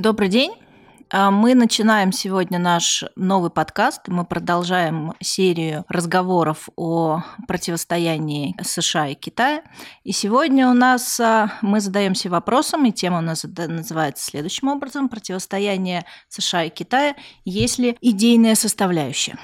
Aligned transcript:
Добрый 0.00 0.30
день. 0.30 0.52
А, 1.10 1.30
мы 1.30 1.54
начинаем 1.54 2.10
сегодня 2.10 2.58
наш 2.58 3.04
новый 3.16 3.50
подкаст. 3.50 4.08
Мы 4.08 4.24
продолжаем 4.24 5.12
серию 5.20 5.84
разговоров 5.90 6.70
о 6.74 7.22
противостоянии 7.46 8.56
США 8.62 9.08
и 9.08 9.14
Китая. 9.14 9.62
И 10.02 10.12
сегодня 10.12 10.70
у 10.70 10.72
нас 10.72 11.20
а, 11.20 11.52
мы 11.60 11.80
задаемся 11.80 12.30
вопросом, 12.30 12.86
и 12.86 12.92
тема 12.92 13.18
у 13.18 13.20
нас 13.20 13.44
называется 13.44 14.24
следующим 14.24 14.68
образом: 14.68 15.10
противостояние 15.10 16.06
США 16.30 16.64
и 16.64 16.70
Китая, 16.70 17.14
есть 17.44 17.78
ли 17.78 17.98
идейная 18.00 18.54
составляющая. 18.54 19.36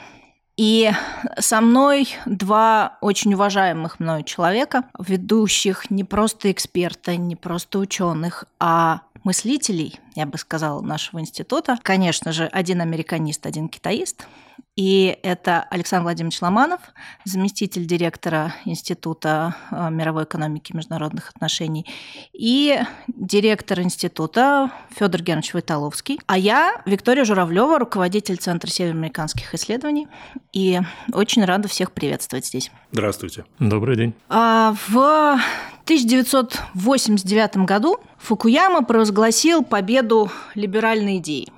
И 0.56 0.91
со 1.38 1.60
мной 1.60 2.09
два 2.24 2.96
очень 3.02 3.34
уважаемых 3.34 4.01
мною 4.01 4.23
человека, 4.23 4.84
ведущих 4.98 5.91
не 5.91 6.02
просто 6.02 6.51
эксперта, 6.51 7.16
не 7.16 7.37
просто 7.37 7.79
ученых, 7.79 8.45
а 8.59 9.02
мыслителей, 9.23 10.01
я 10.15 10.24
бы 10.24 10.38
сказала, 10.38 10.80
нашего 10.80 11.20
института. 11.20 11.79
Конечно 11.82 12.32
же, 12.32 12.46
один 12.46 12.80
американист, 12.80 13.45
один 13.45 13.69
китаист. 13.69 14.27
И 14.76 15.18
это 15.22 15.62
Александр 15.70 16.04
Владимирович 16.04 16.42
Ломанов, 16.42 16.80
заместитель 17.24 17.86
директора 17.86 18.54
Института 18.66 19.56
э, 19.70 19.88
мировой 19.90 20.24
экономики 20.24 20.72
и 20.72 20.76
международных 20.76 21.30
отношений, 21.30 21.86
и 22.34 22.78
директор 23.08 23.80
института 23.80 24.70
Федор 24.94 25.22
Генович 25.22 25.54
Войтоловский. 25.54 26.20
А 26.26 26.36
я 26.36 26.82
Виктория 26.84 27.24
Журавлева, 27.24 27.78
руководитель 27.78 28.36
Центра 28.36 28.68
североамериканских 28.68 29.54
исследований, 29.54 30.09
и 30.52 30.79
очень 31.10 31.42
рада 31.46 31.68
всех 31.68 31.92
приветствовать 31.92 32.45
здесь. 32.45 32.70
Здравствуйте. 32.92 33.46
Добрый 33.58 33.96
день. 33.96 34.12
А, 34.29 34.74
в 34.88 35.40
1989 35.84 37.56
году 37.64 37.96
Фукуяма 38.18 38.82
провозгласил 38.84 39.64
победу 39.64 40.30
либеральной 40.54 41.16
идеи 41.16 41.48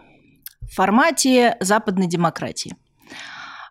в 0.61 0.75
формате 0.77 1.56
западной 1.61 2.06
демократии. 2.06 2.77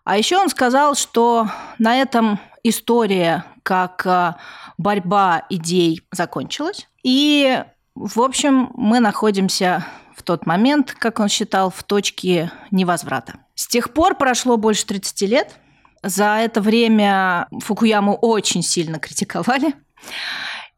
А 0.08 0.16
еще 0.16 0.38
он 0.38 0.48
сказал, 0.48 0.94
что 0.94 1.50
на 1.78 2.00
этом 2.00 2.40
история 2.62 3.44
как 3.62 4.06
а, 4.06 4.38
борьба 4.78 5.44
идей 5.50 6.00
закончилась. 6.10 6.88
И, 7.02 7.62
в 7.94 8.22
общем, 8.22 8.70
мы 8.72 9.00
находимся 9.00 9.84
в 10.16 10.22
тот 10.22 10.46
момент, 10.46 10.92
как 10.98 11.20
он 11.20 11.28
считал, 11.28 11.68
в 11.68 11.82
точке 11.82 12.50
невозврата. 12.70 13.40
С 13.54 13.66
тех 13.66 13.92
пор 13.92 14.14
прошло 14.16 14.56
больше 14.56 14.86
30 14.86 15.20
лет. 15.28 15.60
За 16.02 16.36
это 16.36 16.62
время 16.62 17.46
Фукуяму 17.62 18.14
очень 18.14 18.62
сильно 18.62 18.98
критиковали. 18.98 19.74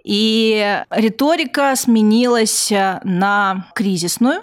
И 0.02 0.82
риторика 0.90 1.76
сменилась 1.76 2.72
на 3.04 3.68
кризисную. 3.76 4.42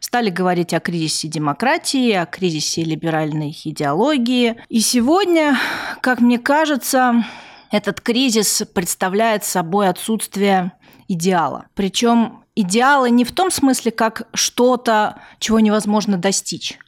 Стали 0.00 0.30
говорить 0.30 0.74
о 0.74 0.80
кризисе 0.80 1.28
демократии, 1.28 2.12
о 2.12 2.26
кризисе 2.26 2.84
либеральной 2.84 3.56
идеологии. 3.64 4.56
И 4.68 4.80
сегодня, 4.80 5.56
как 6.00 6.20
мне 6.20 6.38
кажется, 6.38 7.24
этот 7.70 8.00
кризис 8.00 8.62
представляет 8.72 9.44
собой 9.44 9.88
отсутствие 9.88 10.72
идеала. 11.08 11.66
Причем 11.74 12.44
идеала 12.54 13.06
не 13.06 13.24
в 13.24 13.32
том 13.32 13.50
смысле, 13.50 13.90
как 13.90 14.28
что-то, 14.32 15.20
чего 15.38 15.60
невозможно 15.60 16.16
достичь, 16.16 16.78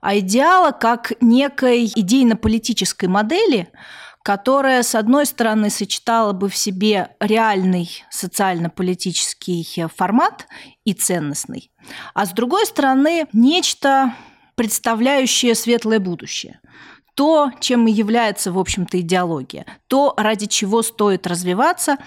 а 0.00 0.18
идеала 0.18 0.72
как 0.72 1.12
некой 1.20 1.86
идейно-политической 1.86 3.06
модели, 3.06 3.68
которая, 4.22 4.82
с 4.82 4.94
одной 4.94 5.26
стороны, 5.26 5.70
сочетала 5.70 6.32
бы 6.32 6.48
в 6.48 6.56
себе 6.56 7.10
реальный 7.20 8.04
социально-политический 8.10 9.86
формат 9.94 10.46
и 10.84 10.94
ценностный, 10.94 11.70
а 12.14 12.26
с 12.26 12.32
другой 12.32 12.66
стороны, 12.66 13.26
нечто, 13.32 14.14
представляющее 14.54 15.54
светлое 15.54 15.98
будущее 15.98 16.60
то, 17.14 17.50
чем 17.60 17.86
и 17.86 17.92
является, 17.92 18.52
в 18.52 18.58
общем-то, 18.58 19.00
идеология, 19.00 19.66
то, 19.86 20.14
ради 20.16 20.46
чего 20.46 20.82
стоит 20.82 21.26
развиваться 21.26 21.98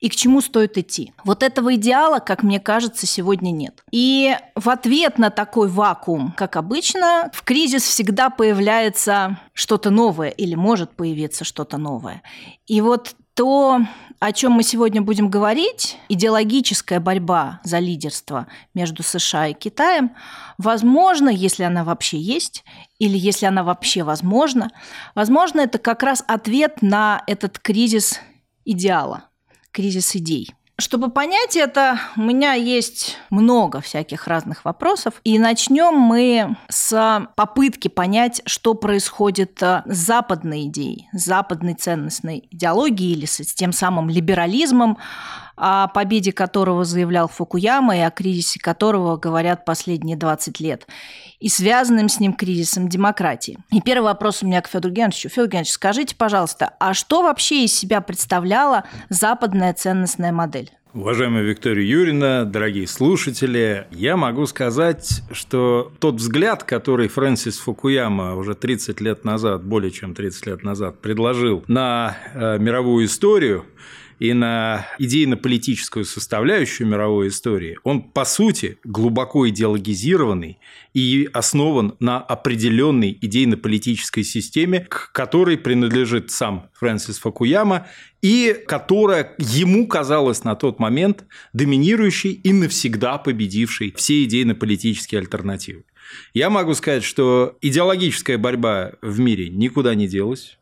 и 0.00 0.08
к 0.08 0.16
чему 0.16 0.40
стоит 0.40 0.78
идти. 0.78 1.12
Вот 1.24 1.42
этого 1.42 1.74
идеала, 1.76 2.18
как 2.18 2.42
мне 2.42 2.60
кажется, 2.60 3.06
сегодня 3.06 3.50
нет. 3.50 3.82
И 3.90 4.36
в 4.54 4.68
ответ 4.68 5.18
на 5.18 5.30
такой 5.30 5.68
вакуум, 5.68 6.32
как 6.36 6.56
обычно, 6.56 7.30
в 7.32 7.42
кризис 7.42 7.82
всегда 7.82 8.30
появляется 8.30 9.40
что-то 9.52 9.90
новое 9.90 10.30
или 10.30 10.54
может 10.54 10.90
появиться 10.90 11.44
что-то 11.44 11.78
новое. 11.78 12.22
И 12.66 12.80
вот 12.80 13.14
то, 13.34 13.80
о 14.20 14.32
чем 14.32 14.52
мы 14.52 14.62
сегодня 14.62 15.02
будем 15.02 15.28
говорить, 15.28 15.98
идеологическая 16.08 17.00
борьба 17.00 17.60
за 17.64 17.78
лидерство 17.78 18.46
между 18.72 19.02
США 19.02 19.48
и 19.48 19.54
Китаем, 19.54 20.12
возможно, 20.56 21.28
если 21.28 21.64
она 21.64 21.84
вообще 21.84 22.18
есть, 22.18 22.64
или 22.98 23.18
если 23.18 23.46
она 23.46 23.64
вообще 23.64 24.04
возможна, 24.04 24.70
возможно, 25.14 25.60
это 25.60 25.78
как 25.78 26.02
раз 26.02 26.24
ответ 26.26 26.80
на 26.80 27.22
этот 27.26 27.58
кризис 27.58 28.20
идеала, 28.64 29.24
кризис 29.72 30.14
идей. 30.16 30.54
Чтобы 30.76 31.08
понять 31.08 31.54
это, 31.54 32.00
у 32.16 32.22
меня 32.22 32.54
есть 32.54 33.16
много 33.30 33.80
всяких 33.80 34.26
разных 34.26 34.64
вопросов. 34.64 35.14
И 35.22 35.38
начнем 35.38 35.94
мы 35.94 36.56
с 36.68 37.28
попытки 37.36 37.86
понять, 37.86 38.42
что 38.44 38.74
происходит 38.74 39.62
э, 39.62 39.82
с 39.86 39.96
западной 39.96 40.64
идеей, 40.64 41.08
с 41.12 41.26
западной 41.26 41.74
ценностной 41.74 42.48
идеологией 42.50 43.12
или 43.12 43.24
с 43.24 43.54
тем 43.54 43.72
самым 43.72 44.10
либерализмом, 44.10 44.98
о 45.56 45.88
победе 45.88 46.32
которого 46.32 46.84
заявлял 46.84 47.28
Фукуяма 47.28 47.96
и 47.96 48.00
о 48.00 48.10
кризисе 48.10 48.60
которого 48.60 49.16
говорят 49.16 49.64
последние 49.64 50.16
20 50.16 50.60
лет, 50.60 50.86
и 51.40 51.48
связанным 51.48 52.08
с 52.08 52.20
ним 52.20 52.32
кризисом 52.32 52.88
демократии. 52.88 53.58
И 53.72 53.80
первый 53.80 54.06
вопрос 54.06 54.42
у 54.42 54.46
меня 54.46 54.60
к 54.60 54.68
Федору 54.68 54.94
Геновичу. 54.94 55.28
Федор 55.28 55.48
Генович, 55.48 55.70
скажите, 55.70 56.16
пожалуйста, 56.16 56.74
а 56.78 56.94
что 56.94 57.22
вообще 57.22 57.64
из 57.64 57.74
себя 57.74 58.00
представляла 58.00 58.84
западная 59.08 59.74
ценностная 59.74 60.32
модель? 60.32 60.70
Уважаемая 60.94 61.42
Виктория 61.42 61.84
Юрьевна, 61.84 62.44
дорогие 62.44 62.86
слушатели, 62.86 63.88
я 63.90 64.16
могу 64.16 64.46
сказать, 64.46 65.22
что 65.32 65.90
тот 65.98 66.16
взгляд, 66.16 66.62
который 66.62 67.08
Фрэнсис 67.08 67.58
Фукуяма 67.58 68.36
уже 68.36 68.54
30 68.54 69.00
лет 69.00 69.24
назад, 69.24 69.64
более 69.64 69.90
чем 69.90 70.14
30 70.14 70.46
лет 70.46 70.62
назад, 70.62 71.00
предложил 71.00 71.64
на 71.66 72.16
э, 72.32 72.58
мировую 72.60 73.06
историю, 73.06 73.64
и 74.24 74.32
на 74.32 74.86
идейно-политическую 74.98 76.06
составляющую 76.06 76.86
мировой 76.86 77.28
истории, 77.28 77.78
он, 77.84 78.00
по 78.00 78.24
сути, 78.24 78.78
глубоко 78.82 79.46
идеологизированный 79.50 80.58
и 80.94 81.28
основан 81.34 81.94
на 82.00 82.20
определенной 82.20 83.18
идейно-политической 83.20 84.22
системе, 84.22 84.86
к 84.88 85.12
которой 85.12 85.58
принадлежит 85.58 86.30
сам 86.30 86.70
Фрэнсис 86.72 87.18
Фукуяма, 87.18 87.86
и 88.22 88.56
которая 88.66 89.34
ему 89.36 89.86
казалась 89.86 90.42
на 90.42 90.54
тот 90.54 90.78
момент 90.78 91.26
доминирующей 91.52 92.32
и 92.32 92.54
навсегда 92.54 93.18
победившей 93.18 93.92
все 93.94 94.24
идейно-политические 94.24 95.18
альтернативы. 95.18 95.84
Я 96.32 96.48
могу 96.48 96.72
сказать, 96.72 97.04
что 97.04 97.58
идеологическая 97.60 98.38
борьба 98.38 98.92
в 99.02 99.20
мире 99.20 99.50
никуда 99.50 99.94
не 99.94 100.08
делась. 100.08 100.58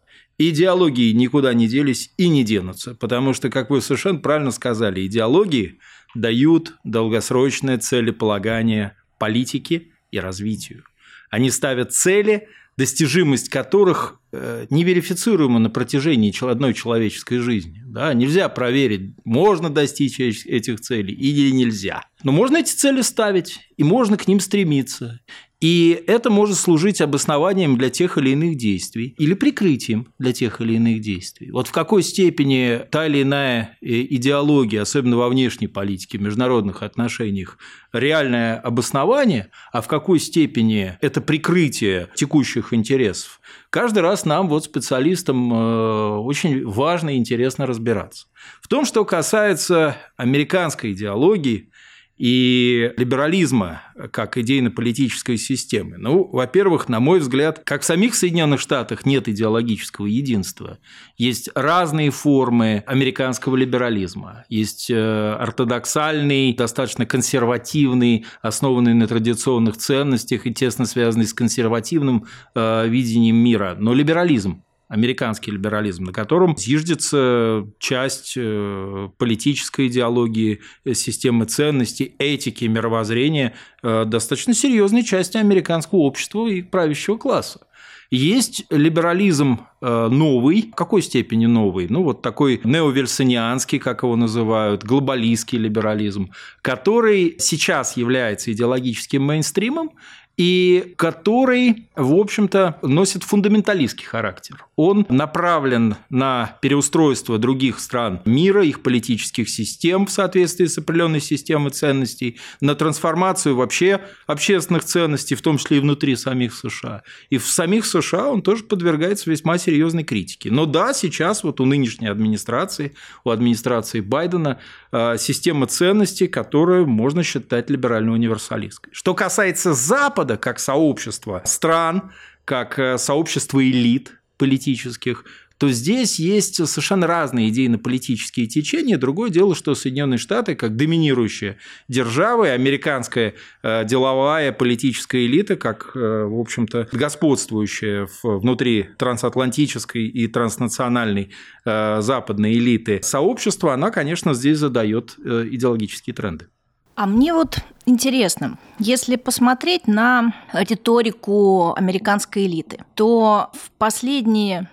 Идеологии 0.51 1.13
никуда 1.13 1.55
не 1.55 1.69
делись 1.69 2.13
и 2.17 2.29
не 2.29 2.43
денутся, 2.43 2.95
потому 2.95 3.33
что, 3.33 3.49
как 3.51 3.71
вы 3.71 3.81
совершенно 3.81 4.19
правильно 4.19 4.51
сказали, 4.51 5.07
идеологии 5.07 5.79
дают 6.15 6.75
долгосрочное 6.85 7.79
целеполагание 7.79 8.97
политике 9.19 9.89
и 10.11 10.19
развитию. 10.19 10.85
Они 11.31 11.51
ставят 11.51 11.93
цели, 11.93 12.49
достижимость 12.77 13.49
которых 13.51 14.21
э, 14.33 14.67
неверифицируема 14.71 15.59
на 15.59 15.71
протяжении 15.71 16.33
одной 16.51 16.75
человеческой 16.75 17.39
жизни. 17.39 17.83
Да? 17.87 18.13
Нельзя 18.13 18.49
проверить, 18.49 19.15
можно 19.25 19.71
достичь 19.71 20.19
этих 20.19 20.81
целей 20.81 21.15
или 21.15 21.51
нельзя. 21.51 22.03
Но 22.23 22.33
можно 22.33 22.57
эти 22.59 22.73
цели 22.73 23.03
ставить, 23.03 23.61
и 23.77 23.85
можно 23.85 24.17
к 24.17 24.27
ним 24.27 24.41
стремиться. 24.41 25.21
И 25.63 26.03
это 26.09 26.29
может 26.29 26.59
служить 26.59 27.01
обоснованием 27.01 27.79
для 27.79 27.89
тех 27.89 28.19
или 28.19 28.31
иных 28.31 28.57
действий 28.57 29.15
или 29.17 29.35
прикрытием 29.35 30.09
для 30.19 30.33
тех 30.33 30.61
или 30.61 30.75
иных 30.75 31.01
действий. 31.01 31.53
Вот 31.53 31.69
в 31.69 31.73
какой 31.73 32.03
степени 32.03 32.81
та 32.91 33.07
или 33.07 33.23
иная 33.23 33.79
э, 33.81 33.87
идеология, 33.87 34.83
особенно 34.83 35.19
во 35.19 35.29
внешней 35.29 35.69
политике, 35.69 36.19
в 36.19 36.23
международных 36.23 36.83
отношениях, 36.83 37.59
реальное 37.93 38.59
обоснование, 38.59 39.51
а 39.73 39.83
в 39.83 39.87
какой 39.87 40.19
степени 40.19 40.99
это 41.01 41.21
прикрытие 41.21 42.09
текущих 42.17 42.75
интересов, 42.75 43.41
каждый 43.71 44.01
раз 44.01 44.25
нам, 44.25 44.49
вот 44.49 44.65
специалистам, 44.65 45.55
э, 45.55 46.17
очень 46.17 46.67
важно 46.67 47.11
и 47.11 47.19
интересно 47.19 47.67
разбираться. 47.67 48.27
В 48.61 48.67
том, 48.67 48.85
что 48.85 49.05
касается 49.05 49.97
американской 50.17 50.91
идеологии, 50.91 51.71
и 52.19 52.93
либерализма 52.97 53.83
как 54.13 54.37
идейно-политической 54.37 55.37
системы? 55.37 55.97
Ну, 55.99 56.29
во-первых, 56.33 56.89
на 56.89 57.01
мой 57.01 57.21
взгляд, 57.21 57.63
как 57.65 57.83
в 57.83 57.85
самих 57.85 58.15
Соединенных 58.15 58.61
Штатах 58.61 59.07
нет 59.07 59.29
идеологического 59.29 60.07
единства. 60.07 60.79
Есть 61.17 61.51
разные 61.55 62.11
формы 62.11 62.85
американского 62.87 63.57
либерализма. 63.57 64.45
Есть 64.49 64.91
э, 64.91 65.37
ортодоксальный, 65.39 66.55
достаточно 66.55 67.07
консервативный, 67.07 68.27
основанный 68.41 68.95
на 68.95 69.09
традиционных 69.09 69.77
ценностях 69.77 70.47
и 70.47 70.55
тесно 70.55 70.87
связанный 70.87 71.27
с 71.27 71.35
консервативным 71.35 72.27
э, 72.55 72.89
видением 72.89 73.37
мира. 73.37 73.77
Но 73.79 73.95
либерализм 73.95 74.63
американский 74.93 75.51
либерализм, 75.51 76.05
на 76.05 76.13
котором 76.13 76.55
зиждется 76.55 77.67
часть 77.79 78.35
э, 78.37 79.09
политической 79.17 79.87
идеологии, 79.87 80.61
э, 80.85 80.93
системы 80.93 81.47
ценностей, 81.47 82.15
этики, 82.19 82.67
мировоззрения 82.67 83.55
э, 83.83 84.05
достаточно 84.05 84.53
серьезной 84.53 85.03
части 85.03 85.39
американского 85.39 86.01
общества 86.01 86.47
и 86.47 86.61
правящего 86.61 87.17
класса. 87.17 87.67
Есть 88.11 88.67
либерализм 88.69 89.61
новый, 89.81 90.69
в 90.71 90.75
какой 90.75 91.01
степени 91.01 91.47
новый? 91.47 91.87
Ну, 91.89 92.03
вот 92.03 92.21
такой 92.21 92.61
неовельсонианский, 92.63 93.79
как 93.79 94.03
его 94.03 94.17
называют, 94.17 94.85
глобалистский 94.85 95.57
либерализм, 95.57 96.31
который 96.61 97.37
сейчас 97.39 97.97
является 97.97 98.53
идеологическим 98.53 99.23
мейнстримом 99.23 99.93
и 100.37 100.95
который, 100.97 101.89
в 101.95 102.15
общем-то, 102.15 102.79
носит 102.83 103.23
фундаменталистский 103.23 104.07
характер. 104.07 104.65
Он 104.77 105.07
направлен 105.09 105.97
на 106.09 106.57
переустройство 106.63 107.39
других 107.39 107.79
стран 107.79 108.21
мира, 108.25 108.65
их 108.65 108.83
политических 108.83 109.49
систем 109.49 110.07
в 110.07 110.11
соответствии 110.11 110.67
с 110.67 110.79
определенной 110.79 111.21
системой 111.21 111.71
ценностей, 111.71 112.41
на 112.61 112.75
трансформацию 112.75 113.57
вообще 113.57 114.01
общественных 114.27 114.85
ценностей, 114.85 115.35
в 115.35 115.43
том 115.43 115.59
числе 115.59 115.77
и 115.77 115.81
внутри 115.81 116.17
самих 116.17 116.55
США. 116.55 117.03
И 117.29 117.39
в 117.39 117.47
самих 117.47 117.85
США 117.85 118.31
он 118.31 118.43
тоже 118.43 118.65
подвергается 118.65 119.31
весьма 119.31 119.59
серьезной 119.59 120.05
критике. 120.05 120.51
Но 120.51 120.67
да, 120.67 120.95
сейчас 120.95 121.45
вот 121.45 121.61
у 121.61 121.67
нынешней 121.67 122.09
администрации, 122.09 122.95
у 123.25 123.31
администрации 123.31 124.01
Байдена 124.01 124.59
э, 124.91 125.17
система 125.19 125.67
ценностей, 125.67 126.27
которую 126.27 126.87
можно 126.87 127.23
считать 127.23 127.69
либерально-универсалистской. 127.69 128.93
Что 128.95 129.15
касается 129.15 129.75
Запада, 129.75 130.22
Запада 130.23 130.37
как 130.37 130.61
сообщества 130.61 131.43
стран, 131.45 132.13
как 132.45 132.79
э, 132.79 132.99
сообщество 132.99 133.61
элит 133.61 134.13
политических, 134.39 135.25
то 135.59 135.69
здесь 135.69 136.19
есть 136.21 136.57
совершенно 136.67 137.07
разные 137.07 137.49
идейно-политические 137.49 138.47
течения. 138.47 138.99
Другое 138.99 139.31
дело, 139.31 139.55
что 139.55 139.75
Соединенные 139.75 140.19
Штаты, 140.19 140.55
как 140.55 140.77
доминирующая 140.77 141.57
держава, 141.89 142.45
и 142.45 142.49
американская 142.51 143.35
э, 143.63 143.85
деловая 143.85 144.53
политическая 144.53 145.27
элита, 145.27 145.57
как, 145.57 145.91
э, 145.97 146.25
в 146.25 146.39
общем-то, 146.41 146.89
господствующая 146.93 148.09
внутри 148.23 148.91
трансатлантической 148.99 150.07
и 150.07 150.29
транснациональной 150.29 151.31
западной 151.65 152.53
элиты 152.55 153.01
сообщества, 153.03 153.75
она, 153.75 153.91
конечно, 153.91 154.35
здесь 154.35 154.59
задает 154.59 155.17
идеологические 155.19 156.15
тренды. 156.15 156.47
А 156.95 157.07
мне 157.07 157.33
вот 157.33 157.59
интересно, 157.87 158.59
если 158.79 159.17
посмотреть 159.17 159.87
на 159.87 160.35
риторику 160.53 161.75
американской 161.75 162.47
элиты, 162.47 162.85
то 162.95 163.51
в 163.55 163.71
последние, 163.73 164.71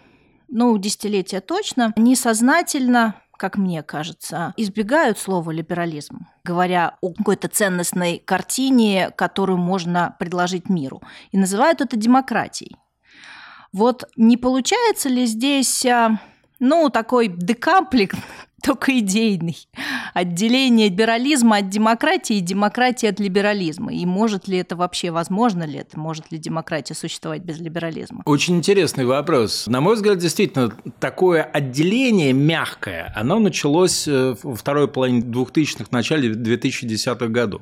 ну, 0.48 0.78
десятилетия 0.78 1.42
точно, 1.42 1.94
несознательно 1.96 3.16
как 3.40 3.58
мне 3.58 3.84
кажется, 3.84 4.54
избегают 4.58 5.18
слова 5.18 5.52
либерализм, 5.52 6.28
говоря 6.44 6.98
о 7.00 7.14
какой-то 7.14 7.48
ценностной 7.48 8.22
картине, 8.24 9.12
которую 9.16 9.58
можно 9.58 10.14
предложить 10.20 10.68
миру, 10.68 11.02
и 11.32 11.38
называют 11.38 11.80
это 11.80 11.96
демократией. 11.96 12.76
Вот 13.72 14.04
не 14.18 14.36
получается 14.36 15.08
ли 15.08 15.26
здесь 15.26 15.86
а, 15.86 16.20
ну, 16.60 16.90
такой 16.90 17.30
декамплик, 17.30 18.14
только 18.64 18.98
идейный. 19.00 19.58
Отделение 20.14 20.90
либерализма 20.90 21.58
от 21.58 21.70
демократии 21.70 22.38
и 22.38 22.42
демократии 22.42 23.08
от 23.08 23.20
либерализма. 23.20 23.94
И 23.94 24.06
может 24.06 24.48
ли 24.48 24.58
это 24.58 24.76
вообще, 24.76 25.12
возможно 25.12 25.64
ли 25.64 25.80
это? 25.80 26.00
Может 26.00 26.32
ли 26.32 26.38
демократия 26.38 26.94
существовать 26.94 27.42
без 27.42 27.60
либерализма? 27.60 28.24
Очень 28.26 28.58
интересный 28.58 29.06
вопрос. 29.06 29.68
На 29.68 29.82
мой 29.82 29.96
взгляд, 29.96 30.18
действительно, 30.18 30.72
такое 31.00 31.44
отделение 31.44 32.34
мягкое, 32.34 33.14
оно 33.16 33.40
началось 33.40 34.08
э, 34.08 34.36
во 34.44 34.56
второй 34.56 34.88
половине 34.88 35.22
2000-х, 35.22 35.86
начале 35.92 36.32
2010-х 36.32 37.28
годов, 37.28 37.62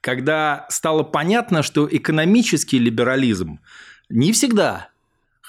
когда 0.00 0.66
стало 0.68 1.02
понятно, 1.02 1.62
что 1.62 1.88
экономический 1.90 2.78
либерализм 2.78 3.60
не 4.08 4.32
всегда 4.32 4.91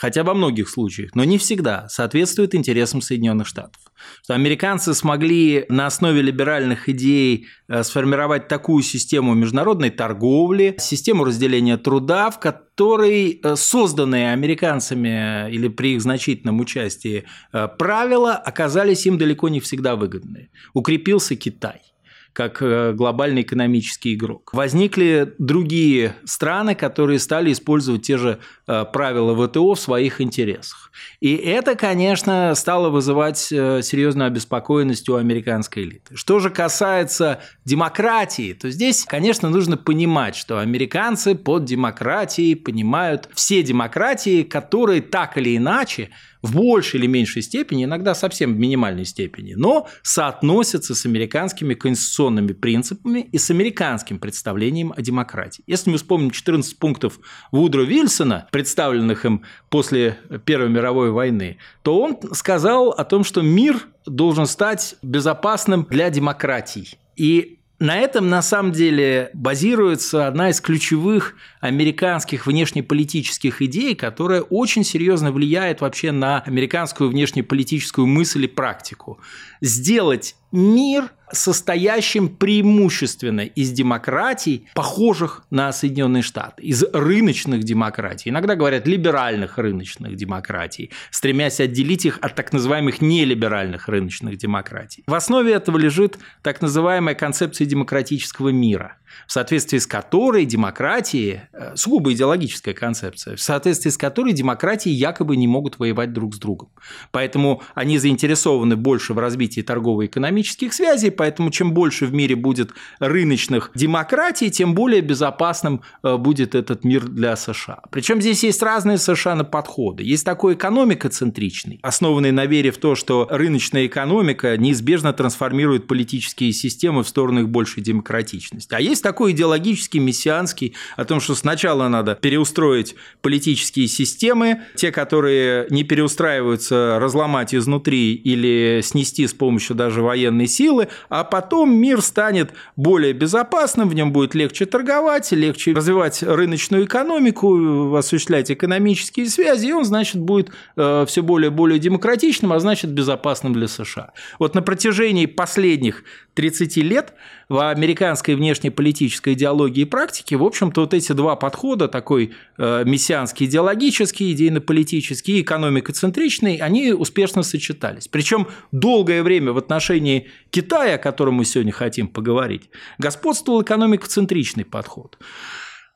хотя 0.03 0.23
во 0.23 0.33
многих 0.33 0.67
случаях, 0.67 1.15
но 1.15 1.23
не 1.23 1.37
всегда 1.37 1.87
соответствует 1.87 2.55
интересам 2.55 3.01
Соединенных 3.01 3.47
Штатов. 3.47 3.81
Что 4.21 4.33
американцы 4.33 4.93
смогли 4.93 5.65
на 5.69 5.87
основе 5.87 6.21
либеральных 6.21 6.89
идей 6.89 7.47
э, 7.69 7.83
сформировать 7.83 8.49
такую 8.49 8.83
систему 8.83 9.33
международной 9.33 9.91
торговли, 9.91 10.75
систему 10.77 11.23
разделения 11.23 11.77
труда, 11.77 12.31
в 12.31 12.39
которой 12.41 13.39
э, 13.41 13.55
созданные 13.55 14.33
американцами 14.33 15.49
или 15.49 15.69
при 15.69 15.93
их 15.93 16.01
значительном 16.01 16.59
участии 16.59 17.23
э, 17.53 17.69
правила 17.79 18.33
оказались 18.33 19.05
им 19.05 19.17
далеко 19.17 19.47
не 19.47 19.61
всегда 19.61 19.95
выгодны. 19.95 20.49
Укрепился 20.73 21.37
Китай 21.37 21.92
как 22.33 22.61
э, 22.61 22.93
глобальный 22.93 23.43
экономический 23.43 24.15
игрок. 24.15 24.49
Возникли 24.53 25.33
другие 25.37 26.15
страны, 26.25 26.73
которые 26.75 27.19
стали 27.19 27.51
использовать 27.51 28.01
те 28.01 28.17
же 28.17 28.39
э, 28.67 28.85
правила 28.91 29.35
ВТО 29.47 29.75
в 29.75 29.79
своих 29.79 30.19
интересах. 30.19 30.91
И 31.19 31.35
это, 31.35 31.75
конечно, 31.75 32.53
стало 32.55 32.89
вызывать 32.89 33.51
э, 33.51 33.81
серьезную 33.83 34.27
обеспокоенность 34.27 35.07
у 35.09 35.15
американской 35.15 35.83
элиты. 35.83 36.15
Что 36.15 36.39
же 36.39 36.49
касается 36.49 37.39
демократии, 37.65 38.53
то 38.53 38.69
здесь, 38.71 39.05
конечно, 39.05 39.49
нужно 39.49 39.77
понимать, 39.77 40.35
что 40.35 40.59
американцы 40.59 41.35
под 41.35 41.65
демократией 41.65 42.55
понимают 42.55 43.29
все 43.33 43.61
демократии, 43.61 44.41
которые 44.43 45.01
так 45.01 45.37
или 45.37 45.55
иначе 45.55 46.09
в 46.41 46.55
большей 46.55 46.99
или 46.99 47.07
меньшей 47.07 47.41
степени, 47.41 47.85
иногда 47.85 48.13
совсем 48.13 48.53
в 48.53 48.59
минимальной 48.59 49.05
степени, 49.05 49.53
но 49.53 49.87
соотносятся 50.03 50.93
с 50.93 51.05
американскими 51.05 51.73
конституционными 51.73 52.22
принципами 52.53 53.19
и 53.31 53.37
с 53.37 53.49
американским 53.49 54.19
представлением 54.19 54.93
о 54.95 55.01
демократии. 55.01 55.63
Если 55.67 55.89
мы 55.89 55.97
вспомним 55.97 56.31
14 56.31 56.77
пунктов 56.77 57.19
Вудро 57.51 57.83
Вильсона, 57.83 58.47
представленных 58.51 59.25
им 59.25 59.43
после 59.69 60.17
Первой 60.45 60.69
мировой 60.69 61.11
войны, 61.11 61.57
то 61.81 61.99
он 61.99 62.17
сказал 62.33 62.89
о 62.89 63.03
том, 63.03 63.23
что 63.23 63.41
мир 63.41 63.79
должен 64.05 64.45
стать 64.45 64.95
безопасным 65.01 65.87
для 65.89 66.09
демократий. 66.09 66.97
И 67.15 67.59
на 67.83 67.97
этом, 67.97 68.29
на 68.29 68.41
самом 68.41 68.71
деле, 68.71 69.29
базируется 69.33 70.27
одна 70.27 70.51
из 70.51 70.61
ключевых 70.61 71.35
американских 71.59 72.45
внешнеполитических 72.47 73.61
идей, 73.61 73.93
которая 73.93 74.41
очень 74.41 74.85
серьезно 74.85 75.33
влияет 75.33 75.81
вообще 75.81 76.13
на 76.13 76.39
американскую 76.39 77.09
внешнеполитическую 77.09 78.07
мысль 78.07 78.45
и 78.45 78.47
практику. 78.47 79.19
Сделать 79.59 80.37
мир 80.53 81.11
состоящим 81.33 82.29
преимущественно 82.29 83.41
из 83.41 83.71
демократий, 83.71 84.67
похожих 84.73 85.43
на 85.49 85.71
Соединенные 85.71 86.23
Штаты, 86.23 86.63
из 86.63 86.83
рыночных 86.93 87.63
демократий, 87.63 88.29
иногда 88.29 88.55
говорят 88.55 88.87
либеральных 88.87 89.57
рыночных 89.57 90.15
демократий, 90.15 90.91
стремясь 91.11 91.59
отделить 91.59 92.05
их 92.05 92.19
от 92.21 92.35
так 92.35 92.53
называемых 92.53 93.01
нелиберальных 93.01 93.87
рыночных 93.87 94.37
демократий. 94.37 95.03
В 95.07 95.13
основе 95.13 95.53
этого 95.53 95.77
лежит 95.77 96.17
так 96.41 96.61
называемая 96.61 97.15
концепция 97.15 97.65
демократического 97.65 98.49
мира– 98.49 98.97
в 99.27 99.31
соответствии 99.31 99.77
с 99.77 99.87
которой 99.87 100.45
демократии, 100.45 101.41
э, 101.53 101.75
сугубо 101.75 102.13
идеологическая 102.13 102.73
концепция, 102.73 103.35
в 103.35 103.41
соответствии 103.41 103.89
с 103.89 103.97
которой 103.97 104.33
демократии 104.33 104.89
якобы 104.89 105.35
не 105.35 105.47
могут 105.47 105.79
воевать 105.79 106.13
друг 106.13 106.35
с 106.35 106.39
другом. 106.39 106.69
Поэтому 107.11 107.61
они 107.75 107.97
заинтересованы 107.97 108.75
больше 108.75 109.13
в 109.13 109.19
развитии 109.19 109.61
торгово-экономических 109.61 110.73
связей, 110.73 111.11
поэтому 111.11 111.51
чем 111.51 111.73
больше 111.73 112.05
в 112.05 112.13
мире 112.13 112.35
будет 112.35 112.71
рыночных 112.99 113.71
демократий, 113.75 114.49
тем 114.51 114.73
более 114.73 115.01
безопасным 115.01 115.81
э, 116.03 116.17
будет 116.17 116.55
этот 116.55 116.83
мир 116.83 117.07
для 117.07 117.35
США. 117.35 117.81
Причем 117.91 118.21
здесь 118.21 118.43
есть 118.43 118.61
разные 118.61 118.97
совершенно 118.97 119.43
подходы. 119.43 120.03
Есть 120.03 120.25
такой 120.25 120.55
экономикоцентричный, 120.55 121.79
основанный 121.81 122.31
на 122.31 122.45
вере 122.45 122.71
в 122.71 122.77
то, 122.77 122.95
что 122.95 123.27
рыночная 123.29 123.85
экономика 123.85 124.57
неизбежно 124.57 125.13
трансформирует 125.13 125.87
политические 125.87 126.53
системы 126.53 127.03
в 127.03 127.07
сторону 127.07 127.41
их 127.41 127.49
большей 127.49 127.83
демократичности. 127.83 128.73
А 128.73 128.79
есть 128.79 129.02
такой 129.03 129.33
идеологический, 129.33 129.99
мессианский, 129.99 130.73
о 130.97 131.05
том, 131.05 131.19
что 131.19 131.35
сначала 131.35 131.87
надо 131.87 132.15
переустроить 132.15 132.95
политические 133.21 133.87
системы, 133.87 134.61
те, 134.75 134.91
которые 134.91 135.67
не 135.69 135.83
переустраиваются, 135.83 136.97
разломать 136.99 137.53
изнутри 137.53 138.15
или 138.15 138.81
снести 138.81 139.27
с 139.27 139.33
помощью 139.33 139.75
даже 139.75 140.01
военной 140.01 140.47
силы, 140.47 140.87
а 141.09 141.23
потом 141.23 141.75
мир 141.75 142.01
станет 142.01 142.53
более 142.75 143.13
безопасным, 143.13 143.89
в 143.89 143.93
нем 143.93 144.11
будет 144.11 144.33
легче 144.33 144.65
торговать, 144.65 145.31
легче 145.31 145.73
развивать 145.73 146.23
рыночную 146.23 146.85
экономику, 146.85 147.95
осуществлять 147.95 148.49
экономические 148.49 149.27
связи, 149.27 149.67
и 149.67 149.73
он, 149.73 149.85
значит, 149.85 150.19
будет 150.19 150.49
э, 150.75 151.05
все 151.07 151.21
более 151.21 151.51
и 151.51 151.53
более 151.53 151.79
демократичным, 151.79 152.53
а 152.53 152.59
значит, 152.59 152.91
безопасным 152.91 153.53
для 153.53 153.67
США. 153.67 154.13
Вот 154.39 154.55
на 154.55 154.61
протяжении 154.61 155.25
последних 155.25 156.03
30 156.33 156.77
лет 156.77 157.13
в 157.49 157.69
американской 157.69 158.35
внешнеполитической 158.35 159.33
идеологии 159.33 159.81
и 159.81 159.85
практике, 159.85 160.37
в 160.37 160.43
общем-то, 160.43 160.81
вот 160.81 160.93
эти 160.93 161.11
два 161.11 161.35
подхода, 161.35 161.87
такой 161.87 162.33
э, 162.57 162.83
мессианский 162.85 163.45
идеологический, 163.45 164.31
идейно-политический 164.33 165.39
и 165.39 165.41
экономико-центричный, 165.41 166.57
они 166.57 166.93
успешно 166.93 167.43
сочетались. 167.43 168.07
Причем 168.07 168.47
долгое 168.71 169.23
время 169.23 169.51
в 169.53 169.57
отношении 169.57 170.29
Китая, 170.49 170.95
о 170.95 170.97
котором 170.97 171.35
мы 171.35 171.45
сегодня 171.45 171.71
хотим 171.71 172.07
поговорить, 172.07 172.69
господствовал 172.97 173.61
экономико-центричный 173.61 174.65
подход. 174.65 175.17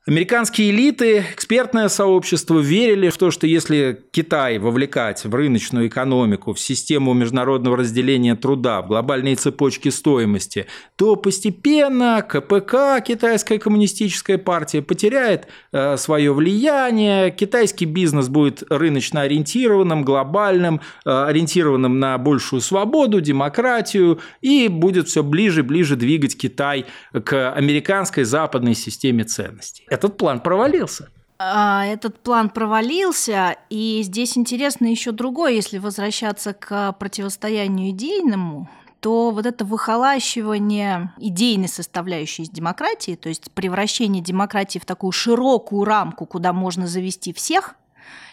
Американские 0.08 0.70
элиты, 0.70 1.26
экспертное 1.34 1.90
сообщество 1.90 2.60
верили 2.60 3.10
в 3.10 3.18
то, 3.18 3.30
что 3.30 3.46
если 3.46 4.06
Китай 4.12 4.58
вовлекать 4.58 5.26
в 5.26 5.36
рыночную 5.36 5.90
экономику, 5.90 6.54
в 6.54 6.62
систему 6.62 7.14
международного 7.14 7.76
разделения 7.76 8.38
труда, 8.38 8.82
в 8.82 8.88
глобальные 8.88 9.36
цепочки 9.36 9.90
стоимости, 9.90 10.68
то 10.96 11.18
постепенно 11.18 12.22
КПК, 12.22 13.02
Китайская 13.02 13.60
коммунистическая 13.60 14.38
партия, 14.38 14.82
потеряет 14.82 15.50
э, 15.74 15.98
свое 15.98 16.32
влияние, 16.32 17.30
китайский 17.30 17.84
бизнес 17.84 18.30
будет 18.30 18.64
рыночно 18.70 19.24
ориентированным, 19.24 20.06
глобальным, 20.06 20.80
э, 21.04 21.10
ориентированным 21.10 22.00
на 22.00 22.18
большую 22.18 22.62
свободу, 22.62 23.20
демократию 23.20 24.22
и 24.40 24.70
будет 24.70 25.10
все 25.10 25.22
ближе 25.22 25.60
и 25.60 25.64
ближе 25.64 25.98
двигать 25.98 26.38
Китай 26.38 26.86
к 27.12 27.52
американской 27.52 28.24
западной 28.24 28.74
системе 28.74 29.26
ценностей 29.26 29.86
этот 29.98 30.18
план 30.18 30.40
провалился. 30.40 31.10
А, 31.40 31.86
этот 31.86 32.20
план 32.20 32.50
провалился, 32.50 33.58
и 33.70 34.02
здесь 34.04 34.38
интересно 34.38 34.88
еще 34.88 35.12
другое, 35.12 35.52
если 35.52 35.78
возвращаться 35.78 36.54
к 36.54 36.94
противостоянию 36.94 37.92
идейному, 37.92 38.68
то 39.00 39.30
вот 39.30 39.46
это 39.46 39.64
выхолащивание 39.64 41.14
идейной 41.18 41.68
составляющей 41.68 42.44
из 42.44 42.50
демократии, 42.50 43.16
то 43.16 43.30
есть 43.30 43.52
превращение 43.52 44.24
демократии 44.24 44.80
в 44.80 44.86
такую 44.86 45.12
широкую 45.12 45.84
рамку, 45.84 46.26
куда 46.26 46.54
можно 46.54 46.88
завести 46.88 47.34
всех 47.34 47.76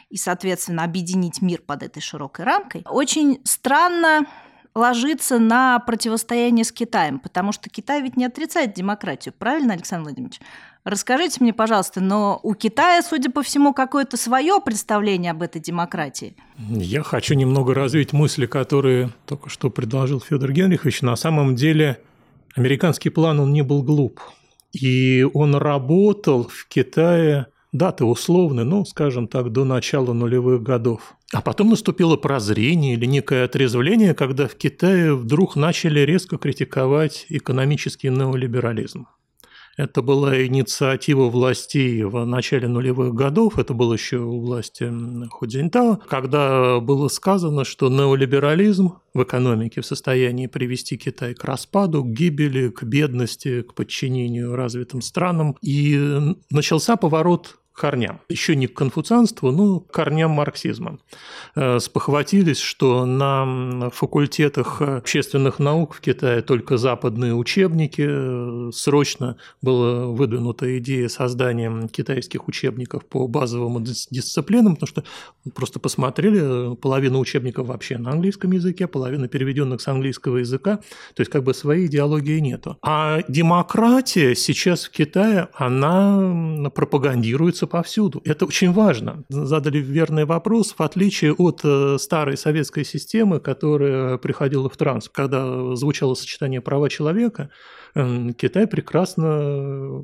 и, 0.08 0.16
соответственно, 0.16 0.84
объединить 0.84 1.42
мир 1.42 1.60
под 1.60 1.82
этой 1.82 2.00
широкой 2.00 2.46
рамкой, 2.46 2.84
очень 2.88 3.40
странно 3.44 4.26
ложится 4.74 5.38
на 5.38 5.78
противостояние 5.80 6.64
с 6.64 6.72
Китаем, 6.72 7.18
потому 7.18 7.52
что 7.52 7.68
Китай 7.68 8.02
ведь 8.02 8.16
не 8.16 8.24
отрицает 8.24 8.72
демократию, 8.72 9.34
правильно, 9.38 9.74
Александр 9.74 10.04
Владимирович? 10.04 10.40
Расскажите 10.84 11.38
мне, 11.40 11.54
пожалуйста, 11.54 12.02
но 12.02 12.38
у 12.42 12.54
Китая, 12.54 13.02
судя 13.02 13.30
по 13.30 13.42
всему, 13.42 13.72
какое-то 13.72 14.18
свое 14.18 14.60
представление 14.62 15.30
об 15.30 15.40
этой 15.40 15.60
демократии. 15.60 16.36
Я 16.58 17.02
хочу 17.02 17.34
немного 17.34 17.72
развить 17.72 18.12
мысли, 18.12 18.44
которые 18.44 19.10
только 19.24 19.48
что 19.48 19.70
предложил 19.70 20.20
Федор 20.20 20.52
Генрихович. 20.52 21.00
На 21.00 21.16
самом 21.16 21.54
деле, 21.54 22.02
американский 22.54 23.08
план, 23.08 23.40
он 23.40 23.54
не 23.54 23.62
был 23.62 23.82
глуп. 23.82 24.20
И 24.72 25.26
он 25.32 25.54
работал 25.54 26.48
в 26.48 26.68
Китае, 26.68 27.46
даты 27.72 28.04
условны, 28.04 28.64
ну, 28.64 28.84
скажем 28.84 29.26
так, 29.26 29.52
до 29.52 29.64
начала 29.64 30.12
нулевых 30.12 30.62
годов. 30.62 31.16
А 31.32 31.40
потом 31.40 31.70
наступило 31.70 32.16
прозрение 32.16 32.94
или 32.94 33.06
некое 33.06 33.44
отрезвление, 33.44 34.12
когда 34.12 34.48
в 34.48 34.54
Китае 34.54 35.14
вдруг 35.14 35.56
начали 35.56 36.00
резко 36.00 36.36
критиковать 36.36 37.24
экономический 37.30 38.10
неолиберализм. 38.10 39.06
Это 39.76 40.02
была 40.02 40.44
инициатива 40.46 41.28
властей 41.28 42.04
в 42.04 42.24
начале 42.24 42.68
нулевых 42.68 43.14
годов, 43.14 43.58
это 43.58 43.74
было 43.74 43.94
еще 43.94 44.18
у 44.18 44.40
власти 44.40 44.90
Худзиньтао, 45.30 46.00
когда 46.08 46.80
было 46.80 47.08
сказано, 47.08 47.64
что 47.64 47.88
неолиберализм 47.88 48.94
в 49.14 49.22
экономике 49.22 49.80
в 49.80 49.86
состоянии 49.86 50.46
привести 50.46 50.96
Китай 50.96 51.34
к 51.34 51.44
распаду, 51.44 52.04
к 52.04 52.08
гибели, 52.08 52.68
к 52.68 52.84
бедности, 52.84 53.62
к 53.62 53.74
подчинению 53.74 54.54
развитым 54.54 55.02
странам. 55.02 55.56
И 55.60 55.98
начался 56.50 56.96
поворот 56.96 57.58
корням. 57.74 58.20
Еще 58.28 58.56
не 58.56 58.66
к 58.66 58.74
конфуцианству, 58.74 59.50
но 59.50 59.80
к 59.80 59.90
корням 59.90 60.30
марксизма. 60.30 60.98
Э, 61.56 61.78
спохватились, 61.80 62.60
что 62.60 63.04
на 63.04 63.90
факультетах 63.90 64.80
общественных 64.80 65.58
наук 65.58 65.94
в 65.94 66.00
Китае 66.00 66.42
только 66.42 66.76
западные 66.76 67.34
учебники. 67.34 68.06
Э, 68.08 68.70
срочно 68.72 69.36
была 69.60 70.06
выдвинута 70.06 70.78
идея 70.78 71.08
создания 71.08 71.88
китайских 71.88 72.48
учебников 72.48 73.04
по 73.06 73.26
базовым 73.26 73.82
дисциплинам, 73.84 74.76
потому 74.76 74.88
что 74.88 75.04
просто 75.54 75.80
посмотрели, 75.80 76.74
половина 76.76 77.18
учебников 77.18 77.66
вообще 77.66 77.98
на 77.98 78.12
английском 78.12 78.52
языке, 78.52 78.86
половина 78.86 79.28
переведенных 79.28 79.80
с 79.80 79.88
английского 79.88 80.38
языка, 80.38 80.76
то 81.14 81.20
есть 81.20 81.30
как 81.30 81.44
бы 81.44 81.54
своей 81.54 81.86
идеологии 81.86 82.38
нету. 82.38 82.78
А 82.82 83.20
демократия 83.28 84.34
сейчас 84.34 84.84
в 84.84 84.90
Китае, 84.90 85.48
она 85.54 86.70
пропагандируется 86.74 87.63
находятся 87.64 87.66
повсюду. 87.66 88.22
Это 88.24 88.46
очень 88.46 88.72
важно. 88.72 89.24
Задали 89.28 89.78
верный 89.78 90.24
вопрос, 90.24 90.74
в 90.78 90.82
отличие 90.82 91.32
от 91.32 91.60
э, 91.64 91.98
старой 91.98 92.36
советской 92.36 92.84
системы, 92.84 93.40
которая 93.40 94.18
приходила 94.18 94.68
в 94.68 94.76
транс, 94.76 95.08
когда 95.08 95.74
звучало 95.76 96.14
сочетание 96.14 96.60
права 96.60 96.88
человека, 96.88 97.48
эм, 97.94 98.32
Китай 98.34 98.66
прекрасно 98.66 100.02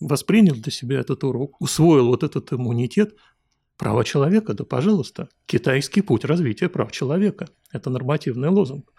воспринял 0.00 0.54
для 0.54 0.72
себя 0.72 1.00
этот 1.00 1.24
урок, 1.24 1.60
усвоил 1.60 2.06
вот 2.06 2.22
этот 2.22 2.52
иммунитет, 2.52 3.14
Права 3.78 4.02
человека, 4.02 4.54
да 4.54 4.64
пожалуйста. 4.64 5.28
Китайский 5.46 6.02
путь 6.02 6.24
развития 6.24 6.68
прав 6.68 6.90
человека. 6.90 7.46
Это 7.70 7.90
нормативный 7.90 8.48
лозунг. 8.48 8.90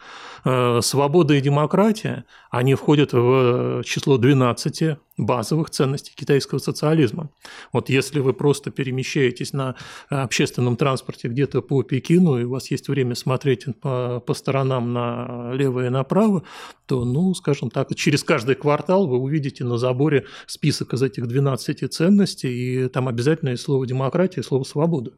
Э, 0.46 0.80
свобода 0.82 1.34
и 1.34 1.42
демократия, 1.42 2.26
они 2.52 2.76
входят 2.76 3.14
в 3.14 3.84
число 3.84 4.18
12 4.18 4.98
базовых 5.18 5.70
ценностей 5.72 6.14
китайского 6.16 6.60
социализма. 6.60 7.32
Вот 7.74 7.90
если 7.90 8.20
вы 8.20 8.34
просто 8.34 8.72
перемещаетесь 8.72 9.54
на 9.54 9.76
общественном 10.10 10.78
транспорте 10.78 11.28
где-то 11.28 11.62
по 11.62 11.84
Пекину, 11.84 12.40
и 12.40 12.44
у 12.44 12.52
вас 12.52 12.72
есть 12.72 12.88
время 12.88 13.16
смотреть 13.16 13.66
по, 13.82 14.24
по 14.26 14.34
сторонам 14.34 14.94
налево 14.94 15.88
и 15.88 15.90
направо, 15.90 16.44
то, 16.86 17.04
ну, 17.06 17.34
скажем 17.34 17.70
так, 17.70 17.94
через 17.96 18.24
каждый 18.24 18.56
квартал 18.56 19.08
вы 19.08 19.18
увидите 19.18 19.64
на 19.64 19.78
заборе 19.78 20.26
список 20.46 20.94
из 20.94 21.02
этих 21.02 21.28
12 21.28 21.92
ценностей, 21.92 22.86
и 22.86 22.88
там 22.88 23.08
обязательно 23.08 23.50
есть 23.50 23.64
слово 23.64 23.86
демократия 23.86 24.42
и 24.42 24.44
слово 24.44 24.64
свобода. 24.64 25.12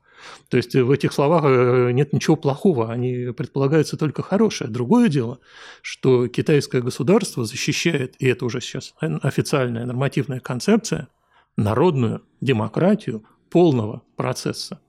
То 0.50 0.58
есть 0.58 0.76
в 0.76 0.92
этих 0.92 1.14
словах 1.14 1.44
э, 1.46 1.92
нет 1.92 2.14
ничего 2.14 2.36
плохого, 2.36 2.92
они 2.92 3.32
предполагаются 3.32 3.98
только 3.98 4.22
хорошее. 4.24 4.70
Другое 4.70 5.10
дело, 5.10 5.40
что 5.82 6.28
китайское 6.28 6.82
государство 6.82 7.46
защищает, 7.46 8.16
и 8.20 8.28
это 8.28 8.46
уже 8.46 8.62
сейчас 8.62 8.94
официальная 9.00 9.86
нормативная 9.86 10.40
концепция, 10.40 11.08
народную 11.58 12.24
демократию 12.42 13.24
полного 13.50 14.02
процесса. 14.16 14.80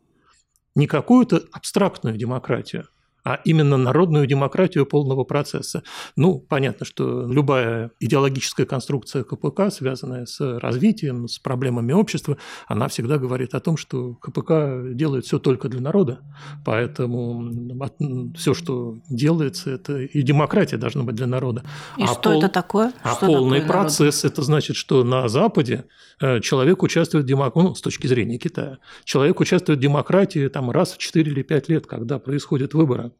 Не 0.75 0.87
какую-то 0.87 1.43
абстрактную 1.53 2.17
демократию, 2.17 2.89
а 3.25 3.41
именно 3.45 3.77
народную 3.77 4.27
демократию 4.27 4.87
полного 4.87 5.25
процесса. 5.25 5.83
Ну, 6.17 6.39
понятно, 6.39 6.85
что 6.85 7.27
любая 7.27 7.93
идеологическая 8.01 8.67
конструкция 8.67 9.25
КПК, 9.25 9.71
связанная 9.71 10.27
с 10.27 10.41
развитием, 10.59 11.29
с 11.29 11.39
проблемами 11.39 11.93
общества, 11.93 12.37
она 12.67 12.89
всегда 12.89 13.19
говорит 13.19 13.55
о 13.55 13.61
том, 13.61 13.77
что 13.77 14.15
КПК 14.15 14.83
делает 14.93 15.25
все 15.25 15.39
только 15.39 15.69
для 15.69 15.81
народа, 15.81 16.21
поэтому 16.65 18.33
все, 18.37 18.55
что 18.55 18.97
делается, 19.09 19.71
это 19.71 20.01
и 20.01 20.23
демократия 20.23 20.77
должна 20.77 21.05
быть 21.05 21.15
для 21.15 21.27
народа. 21.27 21.65
И 21.97 22.03
а 22.03 22.09
что 22.09 22.31
пол... 22.31 22.39
это 22.39 22.49
такое? 22.49 22.93
А 23.03 23.15
что 23.15 23.27
полный 23.27 23.61
такое 23.61 23.73
процесс– 23.73 24.25
это 24.25 24.43
значит, 24.43 24.77
что 24.77 25.05
на 25.05 25.29
Западе 25.29 25.85
э, 26.21 26.41
человек 26.41 26.83
участвует 26.83 27.25
в 27.25 27.29
демократии, 27.29 27.69
ну, 27.69 27.75
с 27.75 27.81
точки 27.81 28.07
зрения 28.07 28.39
Китая, 28.39 28.79
человек 29.05 29.41
участвует 29.41 29.79
в 29.79 29.83
демократии 29.83 30.49
там 30.49 30.71
раз 30.71 30.93
в 30.93 30.99
4 30.99 31.31
или 31.31 31.43
5 31.43 31.69
лет, 31.69 31.87
когда 31.87 32.19
происходят 32.19 32.75
выборы. 32.75 33.12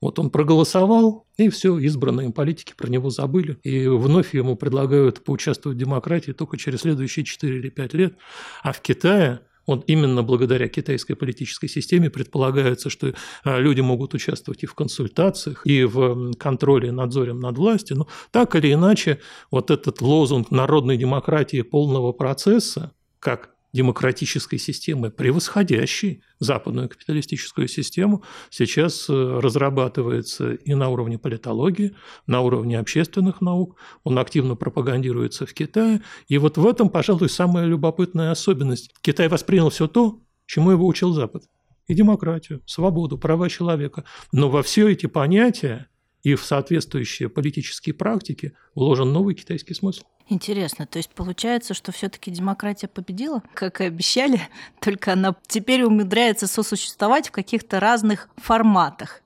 Вот 0.00 0.18
он 0.18 0.30
проголосовал, 0.30 1.26
и 1.36 1.48
все, 1.48 1.78
избранные 1.78 2.30
политики 2.30 2.74
про 2.76 2.88
него 2.88 3.10
забыли. 3.10 3.58
И 3.62 3.86
вновь 3.86 4.34
ему 4.34 4.56
предлагают 4.56 5.24
поучаствовать 5.24 5.76
в 5.76 5.80
демократии 5.80 6.32
только 6.32 6.56
через 6.56 6.80
следующие 6.80 7.24
4 7.24 7.58
или 7.58 7.68
5 7.68 7.94
лет. 7.94 8.16
А 8.62 8.72
в 8.72 8.80
Китае 8.80 9.40
Вот 9.68 9.84
именно 9.86 10.22
благодаря 10.22 10.66
китайской 10.66 11.14
политической 11.14 11.68
системе 11.68 12.08
предполагается, 12.08 12.88
что 12.88 13.12
а, 13.44 13.58
люди 13.58 13.82
могут 13.82 14.14
участвовать 14.14 14.62
и 14.62 14.66
в 14.66 14.74
консультациях, 14.74 15.60
и 15.66 15.84
в 15.84 16.32
контроле, 16.38 16.90
надзоре 16.90 17.34
над 17.34 17.58
властью. 17.58 17.98
Но 17.98 18.08
так 18.30 18.56
или 18.56 18.72
иначе, 18.72 19.20
вот 19.50 19.70
этот 19.70 20.00
лозунг 20.00 20.50
народной 20.50 20.96
демократии 20.96 21.60
полного 21.60 22.12
процесса, 22.12 22.92
как 23.20 23.50
демократической 23.72 24.56
системы, 24.58 25.10
превосходящей 25.10 26.22
западную 26.38 26.88
капиталистическую 26.88 27.68
систему, 27.68 28.22
сейчас 28.50 29.08
э, 29.08 29.12
разрабатывается 29.12 30.54
и 30.54 30.74
на 30.74 30.88
уровне 30.88 31.18
политологии, 31.18 31.94
на 32.26 32.40
уровне 32.40 32.78
общественных 32.78 33.40
наук, 33.40 33.76
он 34.04 34.18
активно 34.18 34.54
пропагандируется 34.54 35.44
в 35.44 35.52
Китае. 35.52 36.02
И 36.28 36.38
вот 36.38 36.56
в 36.56 36.66
этом, 36.66 36.88
пожалуй, 36.88 37.28
самая 37.28 37.66
любопытная 37.66 38.30
особенность. 38.30 38.90
Китай 39.02 39.28
воспринял 39.28 39.68
все 39.70 39.86
то, 39.86 40.20
чему 40.46 40.70
его 40.70 40.86
учил 40.86 41.12
Запад. 41.12 41.44
И 41.86 41.94
демократию, 41.94 42.62
свободу, 42.66 43.16
права 43.16 43.48
человека. 43.48 44.04
Но 44.30 44.50
во 44.50 44.62
все 44.62 44.88
эти 44.90 45.06
понятия 45.06 45.88
и 46.22 46.34
в 46.34 46.44
соответствующие 46.44 47.28
политические 47.28 47.94
практики 47.94 48.52
вложен 48.74 49.12
новый 49.12 49.34
китайский 49.34 49.74
смысл. 49.74 50.04
Интересно, 50.30 50.86
то 50.86 50.98
есть 50.98 51.10
получается, 51.10 51.72
что 51.72 51.90
все-таки 51.90 52.30
демократия 52.30 52.86
победила, 52.86 53.42
как 53.54 53.80
и 53.80 53.84
обещали, 53.84 54.40
только 54.80 55.14
она 55.14 55.34
теперь 55.46 55.82
умудряется 55.82 56.46
сосуществовать 56.46 57.28
в 57.28 57.32
каких-то 57.32 57.80
разных 57.80 58.28
форматах. 58.36 59.22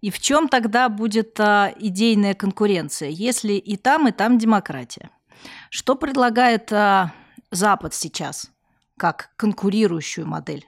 И 0.00 0.10
в 0.10 0.20
чем 0.20 0.48
тогда 0.48 0.88
будет 0.88 1.38
а, 1.40 1.74
идейная 1.78 2.34
конкуренция, 2.34 3.08
если 3.08 3.54
и 3.54 3.76
там, 3.76 4.08
и 4.08 4.12
там 4.12 4.38
демократия? 4.38 5.10
Что 5.70 5.96
предлагает 5.96 6.72
а, 6.72 7.12
Запад 7.50 7.94
сейчас 7.94 8.50
как 8.96 9.30
конкурирующую 9.36 10.26
модель? 10.26 10.66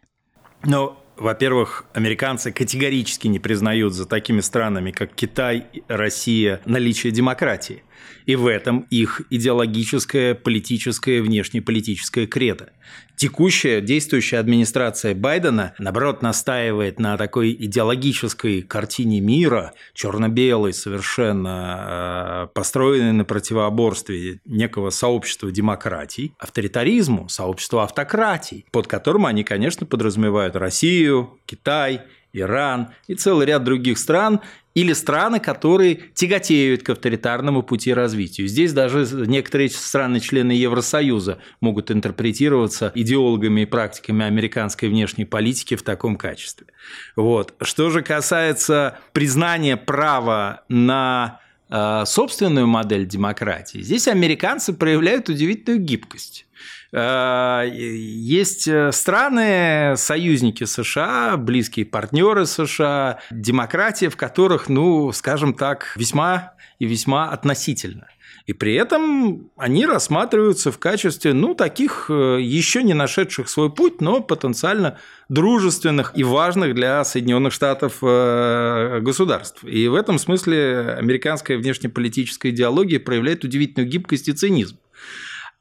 Ну, 0.64 0.96
во-первых, 1.16 1.84
американцы 1.94 2.52
категорически 2.52 3.28
не 3.28 3.38
признают 3.38 3.94
за 3.94 4.06
такими 4.06 4.40
странами, 4.40 4.90
как 4.90 5.14
Китай, 5.14 5.66
Россия, 5.88 6.60
наличие 6.64 7.12
демократии. 7.12 7.84
И 8.26 8.36
в 8.36 8.46
этом 8.46 8.86
их 8.90 9.22
идеологическое, 9.30 10.34
политическое, 10.34 11.22
внешнеполитическое 11.22 12.26
кредо. 12.26 12.70
Текущая, 13.16 13.82
действующая 13.82 14.38
администрация 14.38 15.14
Байдена, 15.14 15.74
наоборот, 15.78 16.22
настаивает 16.22 16.98
на 16.98 17.18
такой 17.18 17.52
идеологической 17.52 18.62
картине 18.62 19.20
мира, 19.20 19.74
черно-белой 19.92 20.72
совершенно, 20.72 22.46
э, 22.46 22.54
построенной 22.54 23.12
на 23.12 23.24
противоборстве 23.26 24.40
некого 24.46 24.88
сообщества 24.88 25.50
демократий, 25.50 26.32
авторитаризму, 26.38 27.28
сообщества 27.28 27.84
автократий, 27.84 28.64
под 28.72 28.86
которым 28.86 29.26
они, 29.26 29.44
конечно, 29.44 29.86
подразумевают 29.86 30.56
Россию, 30.56 31.38
Китай, 31.44 32.00
Иран 32.32 32.90
и 33.06 33.14
целый 33.14 33.46
ряд 33.46 33.64
других 33.64 33.98
стран, 33.98 34.40
или 34.74 34.92
страны, 34.92 35.40
которые 35.40 35.96
тяготеют 36.14 36.82
к 36.82 36.90
авторитарному 36.90 37.62
пути 37.62 37.92
развития. 37.92 38.46
Здесь 38.46 38.72
даже 38.72 39.06
некоторые 39.26 39.68
страны-члены 39.68 40.52
Евросоюза 40.52 41.38
могут 41.60 41.90
интерпретироваться 41.90 42.92
идеологами 42.94 43.62
и 43.62 43.66
практиками 43.66 44.24
американской 44.24 44.88
внешней 44.88 45.24
политики 45.24 45.74
в 45.74 45.82
таком 45.82 46.16
качестве. 46.16 46.68
Вот. 47.16 47.54
Что 47.62 47.90
же 47.90 48.02
касается 48.02 48.98
признания 49.12 49.76
права 49.76 50.64
на 50.68 51.40
э, 51.68 52.04
собственную 52.06 52.66
модель 52.68 53.06
демократии, 53.06 53.78
здесь 53.78 54.06
американцы 54.06 54.72
проявляют 54.72 55.28
удивительную 55.28 55.80
гибкость. 55.82 56.46
Э, 56.92 57.68
есть 57.72 58.66
э, 58.66 58.90
страны, 58.92 59.94
союзники 59.96 60.64
США, 60.64 61.36
близкие 61.36 61.86
партнеры 61.86 62.46
США, 62.46 63.20
демократия, 63.30 64.08
в 64.08 64.16
которых, 64.16 64.68
ну, 64.68 65.12
скажем 65.12 65.54
так, 65.54 65.92
весьма 65.96 66.54
и 66.78 66.86
весьма 66.86 67.30
относительно. 67.30 68.08
И 68.46 68.52
при 68.52 68.74
этом 68.74 69.50
они 69.56 69.86
рассматриваются 69.86 70.72
в 70.72 70.78
качестве, 70.78 71.32
ну, 71.32 71.54
таких 71.54 72.06
э, 72.08 72.38
еще 72.40 72.82
не 72.82 72.94
нашедших 72.94 73.48
свой 73.48 73.72
путь, 73.72 74.00
но 74.00 74.20
потенциально 74.20 74.98
дружественных 75.28 76.12
и 76.16 76.24
важных 76.24 76.74
для 76.74 77.04
Соединенных 77.04 77.52
Штатов 77.52 78.00
государств. 78.00 79.62
И 79.62 79.86
в 79.86 79.94
этом 79.94 80.18
смысле 80.18 80.96
американская 80.98 81.56
внешнеполитическая 81.58 82.50
идеология 82.50 82.98
проявляет 82.98 83.44
удивительную 83.44 83.88
гибкость 83.88 84.28
и 84.28 84.32
цинизм. 84.32 84.78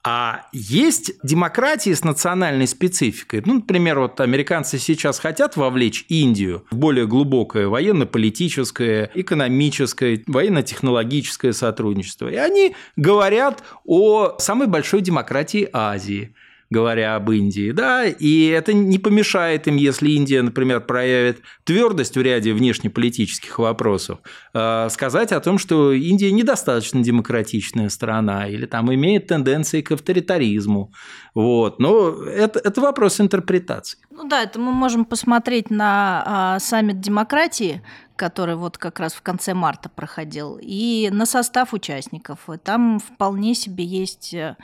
А 0.03 0.45
есть 0.53 1.11
демократии 1.23 1.93
с 1.93 2.05
национальной 2.05 2.67
спецификой. 2.67 3.43
Ну, 3.45 3.55
например, 3.55 3.99
вот 3.99 4.21
американцы 4.21 4.79
сейчас 4.79 5.19
хотят 5.19 5.57
вовлечь 5.57 6.05
Индию 6.07 6.65
в 6.71 6.77
более 6.77 7.05
глубокое 7.05 7.67
военно-политическое, 7.67 9.11
экономическое, 9.13 10.23
военно-технологическое 10.25 11.51
сотрудничество. 11.51 12.29
И 12.29 12.35
они 12.35 12.75
говорят 12.95 13.61
о 13.85 14.37
самой 14.39 14.67
большой 14.67 15.01
демократии 15.01 15.69
Азии– 15.73 16.33
говоря 16.69 17.15
об 17.15 17.31
Индии, 17.31 17.71
да, 17.71 18.05
и 18.05 18.47
это 18.47 18.73
не 18.73 18.99
помешает 18.99 19.67
им, 19.67 19.75
если 19.75 20.11
Индия, 20.11 20.41
например, 20.41 20.81
проявит 20.81 21.41
твердость 21.63 22.15
в 22.15 22.21
ряде 22.21 22.53
внешнеполитических 22.53 23.57
вопросов, 23.57 24.19
э, 24.53 24.87
сказать 24.89 25.31
о 25.31 25.39
том, 25.39 25.57
что 25.57 25.91
Индия 25.91 26.31
недостаточно 26.31 27.01
демократичная 27.03 27.89
страна 27.89 28.47
или 28.47 28.65
там 28.65 28.93
имеет 28.93 29.27
тенденции 29.27 29.81
к 29.81 29.91
авторитаризму, 29.91 30.91
вот, 31.33 31.79
но 31.79 32.23
это, 32.23 32.59
это 32.59 32.81
вопрос 32.81 33.19
интерпретации. 33.19 33.99
Ну 34.11 34.27
да, 34.27 34.43
это 34.43 34.59
мы 34.59 34.71
можем 34.71 35.05
посмотреть 35.05 35.69
на 35.69 36.23
а, 36.25 36.59
саммит 36.59 36.99
демократии, 36.99 37.81
который 38.15 38.55
вот 38.55 38.77
как 38.77 38.99
раз 38.99 39.13
в 39.13 39.21
конце 39.21 39.53
марта 39.53 39.89
проходил, 39.89 40.59
и 40.61 41.09
на 41.11 41.25
состав 41.25 41.73
участников. 41.73 42.49
И 42.49 42.57
там 42.57 42.99
вполне 42.99 43.55
себе 43.55 43.85
есть 43.85 44.33
э, 44.33 44.57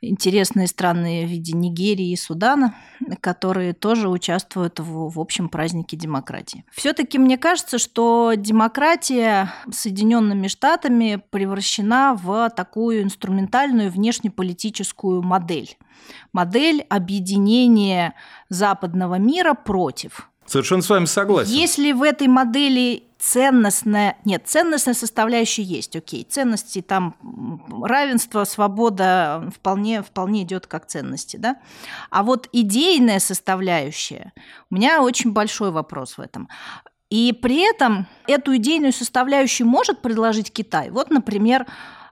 интересные 0.00 0.66
страны 0.66 1.24
в 1.24 1.28
виде 1.28 1.52
Нигерии 1.52 2.10
и 2.10 2.16
Судана, 2.16 2.74
которые 3.20 3.72
тоже 3.72 4.08
участвуют 4.08 4.80
в, 4.80 5.10
в 5.10 5.20
общем 5.20 5.48
празднике 5.48 5.96
демократии. 5.96 6.64
Все-таки 6.72 7.18
мне 7.18 7.38
кажется, 7.38 7.78
что 7.78 8.32
демократия 8.36 9.52
Соединенными 9.70 10.48
Штатами 10.48 11.22
превращена 11.30 12.14
в 12.14 12.50
такую 12.50 13.02
инструментальную 13.02 13.90
внешнеполитическую 13.90 15.22
модель. 15.22 15.76
Модель 16.32 16.82
объединения 16.88 18.14
западного 18.48 19.16
мира 19.16 19.54
против 19.54 20.30
Совершенно 20.46 20.82
с 20.82 20.88
вами 20.88 21.04
согласен. 21.06 21.52
Если 21.52 21.92
в 21.92 22.02
этой 22.02 22.28
модели 22.28 23.02
ценностная, 23.18 24.16
нет, 24.24 24.42
ценностная 24.46 24.94
составляющая 24.94 25.62
есть, 25.62 25.96
окей, 25.96 26.24
ценности 26.24 26.82
там 26.82 27.16
равенство, 27.82 28.44
свобода 28.44 29.50
вполне, 29.54 30.02
вполне 30.02 30.42
идет 30.42 30.66
как 30.66 30.86
ценности, 30.86 31.36
да, 31.36 31.56
а 32.10 32.22
вот 32.22 32.48
идейная 32.52 33.18
составляющая, 33.18 34.32
у 34.70 34.74
меня 34.74 35.02
очень 35.02 35.32
большой 35.32 35.70
вопрос 35.70 36.18
в 36.18 36.20
этом. 36.20 36.48
И 37.08 37.32
при 37.32 37.60
этом 37.60 38.08
эту 38.26 38.56
идейную 38.56 38.92
составляющую 38.92 39.66
может 39.66 40.02
предложить 40.02 40.52
Китай. 40.52 40.90
Вот, 40.90 41.10
например, 41.10 41.64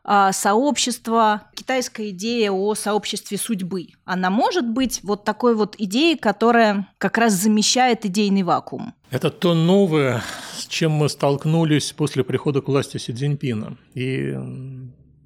сообщество, 0.05 1.43
китайская 1.55 2.11
идея 2.11 2.53
о 2.53 2.75
сообществе 2.75 3.38
судьбы. 3.38 3.88
Она 4.05 4.29
может 4.31 4.69
быть 4.69 5.01
вот 5.03 5.25
такой 5.25 5.55
вот 5.55 5.77
идеей, 5.79 6.19
которая 6.19 6.88
как 6.99 7.17
раз 7.19 7.33
замещает 7.33 8.05
идейный 8.05 8.43
вакуум. 8.43 8.95
Это 9.11 9.31
то 9.31 9.55
новое, 9.55 10.23
с 10.57 10.67
чем 10.67 10.93
мы 10.93 11.09
столкнулись 11.09 11.93
после 11.93 12.23
прихода 12.25 12.61
к 12.61 12.69
власти 12.69 12.99
Си 12.99 13.12
Цзиньпина. 13.12 13.79
И 13.95 14.35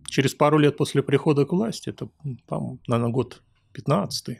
через 0.06 0.34
пару 0.34 0.58
лет 0.58 0.76
после 0.76 1.02
прихода 1.02 1.44
к 1.44 1.52
власти, 1.52 1.88
это, 1.90 2.08
наверное, 2.86 3.10
год 3.10 3.42
15 3.72 4.38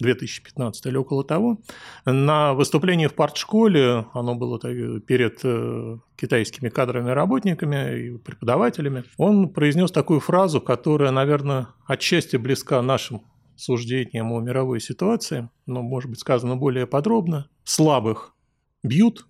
2015 0.00 0.86
или 0.86 0.96
около 0.96 1.24
того, 1.24 1.58
на 2.04 2.54
выступлении 2.54 3.06
в 3.06 3.14
партшколе, 3.14 4.06
оно 4.12 4.34
было 4.34 4.58
перед 4.58 5.40
э, 5.44 5.98
китайскими 6.16 6.68
кадровыми 6.68 7.10
работниками 7.10 7.98
и 7.98 8.18
преподавателями, 8.18 9.04
он 9.16 9.48
произнес 9.48 9.90
такую 9.92 10.20
фразу, 10.20 10.60
которая, 10.60 11.10
наверное, 11.10 11.68
отчасти 11.86 12.36
близка 12.36 12.82
нашим 12.82 13.22
суждениям 13.56 14.32
о 14.32 14.40
мировой 14.40 14.80
ситуации, 14.80 15.48
но, 15.66 15.82
может 15.82 16.10
быть, 16.10 16.20
сказано 16.20 16.56
более 16.56 16.86
подробно. 16.86 17.48
Слабых 17.62 18.34
бьют, 18.82 19.26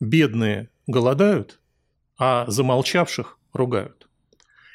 бедные 0.00 0.70
голодают, 0.86 1.60
а 2.18 2.44
замолчавших 2.48 3.38
ругают. 3.52 4.08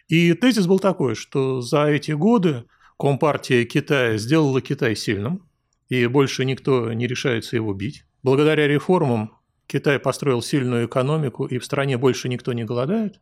И 0.08 0.34
тезис 0.34 0.68
был 0.68 0.80
такой, 0.80 1.16
что 1.16 1.62
за 1.62 1.88
эти 1.88 2.12
годы 2.12 2.66
Компартия 2.98 3.66
Китая 3.66 4.18
сделала 4.18 4.62
Китай 4.62 4.96
сильным, 4.96 5.48
и 5.90 6.08
больше 6.08 6.46
никто 6.46 6.94
не 6.94 7.08
решается 7.08 7.56
его 7.56 7.74
бить. 7.74 8.06
Благодаря 8.24 8.68
реформам 8.68 9.38
Китай 9.68 10.00
построил 10.00 10.42
сильную 10.42 10.88
экономику, 10.88 11.46
и 11.46 11.58
в 11.58 11.66
стране 11.66 11.98
больше 11.98 12.30
никто 12.30 12.54
не 12.54 12.64
голодает, 12.64 13.20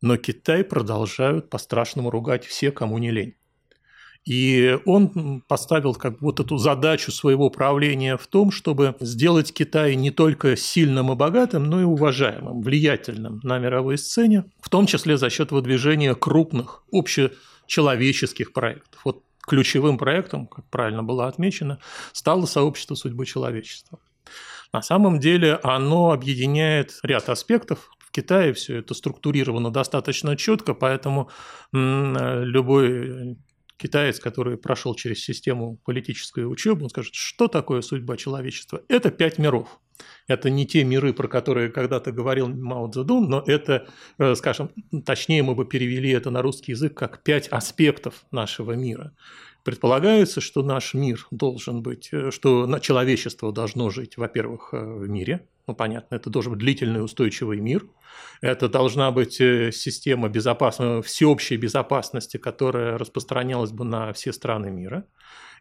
но 0.00 0.16
Китай 0.16 0.62
продолжают 0.62 1.50
по-страшному 1.50 2.10
ругать 2.10 2.44
все, 2.44 2.70
кому 2.70 2.98
не 2.98 3.10
лень. 3.10 3.34
И 4.24 4.78
он 4.84 5.42
поставил 5.48 5.94
как 5.94 6.20
вот 6.20 6.38
эту 6.38 6.58
задачу 6.58 7.10
своего 7.10 7.48
правления 7.48 8.18
в 8.18 8.26
том, 8.26 8.50
чтобы 8.50 8.94
сделать 9.00 9.54
Китай 9.54 9.94
не 9.96 10.10
только 10.10 10.54
сильным 10.54 11.10
и 11.12 11.14
богатым, 11.14 11.64
но 11.64 11.80
и 11.80 11.84
уважаемым, 11.84 12.60
влиятельным 12.60 13.40
на 13.42 13.58
мировой 13.58 13.96
сцене, 13.96 14.44
в 14.60 14.68
том 14.68 14.86
числе 14.86 15.16
за 15.16 15.30
счет 15.30 15.50
выдвижения 15.50 16.14
крупных 16.14 16.84
общечеловеческих 17.68 18.52
проектов. 18.52 19.00
Вот 19.04 19.22
ключевым 19.46 19.98
проектом, 19.98 20.46
как 20.46 20.64
правильно 20.70 21.02
было 21.02 21.26
отмечено, 21.28 21.78
стало 22.12 22.46
сообщество 22.46 22.94
судьбы 22.94 23.26
человечества. 23.26 23.98
На 24.72 24.82
самом 24.82 25.20
деле 25.20 25.58
оно 25.62 26.12
объединяет 26.12 26.98
ряд 27.02 27.28
аспектов. 27.28 27.90
В 27.98 28.10
Китае 28.10 28.52
все 28.54 28.78
это 28.78 28.94
структурировано 28.94 29.70
достаточно 29.70 30.36
четко, 30.36 30.74
поэтому 30.74 31.30
любой 31.72 33.36
китаец, 33.78 34.20
который 34.20 34.58
прошел 34.58 34.94
через 34.94 35.24
систему 35.24 35.78
политической 35.84 36.44
учебы, 36.44 36.84
он 36.84 36.90
скажет, 36.90 37.14
что 37.14 37.48
такое 37.48 37.80
судьба 37.80 38.16
человечества? 38.16 38.82
Это 38.88 39.10
пять 39.10 39.38
миров. 39.38 39.80
Это 40.26 40.50
не 40.50 40.66
те 40.66 40.84
миры, 40.84 41.12
про 41.12 41.26
которые 41.26 41.70
когда-то 41.70 42.12
говорил 42.12 42.48
Мао 42.48 42.88
Цзэдун, 42.88 43.28
но 43.28 43.42
это, 43.46 43.88
э, 44.18 44.34
скажем, 44.34 44.70
точнее 45.04 45.42
мы 45.42 45.54
бы 45.54 45.64
перевели 45.64 46.10
это 46.10 46.30
на 46.30 46.42
русский 46.42 46.72
язык 46.72 46.94
как 46.94 47.22
пять 47.22 47.48
аспектов 47.48 48.24
нашего 48.30 48.72
мира. 48.72 49.12
Предполагается, 49.64 50.40
что 50.40 50.62
наш 50.62 50.94
мир 50.94 51.26
должен 51.30 51.82
быть, 51.82 52.08
э, 52.12 52.30
что 52.30 52.78
человечество 52.78 53.52
должно 53.52 53.90
жить, 53.90 54.16
во-первых, 54.16 54.70
э, 54.72 54.78
в 54.78 55.08
мире. 55.08 55.46
Ну, 55.66 55.74
понятно, 55.74 56.14
это 56.14 56.30
должен 56.30 56.52
быть 56.52 56.60
длительный 56.60 57.04
устойчивый 57.04 57.60
мир. 57.60 57.86
Это 58.40 58.68
должна 58.68 59.10
быть 59.10 59.40
э, 59.40 59.70
система 59.72 60.28
безопасности, 60.28 61.06
всеобщей 61.06 61.56
безопасности, 61.56 62.36
которая 62.38 62.96
распространялась 62.96 63.70
бы 63.70 63.84
на 63.84 64.12
все 64.12 64.32
страны 64.32 64.70
мира. 64.70 65.04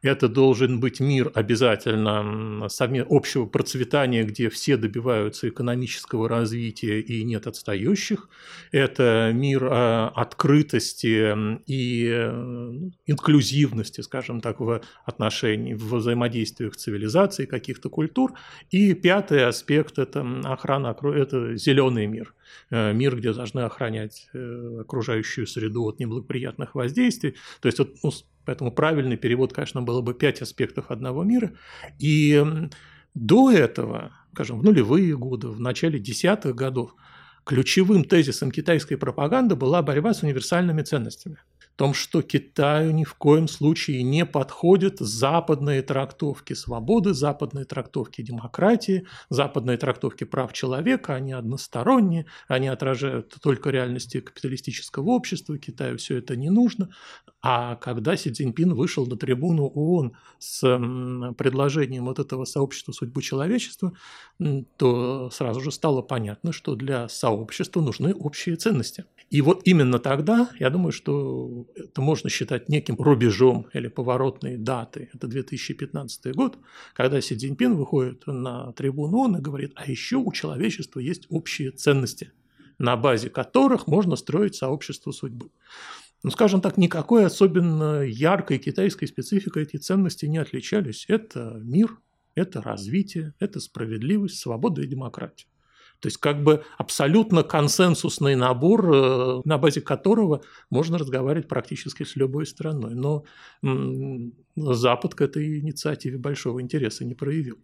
Это 0.01 0.27
должен 0.27 0.79
быть 0.79 0.99
мир 0.99 1.31
обязательно 1.33 2.67
общего 3.09 3.45
процветания, 3.45 4.23
где 4.23 4.49
все 4.49 4.77
добиваются 4.77 5.49
экономического 5.49 6.29
развития 6.29 6.99
и 7.01 7.23
нет 7.23 7.47
отстающих. 7.47 8.29
Это 8.71 9.31
мир 9.33 9.67
а, 9.69 10.09
открытости 10.15 11.35
и 11.65 12.07
э, 12.09 12.89
инклюзивности, 13.05 14.01
скажем 14.01 14.41
так, 14.41 14.59
в 14.59 14.81
отношении, 15.05 15.73
в 15.73 15.95
взаимодействиях 15.95 16.75
цивилизаций, 16.75 17.45
каких-то 17.45 17.89
культур. 17.89 18.33
И 18.69 18.93
пятый 18.93 19.45
аспект– 19.45 19.97
это 19.99 20.25
охрана, 20.45 20.95
это 21.15 21.55
зеленый 21.55 22.07
мир 22.07 22.33
мир, 22.69 23.17
где 23.17 23.33
должны 23.33 23.61
охранять 23.61 24.29
э, 24.33 24.79
окружающую 24.81 25.47
среду 25.47 25.85
от 25.85 25.99
неблагоприятных 25.99 26.75
воздействий. 26.75 27.35
То 27.61 27.67
есть 27.67 27.79
вот, 27.79 27.95
ну, 28.03 28.11
Поэтому 28.45 28.71
правильный 28.71 29.17
перевод, 29.17 29.51
конечно, 29.51 29.81
было 29.81 29.99
бы 29.99 30.13
пять 30.13 30.41
аспектов 30.41 30.89
одного 30.89 31.25
мира. 31.25 31.51
И 31.99 32.41
до 33.13 33.51
этого, 33.51 34.13
скажем, 34.31 34.59
в 34.59 34.63
нулевые 34.63 35.17
годы, 35.17 35.49
в 35.49 35.59
начале 35.59 35.99
десятых 35.99 36.55
годов, 36.55 36.95
ключевым 37.43 38.05
тезисом 38.05 38.49
китайской 38.51 38.95
пропаганды 38.95 39.57
была 39.57 39.81
борьба 39.81 40.13
с 40.13 40.23
универсальными 40.23 40.81
ценностями– 40.81 41.39
том, 41.77 41.93
что 41.93 42.23
Китаю 42.23 42.91
ни 42.91 43.03
в 43.03 43.13
коем 43.13 43.47
случае 43.47 44.01
не 44.01 44.25
подходят 44.25 44.97
западные 44.99 45.83
трактовки 45.83 46.53
свободы, 46.53 47.13
западные 47.13 47.65
трактовки 47.65 48.23
демократии, 48.23 49.05
западные 49.29 49.77
трактовки 49.77 50.23
прав 50.23 50.53
человека, 50.53 51.13
они 51.13 51.33
односторонние, 51.33 52.25
они 52.47 52.67
отражают 52.67 53.35
только 53.41 53.69
реальности 53.69 54.19
капиталистического 54.19 55.11
общества, 55.11 55.57
Китаю 55.59 55.97
все 55.97 56.17
это 56.17 56.35
не 56.35 56.49
нужно. 56.49 56.89
А 57.49 57.77
когда 57.77 58.17
Си 58.17 58.29
Цзиньпин 58.29 58.73
вышел 58.73 59.05
на 59.07 59.15
трибуну 59.15 59.67
ООН 59.67 60.17
с 60.37 60.59
предложением 61.37 62.03
вот 62.03 62.19
этого 62.19 62.43
сообщества 62.43 62.91
судьбы 62.91 63.21
человечества, 63.21 63.93
то 64.75 65.29
сразу 65.31 65.61
же 65.61 65.71
стало 65.71 66.01
понятно, 66.01 66.51
что 66.51 66.75
для 66.75 67.07
сообщества 67.07 67.79
нужны 67.79 68.13
общие 68.13 68.57
ценности. 68.57 69.05
И 69.29 69.39
вот 69.39 69.61
именно 69.63 69.97
тогда, 69.97 70.49
я 70.59 70.69
думаю, 70.69 70.91
что 70.91 71.67
это 71.77 72.01
можно 72.01 72.29
считать 72.29 72.67
неким 72.67 72.95
рубежом 72.95 73.67
или 73.71 73.87
поворотной 73.87 74.57
датой. 74.57 75.09
Это 75.13 75.27
2015 75.27 76.35
год, 76.35 76.57
когда 76.93 77.21
Си 77.21 77.37
Цзиньпин 77.37 77.75
выходит 77.75 78.27
на 78.27 78.73
трибуну 78.73 79.19
ООН 79.19 79.37
и 79.37 79.41
говорит, 79.41 79.71
а 79.75 79.89
еще 79.89 80.17
у 80.17 80.33
человечества 80.33 80.99
есть 80.99 81.27
общие 81.29 81.71
ценности, 81.71 82.33
на 82.77 82.97
базе 82.97 83.29
которых 83.29 83.87
можно 83.87 84.17
строить 84.17 84.55
сообщество 84.55 85.11
судьбы. 85.11 85.49
Ну, 86.27 86.31
скажем 86.31 86.59
так, 86.59 86.75
никакой 86.75 87.25
особенно 87.25 88.01
яркой 88.01 88.57
китайской 88.57 89.05
спецификой 89.05 89.63
эти 89.63 89.77
ценности 89.77 90.25
не 90.25 90.39
отличались. 90.39 91.05
Это 91.07 91.61
мир, 91.63 92.01
это 92.35 92.61
развитие, 92.61 93.33
это 93.39 93.61
справедливость, 93.61 94.37
свобода 94.37 94.81
и 94.81 94.87
демократия. 94.87 95.47
То 96.01 96.07
есть 96.07 96.17
как 96.17 96.43
бы 96.43 96.65
абсолютно 96.77 97.43
консенсусный 97.43 98.35
набор, 98.35 98.93
э, 98.93 99.41
на 99.45 99.57
базе 99.57 99.79
которого 99.79 100.41
можно 100.69 100.97
разговаривать 100.97 101.47
практически 101.47 102.03
с 102.03 102.17
любой 102.17 102.45
страной. 102.45 102.93
Но 102.93 103.23
Запад 104.57 105.15
к 105.15 105.21
этой 105.21 105.61
инициативе 105.61 106.17
большого 106.17 106.61
интереса 106.61 107.05
не 107.05 107.15
проявил. 107.15 107.57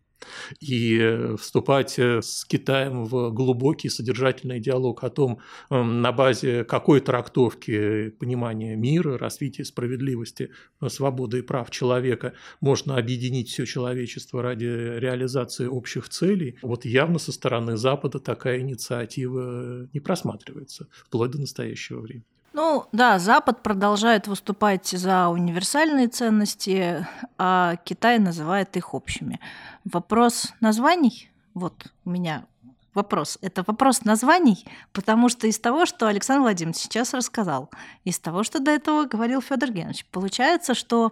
И 0.59 0.97
э, 0.99 1.35
вступать 1.37 1.97
э, 1.99 2.21
с 2.21 2.45
Китаем 2.45 3.05
в 3.05 3.31
глубокий 3.31 3.89
содержательный 3.89 4.59
диалог 4.59 5.03
о 5.03 5.09
том, 5.09 5.39
эм, 5.69 6.01
на 6.01 6.11
базе 6.11 6.63
какой 6.63 6.99
трактовки 6.99 8.09
понимания 8.09 8.75
мира, 8.75 9.17
развития 9.17 9.65
справедливости, 9.65 10.51
э, 10.81 10.89
свободы 10.89 11.39
и 11.39 11.41
прав 11.41 11.69
человека 11.71 12.33
можно 12.61 12.97
объединить 12.97 13.49
все 13.49 13.65
человечество 13.65 14.41
ради 14.41 14.65
реализации 14.65 15.65
общих 15.65 16.09
целей, 16.09 16.57
вот 16.61 16.85
явно 16.85 17.19
со 17.19 17.31
стороны 17.31 17.77
Запада 17.77 18.19
такая 18.19 18.59
инициатива 18.59 19.87
не 19.93 19.99
просматривается 19.99 20.87
вплоть 21.05 21.31
до 21.31 21.39
настоящего 21.39 22.01
времени. 22.01 22.25
Ну 22.53 22.85
да, 22.91 23.17
Запад 23.17 23.63
продолжает 23.63 24.27
выступать 24.27 24.87
за 24.87 25.29
универсальные 25.29 26.07
ценности, 26.07 27.05
а 27.39 27.77
Китай 27.83 28.19
называет 28.19 28.77
их 28.77 28.93
общими. 28.93 29.39
Вопрос 29.85 30.53
названий, 30.59 31.31
вот 31.55 31.91
у 32.05 32.11
меня 32.11 32.45
вопрос. 32.93 33.39
Это 33.41 33.63
вопрос 33.65 34.05
названий, 34.05 34.65
потому 34.91 35.29
что 35.29 35.47
из 35.47 35.57
того, 35.57 35.87
что 35.87 36.07
Александр 36.07 36.41
Владимирович 36.41 36.77
сейчас 36.77 37.15
рассказал, 37.15 37.71
из 38.03 38.19
того, 38.19 38.43
что 38.43 38.59
до 38.59 38.69
этого 38.69 39.05
говорил 39.05 39.41
Федор 39.41 39.71
Генович, 39.71 40.05
получается, 40.11 40.75
что 40.75 41.11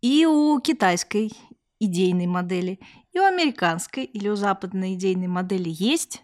и 0.00 0.24
у 0.24 0.58
китайской 0.60 1.30
идейной 1.78 2.26
модели, 2.26 2.80
и 3.12 3.20
у 3.20 3.24
американской 3.24 4.04
или 4.04 4.28
у 4.28 4.36
западной 4.36 4.94
идейной 4.94 5.28
модели 5.28 5.68
есть 5.68 6.22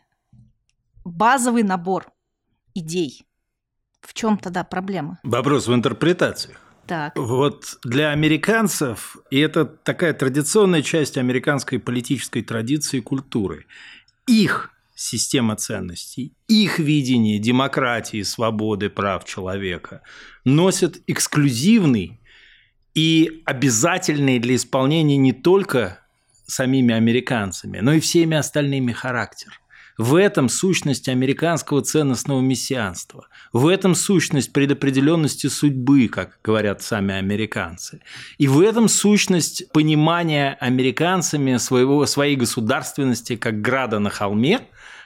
базовый 1.04 1.62
набор 1.62 2.10
идей, 2.74 3.26
в 4.06 4.14
чем 4.14 4.38
тогда 4.38 4.64
проблема? 4.64 5.18
Вопрос 5.22 5.66
в 5.66 5.74
интерпретациях. 5.74 6.58
Так. 6.86 7.16
Вот 7.16 7.78
для 7.82 8.10
американцев, 8.10 9.16
и 9.30 9.40
это 9.40 9.64
такая 9.64 10.12
традиционная 10.12 10.82
часть 10.82 11.18
американской 11.18 11.80
политической 11.80 12.42
традиции 12.42 12.98
и 12.98 13.00
культуры, 13.00 13.66
их 14.28 14.70
система 14.94 15.56
ценностей, 15.56 16.32
их 16.46 16.78
видение 16.78 17.40
демократии, 17.40 18.22
свободы, 18.22 18.88
прав 18.88 19.24
человека 19.24 20.02
носит 20.44 21.02
эксклюзивный 21.08 22.20
и 22.94 23.42
обязательный 23.44 24.38
для 24.38 24.54
исполнения 24.54 25.16
не 25.16 25.32
только 25.32 26.00
самими 26.46 26.94
американцами, 26.94 27.80
но 27.80 27.94
и 27.94 28.00
всеми 28.00 28.36
остальными 28.36 28.92
характер– 28.92 29.60
в 29.98 30.14
этом 30.14 30.48
сущность 30.48 31.08
американского 31.08 31.82
ценностного 31.82 32.40
мессианства. 32.40 33.28
В 33.52 33.66
этом 33.66 33.94
сущность 33.94 34.52
предопределенности 34.52 35.46
судьбы, 35.46 36.08
как 36.08 36.38
говорят 36.44 36.82
сами 36.82 37.14
американцы. 37.14 38.00
И 38.38 38.48
в 38.48 38.60
этом 38.60 38.88
сущность 38.88 39.70
понимания 39.72 40.56
американцами 40.60 41.56
своего, 41.56 42.04
своей 42.06 42.36
государственности 42.36 43.36
как 43.36 43.60
града 43.60 43.98
на 43.98 44.10
холме, 44.10 44.60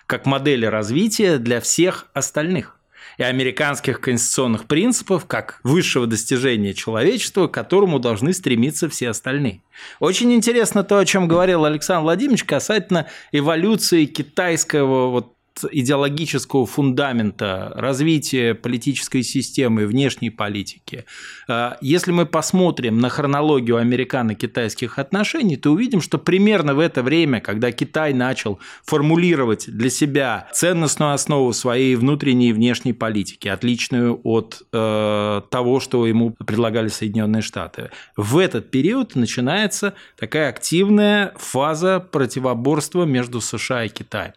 как 0.07 0.26
модели 0.26 0.66
развития 0.66 1.38
для 1.38 1.61
всех 1.61 2.07
остальных 2.12 2.79
и 3.18 3.22
американских 3.22 4.00
конституционных 4.00 4.66
принципов 4.66 5.26
как 5.26 5.60
высшего 5.62 6.06
достижения 6.06 6.74
человечества, 6.74 7.46
к 7.46 7.52
которому 7.52 7.98
должны 7.98 8.32
стремиться 8.32 8.88
все 8.88 9.10
остальные. 9.10 9.62
Очень 9.98 10.32
интересно 10.32 10.84
то, 10.84 10.98
о 10.98 11.04
чем 11.04 11.28
говорил 11.28 11.64
Александр 11.64 12.02
Владимирович 12.04 12.44
касательно 12.44 13.06
эволюции 13.32 14.06
китайского 14.06 15.10
вот 15.10 15.34
идеологического 15.70 16.66
фундамента 16.66 17.72
развития 17.74 18.54
политической 18.54 19.22
системы, 19.22 19.86
внешней 19.86 20.30
политики. 20.30 21.04
А, 21.48 21.76
если 21.80 22.12
мы 22.12 22.26
посмотрим 22.26 22.98
на 22.98 23.08
хронологию 23.08 23.76
американо-китайских 23.76 24.98
отношений, 24.98 25.56
то 25.56 25.70
увидим, 25.70 26.00
что 26.00 26.18
примерно 26.18 26.74
в 26.74 26.78
это 26.78 27.02
время, 27.02 27.40
когда 27.40 27.72
Китай 27.72 28.14
начал 28.14 28.58
формулировать 28.84 29.66
для 29.68 29.90
себя 29.90 30.48
ценностную 30.52 31.12
основу 31.12 31.52
своей 31.52 31.96
внутренней 31.96 32.50
и 32.50 32.52
внешней 32.52 32.92
политики, 32.92 33.48
отличную 33.48 34.20
от 34.22 34.62
э, 34.72 35.42
того, 35.50 35.80
что 35.80 36.06
ему 36.06 36.30
предлагали 36.30 36.88
Соединенные 36.88 37.42
Штаты, 37.42 37.90
в 38.16 38.38
этот 38.38 38.70
период 38.70 39.16
начинается 39.16 39.94
такая 40.16 40.48
активная 40.48 41.32
фаза 41.36 42.00
противоборства 42.00 43.04
между 43.04 43.40
США 43.40 43.84
и 43.84 43.88
Китаем. 43.88 44.32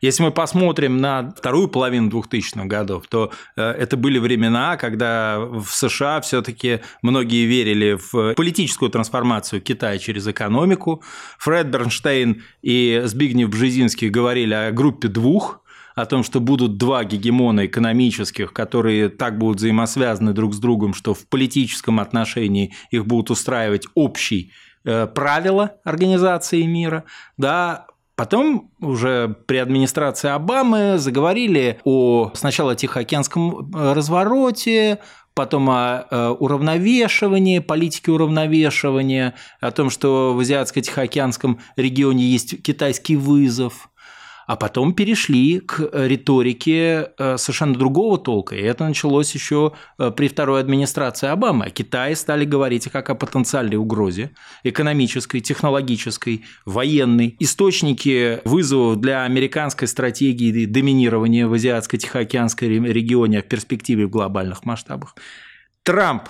Если 0.00 0.22
мы 0.22 0.30
посмотрим 0.30 0.55
на 0.56 1.32
вторую 1.36 1.68
половину 1.68 2.10
2000-х 2.10 2.66
годов, 2.66 3.06
то 3.08 3.30
э, 3.56 3.62
это 3.62 3.96
были 3.96 4.18
времена, 4.18 4.76
когда 4.76 5.38
в 5.38 5.66
США 5.66 6.20
все-таки 6.20 6.80
многие 7.02 7.46
верили 7.46 7.98
в 8.10 8.34
политическую 8.34 8.90
трансформацию 8.90 9.60
Китая 9.60 9.98
через 9.98 10.26
экономику. 10.26 11.02
Фред 11.38 11.68
Бернштейн 11.68 12.42
и 12.62 13.02
Збигнев 13.04 13.50
Бжезинский 13.50 14.08
говорили 14.08 14.54
о 14.54 14.72
группе 14.72 15.08
двух, 15.08 15.62
о 15.96 16.04
том, 16.04 16.22
что 16.22 16.40
будут 16.40 16.76
два 16.76 17.04
гегемона 17.04 17.66
экономических, 17.66 18.52
которые 18.52 19.08
так 19.08 19.38
будут 19.38 19.56
взаимосвязаны 19.56 20.34
друг 20.34 20.54
с 20.54 20.58
другом, 20.58 20.92
что 20.92 21.14
в 21.14 21.26
политическом 21.26 22.00
отношении 22.00 22.74
их 22.90 23.06
будут 23.06 23.30
устраивать 23.30 23.86
общие 23.94 24.50
э, 24.84 25.06
правила 25.06 25.76
организации 25.84 26.62
мира, 26.62 27.04
да, 27.38 27.86
Потом 28.16 28.70
уже 28.80 29.36
при 29.46 29.58
администрации 29.58 30.30
Обамы 30.30 30.96
заговорили 30.96 31.80
о 31.84 32.30
сначала 32.34 32.74
Тихоокеанском 32.74 33.70
э, 33.74 33.92
развороте, 33.92 35.00
потом 35.34 35.68
о 35.68 36.06
э, 36.10 36.28
уравновешивании, 36.30 37.58
политике 37.58 38.12
уравновешивания, 38.12 39.34
о 39.60 39.70
том, 39.70 39.90
что 39.90 40.32
в 40.32 40.40
Азиатско-Тихоокеанском 40.40 41.58
регионе 41.76 42.24
есть 42.24 42.62
китайский 42.62 43.16
вызов 43.16 43.90
а 44.46 44.56
потом 44.56 44.94
перешли 44.94 45.60
к 45.60 45.80
э, 45.80 46.06
риторике 46.08 47.10
э, 47.18 47.36
совершенно 47.36 47.74
другого 47.74 48.18
толка. 48.18 48.54
И 48.54 48.62
это 48.62 48.84
началось 48.86 49.34
еще 49.34 49.72
э, 49.98 50.10
при 50.10 50.28
второй 50.28 50.60
администрации 50.60 51.28
Обамы. 51.28 51.66
О 51.66 51.70
Китае 51.70 52.14
стали 52.16 52.44
говорить 52.44 52.88
как 52.90 53.10
о 53.10 53.14
потенциальной 53.14 53.76
угрозе 53.76 54.30
экономической, 54.62 55.40
технологической, 55.40 56.44
военной. 56.64 57.36
Источники 57.40 58.40
вызовов 58.44 59.00
для 59.00 59.24
американской 59.24 59.88
стратегии 59.88 60.66
доминирования 60.66 61.46
в 61.46 61.52
Азиатско-Тихоокеанском 61.54 62.86
регионе 62.86 63.42
в 63.42 63.48
перспективе 63.48 64.06
в 64.06 64.10
глобальных 64.10 64.64
масштабах. 64.64 65.16
Трамп 65.82 66.22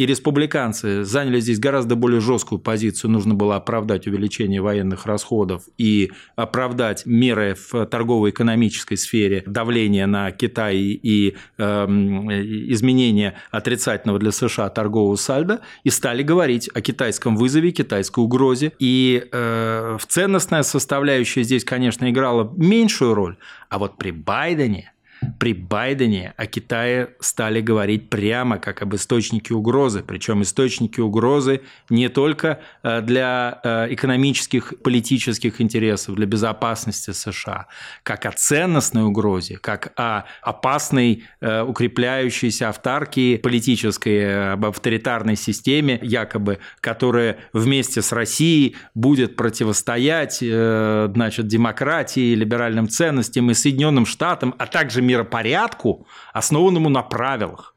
и 0.00 0.06
республиканцы 0.06 1.04
заняли 1.04 1.40
здесь 1.40 1.58
гораздо 1.58 1.94
более 1.94 2.22
жесткую 2.22 2.58
позицию. 2.58 3.10
Нужно 3.10 3.34
было 3.34 3.56
оправдать 3.56 4.06
увеличение 4.06 4.62
военных 4.62 5.04
расходов 5.04 5.64
и 5.76 6.10
оправдать 6.36 7.04
меры 7.04 7.54
в 7.54 7.84
торгово-экономической 7.84 8.96
сфере 8.96 9.42
давления 9.44 10.06
на 10.06 10.30
Китай 10.30 10.78
и 10.78 11.36
э, 11.58 11.64
изменения 11.84 13.34
отрицательного 13.50 14.18
для 14.18 14.32
США 14.32 14.70
торгового 14.70 15.16
сальда 15.16 15.60
и 15.84 15.90
стали 15.90 16.22
говорить 16.22 16.70
о 16.72 16.80
китайском 16.80 17.36
вызове, 17.36 17.70
китайской 17.70 18.20
угрозе. 18.20 18.72
И 18.78 19.28
э, 19.30 19.98
в 20.00 20.06
ценностная 20.06 20.62
составляющая 20.62 21.42
здесь, 21.42 21.62
конечно, 21.62 22.08
играла 22.08 22.50
меньшую 22.56 23.12
роль, 23.12 23.36
а 23.68 23.78
вот 23.78 23.98
при 23.98 24.12
Байдене– 24.12 24.94
при 25.38 25.52
Байдене 25.52 26.34
о 26.36 26.46
Китае 26.46 27.10
стали 27.20 27.60
говорить 27.60 28.08
прямо 28.08 28.58
как 28.58 28.82
об 28.82 28.94
источнике 28.94 29.54
угрозы, 29.54 30.02
причем 30.06 30.42
источники 30.42 31.00
угрозы 31.00 31.60
не 31.88 32.08
только 32.08 32.60
э, 32.82 33.02
для 33.02 33.60
э, 33.62 33.86
экономических, 33.90 34.74
политических 34.82 35.60
интересов, 35.60 36.14
для 36.14 36.26
безопасности 36.26 37.10
США, 37.10 37.66
как 38.02 38.26
о 38.26 38.32
ценностной 38.32 39.04
угрозе, 39.04 39.58
как 39.58 39.92
о 39.96 40.24
опасной, 40.42 41.24
э, 41.40 41.62
укрепляющейся 41.62 42.68
автаркии 42.68 43.36
политической, 43.36 44.52
об 44.52 44.66
авторитарной 44.66 45.36
системе, 45.36 45.98
якобы, 46.02 46.58
которая 46.80 47.38
вместе 47.52 48.02
с 48.02 48.12
Россией 48.12 48.76
будет 48.94 49.36
противостоять 49.36 50.38
значит, 50.38 51.46
демократии, 51.46 52.34
либеральным 52.34 52.88
ценностям 52.88 53.50
и 53.50 53.54
Соединенным 53.54 54.06
Штатам, 54.06 54.54
а 54.58 54.66
также 54.66 55.02
миропорядку, 55.10 56.06
основанному 56.32 56.88
на 56.88 57.02
правилах. 57.02 57.74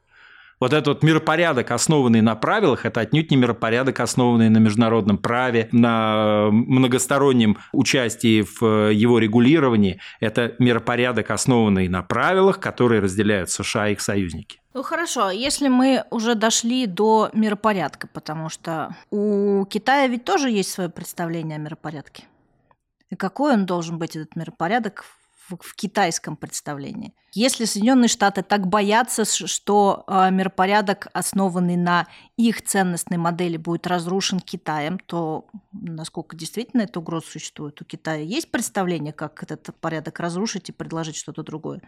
Вот 0.59 0.71
этот 0.71 1.03
миропорядок, 1.03 1.71
основанный 1.71 2.21
на 2.21 2.35
правилах, 2.35 2.85
это 2.85 3.01
отнюдь 3.01 3.31
не 3.31 3.37
миропорядок, 3.37 3.99
основанный 3.99 4.49
на 4.49 4.59
международном 4.59 5.17
праве, 5.17 5.67
на 5.73 6.47
многостороннем 6.51 7.57
участии 7.73 8.43
в 8.43 8.89
его 8.91 9.19
регулировании. 9.19 9.99
Это 10.21 10.55
миропорядок, 10.59 11.31
основанный 11.31 11.89
на 11.89 12.01
правилах, 12.01 12.61
которые 12.61 13.01
разделяют 13.01 13.49
США 13.49 13.89
и 13.89 13.91
их 13.93 13.99
союзники. 13.99 14.61
Ну 14.73 14.83
хорошо, 14.83 15.31
если 15.31 15.67
мы 15.67 16.05
уже 16.09 16.33
дошли 16.35 16.85
до 16.85 17.29
миропорядка, 17.33 18.07
потому 18.07 18.47
что 18.47 18.95
у 19.11 19.65
Китая 19.65 20.07
ведь 20.07 20.23
тоже 20.23 20.49
есть 20.49 20.71
свое 20.71 20.89
представление 20.89 21.57
о 21.57 21.59
миропорядке. 21.59 22.23
И 23.09 23.15
какой 23.15 23.53
он 23.53 23.65
должен 23.65 23.99
быть, 23.99 24.15
этот 24.15 24.35
миропорядок, 24.37 25.03
в, 25.49 25.57
в 25.59 25.75
китайском 25.75 26.35
представлении. 26.35 27.13
Если 27.33 27.65
Соединенные 27.65 28.07
Штаты 28.07 28.43
так 28.43 28.67
боятся, 28.67 29.25
что 29.25 30.03
э, 30.07 30.29
миропорядок, 30.31 31.07
основанный 31.13 31.77
на 31.77 32.07
их 32.37 32.61
ценностной 32.61 33.17
модели, 33.17 33.57
будет 33.57 33.87
разрушен 33.87 34.39
Китаем, 34.39 34.99
то 34.99 35.47
насколько 35.71 36.35
действительно 36.35 36.83
эта 36.83 36.99
угроза 36.99 37.25
существует? 37.27 37.81
У 37.81 37.85
Китая 37.85 38.21
есть 38.21 38.51
представление, 38.51 39.13
как 39.13 39.41
этот 39.41 39.75
порядок 39.79 40.19
разрушить 40.19 40.69
и 40.69 40.73
предложить 40.73 41.15
что-то 41.15 41.43
другое? 41.43 41.81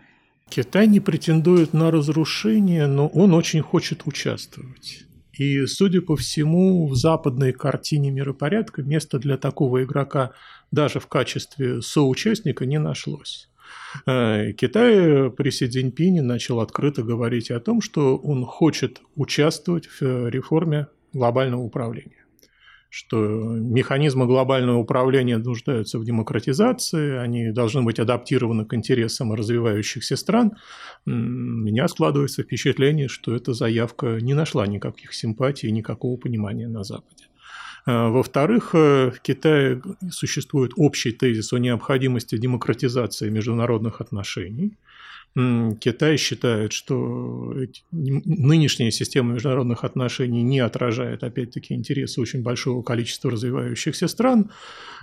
Китай 0.50 0.88
не 0.88 1.00
претендует 1.00 1.74
на 1.74 1.92
разрушение, 1.92 2.88
но 2.88 3.08
он 3.08 3.34
очень 3.34 3.62
хочет 3.62 4.06
участвовать. 4.06 5.06
И, 5.38 5.66
судя 5.66 6.02
по 6.02 6.16
всему, 6.16 6.88
в 6.88 6.96
западной 6.96 7.52
картине 7.52 8.10
миропорядка 8.10 8.84
места 8.84 9.20
для 9.20 9.38
такого 9.38 9.84
игрока 9.84 10.32
даже 10.72 11.00
в 11.00 11.08
качестве 11.08 11.82
соучастника 11.82 12.66
не 12.66 12.80
нашлось. 12.80 13.50
Э, 14.06 14.52
Китай 14.54 15.30
при 15.32 15.50
Си 15.50 15.68
Цзиньпине 15.68 16.22
начал 16.22 16.60
открыто 16.60 17.04
говорить 17.04 17.52
о 17.52 17.60
том, 17.60 17.82
что 17.82 18.18
он 18.18 18.46
хочет 18.46 19.02
участвовать 19.16 19.88
в 19.88 20.30
реформе 20.30 20.88
глобального 21.14 21.62
управления 21.62 22.26
что 22.96 23.18
механизмы 23.18 24.26
глобального 24.26 24.78
управления 24.78 25.38
нуждаются 25.38 26.00
в 26.00 26.06
демократизации, 26.06 27.18
они 27.18 27.52
должны 27.52 27.82
быть 27.82 28.00
адаптированы 28.00 28.64
к 28.64 28.74
интересам 28.74 29.34
развивающихся 29.34 30.16
стран. 30.16 30.54
У 31.06 31.12
меня 31.12 31.90
складывается 31.90 32.44
впечатление, 32.44 33.10
что 33.10 33.36
эта 33.36 33.52
заявка 33.52 34.20
не 34.22 34.34
нашла 34.34 34.66
никаких 34.66 35.14
симпатий 35.14 35.68
и 35.68 35.74
никакого 35.74 36.16
понимания 36.16 36.70
на 36.70 36.86
Западе. 36.86 37.26
А, 37.86 38.10
во-вторых, 38.10 38.72
э, 38.74 39.12
в 39.12 39.20
Китае 39.22 39.82
существует 40.10 40.72
общий 40.76 41.12
тезис 41.12 41.54
о 41.54 41.58
необходимости 41.58 42.38
демократизации 42.38 43.30
международных 43.30 44.02
отношений. 44.02 44.78
Китай 45.82 46.16
считает, 46.16 46.72
что 46.72 47.54
нынешняя 47.92 48.90
система 48.90 49.34
международных 49.34 49.84
отношений 49.84 50.44
не 50.44 50.62
отражает, 50.62 51.26
опять-таки, 51.26 51.74
интересы 51.74 52.22
очень 52.22 52.42
большого 52.42 52.84
количества 52.84 53.32
развивающихся 53.32 54.08
стран. 54.08 54.52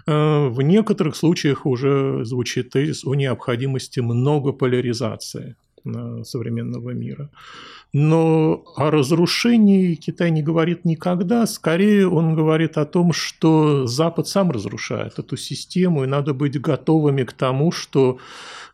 Э, 0.07 0.49
в 0.49 0.63
некоторых 0.63 1.17
случаях 1.17 1.67
уже 1.67 2.25
звучит 2.25 2.71
тезис 2.71 3.05
о 3.05 3.15
необходимости 3.15 4.01
многополяризации 4.01 5.57
современного 6.25 6.91
мира. 6.91 7.31
Но 7.93 8.65
о 8.77 8.91
разрушении 8.91 9.95
Китай 9.97 10.31
не 10.31 10.43
говорит 10.43 10.87
никогда, 10.87 11.47
скорее 11.47 12.09
он 12.09 12.35
говорит 12.35 12.79
о 12.79 12.87
том, 12.87 13.13
что 13.13 13.87
Запад 13.87 14.27
сам 14.29 14.51
разрушает 14.51 15.19
эту 15.19 15.37
систему, 15.37 16.05
и 16.05 16.07
надо 16.07 16.33
быть 16.33 16.59
готовыми 16.59 17.25
к 17.25 17.35
тому, 17.35 17.71
что 17.71 18.19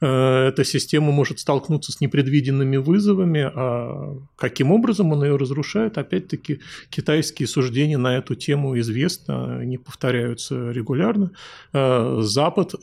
э, 0.00 0.06
эта 0.06 0.64
система 0.64 1.10
может 1.10 1.40
столкнуться 1.40 1.90
с 1.90 2.00
непредвиденными 2.00 2.76
вызовами, 2.76 3.50
а 3.52 4.18
каким 4.36 4.70
образом 4.70 5.10
он 5.12 5.24
ее 5.24 5.34
разрушает, 5.34 5.98
опять-таки 5.98 6.60
китайские 6.88 7.48
суждения 7.48 7.98
на 7.98 8.18
эту 8.18 8.36
тему 8.36 8.78
известны, 8.78 9.58
они 9.58 9.78
повторяются 9.78 10.70
регулярно. 10.70 11.32
Э, 11.72 12.18
Запад 12.20 12.74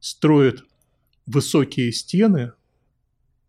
строит 0.00 0.64
высокие 1.26 1.92
стены 1.92 2.52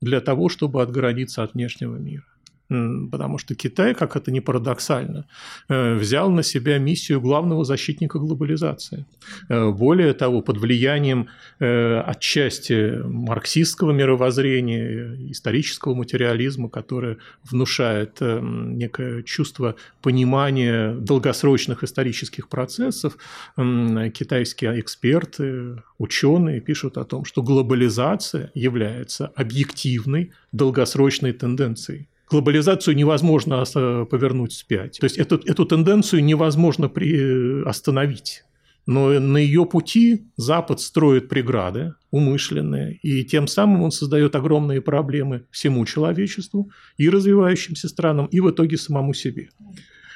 для 0.01 0.21
того, 0.21 0.49
чтобы 0.49 0.81
отгородиться 0.81 1.43
от 1.43 1.53
внешнего 1.53 1.95
мира. 1.95 2.25
Потому 2.69 3.37
что 3.37 3.55
Китай, 3.55 3.93
как 3.93 4.15
это 4.15 4.31
не 4.31 4.41
парадоксально, 4.41 5.25
э, 5.69 5.95
взял 5.95 6.29
на 6.29 6.43
себя 6.43 6.77
миссию 6.79 7.21
главного 7.21 7.63
защитника 7.63 8.19
глобализации. 8.19 9.05
Э, 9.49 9.71
более 9.71 10.13
того, 10.13 10.41
под 10.41 10.57
влиянием 10.57 11.27
э, 11.59 11.99
отчасти 11.99 13.01
марксистского 13.03 13.91
мировоззрения, 13.91 15.31
исторического 15.31 15.95
материализма, 15.95 16.69
которое 16.69 17.17
внушает 17.43 18.17
некое 18.19 19.23
чувство 19.23 19.75
понимания 20.01 20.93
долгосрочных 20.93 21.83
исторических 21.83 22.49
процессов, 22.49 23.17
китайские 23.55 24.79
эксперты, 24.79 25.81
ученые 25.97 26.61
пишут 26.61 26.97
о 26.97 27.05
том, 27.05 27.25
что 27.25 27.41
глобализация 27.41 28.51
является 28.53 29.27
объективной 29.27 30.31
долгосрочной 30.51 31.33
тенденцией 31.33 32.07
глобализацию 32.29 32.95
невозможно 32.95 33.63
повернуть 34.05 34.53
вспять. 34.53 34.99
То 34.99 35.05
есть 35.05 35.17
эту, 35.17 35.35
эту 35.37 35.65
тенденцию 35.65 36.23
невозможно 36.23 36.89
при... 36.89 37.63
остановить. 37.63 38.43
Но 38.85 39.19
на 39.19 39.37
ее 39.37 39.65
пути 39.65 40.27
Запад 40.37 40.79
строит 40.79 41.27
преграды 41.27 41.95
умышленные, 42.09 42.95
и 43.03 43.25
тем 43.25 43.47
самым 43.47 43.83
он 43.83 43.91
создает 43.91 44.35
огромные 44.35 44.81
проблемы 44.81 45.45
всему 45.51 45.85
человечеству, 45.85 46.71
и 46.95 47.09
развивающимся 47.09 47.89
странам, 47.89 48.27
и 48.27 48.39
в 48.39 48.49
итоге 48.49 48.77
самому 48.77 49.13
себе. 49.13 49.49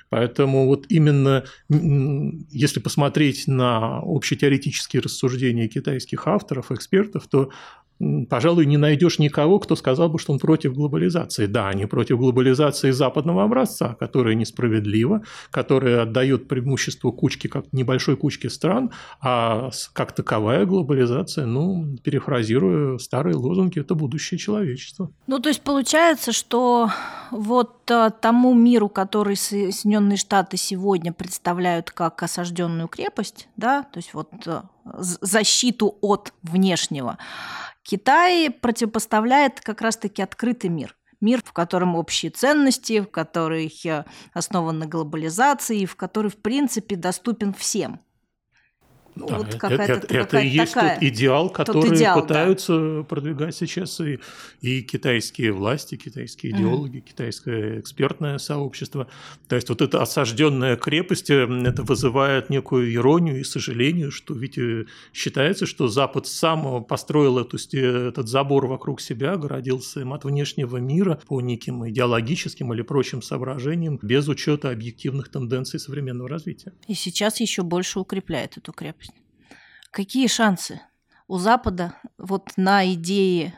Поэтому 0.08 0.68
вот 0.68 0.86
именно 0.90 1.46
если 1.70 2.80
посмотреть 2.80 3.48
на 3.48 4.00
общетеоретические 4.00 5.02
рассуждения 5.02 5.68
китайских 5.68 6.28
авторов, 6.28 6.72
экспертов, 6.72 7.28
то 7.30 7.50
пожалуй, 8.30 8.66
не 8.66 8.78
найдешь 8.78 9.20
никого, 9.20 9.60
кто 9.60 9.76
сказал 9.76 10.10
бы, 10.10 10.20
что 10.20 10.34
он 10.34 10.40
против 10.40 10.74
глобализации. 10.74 11.46
Да, 11.46 11.70
они 11.70 11.86
против 11.86 12.18
глобализации 12.18 12.92
западного 12.92 13.44
образца, 13.44 13.96
которая 14.00 14.36
несправедлива, 14.36 15.24
которая 15.52 16.04
отдает 16.04 16.48
преимущество 16.48 17.12
кучке, 17.12 17.50
как 17.50 17.66
небольшой 17.72 18.18
кучке 18.18 18.50
стран, 18.50 18.92
а 19.22 19.70
как 19.94 20.14
таковая 20.14 20.66
глобализация, 20.66 21.46
ну, 21.46 21.98
перефразируя 22.04 22.98
старые 22.98 23.36
лозунги, 23.36 23.80
это 23.80 23.96
будущее 23.96 24.38
человечества. 24.38 25.12
Ну, 25.28 25.40
то 25.40 25.50
есть 25.50 25.62
получается, 25.62 26.32
что 26.32 26.90
вот 27.32 27.90
э, 27.90 28.12
тому 28.22 28.54
миру, 28.54 28.90
который 28.90 29.36
Соединенные 29.36 30.18
Штаты 30.18 30.58
сегодня 30.58 31.14
представляют 31.14 31.92
как 31.92 32.22
осажденную 32.24 32.88
крепость, 32.88 33.48
да, 33.58 33.84
то 33.84 33.98
есть 33.98 34.14
вот 34.14 34.30
э, 34.46 34.62
защиту 34.86 35.98
от 36.02 36.34
внешнего, 36.44 37.18
Китай 37.84 38.50
противопоставляет 38.50 39.62
как 39.62 39.82
раз-таки 39.82 40.22
открытый 40.22 40.70
мир. 40.70 40.96
Мир, 41.20 41.42
в 41.44 41.54
котором 41.54 41.96
общие 41.96 42.32
ценности, 42.32 43.00
в 43.02 43.08
который 43.08 43.72
э, 43.86 44.06
основан 44.34 44.80
на 44.80 44.88
глобализации, 44.88 45.86
в 45.86 45.96
который, 45.96 46.32
в 46.32 46.38
принципе, 46.38 46.96
доступен 46.96 47.54
всем– 47.54 48.00
да, 49.16 49.38
вот 49.38 49.54
это, 49.54 49.68
это, 49.68 50.16
это 50.16 50.40
и 50.40 50.48
есть 50.48 50.74
такая, 50.74 50.96
тот 50.96 51.04
идеал, 51.04 51.50
который 51.50 51.82
тот 51.90 51.94
идеал, 51.94 52.22
пытаются 52.22 52.98
да. 52.98 53.04
продвигать 53.04 53.56
сейчас 53.56 54.00
и, 54.00 54.20
и 54.62 54.82
китайские 54.82 55.52
власти, 55.52 55.96
китайские 55.96 56.54
идеологи, 56.54 56.98
mm 56.98 57.02
китайское 57.02 57.80
экспертное 57.80 58.38
сообщество. 58.38 59.08
То 59.48 59.56
есть 59.56 59.70
вот 59.70 59.82
эта 59.82 60.02
осажденная 60.02 60.76
крепость, 60.76 61.30
э, 61.30 61.46
это 61.66 61.84
вызывает 61.84 62.50
некую 62.50 62.94
иронию 62.94 63.40
и 63.40 63.44
сожаление, 63.44 64.12
что 64.12 64.34
ведь 64.34 64.58
э, 64.58 64.86
считается, 65.14 65.66
что 65.66 65.88
Запад 65.88 66.28
сам 66.28 66.84
построил 66.86 67.40
эту, 67.40 67.58
этот 67.78 68.28
забор 68.28 68.68
вокруг 68.68 69.02
себя, 69.02 69.34
огородился 69.34 70.02
им 70.02 70.14
от 70.14 70.24
внешнего 70.24 70.78
мира 70.78 71.20
по 71.28 71.42
неким 71.42 71.88
идеологическим 71.90 72.74
или 72.74 72.82
прочим 72.82 73.22
соображениям, 73.22 74.00
без 74.02 74.28
учета 74.28 74.70
объективных 74.70 75.30
тенденций 75.30 75.80
современного 75.80 76.30
развития. 76.30 76.74
И 76.88 76.94
сейчас 76.94 77.40
еще 77.40 77.64
больше 77.64 78.00
укрепляет 78.00 78.58
эту 78.58 78.72
крепость. 78.72 79.11
Какие 79.92 80.28
шансы 80.28 80.82
у 81.28 81.38
Запада 81.38 81.94
вот 82.18 82.52
на 82.56 82.92
идее 82.94 83.58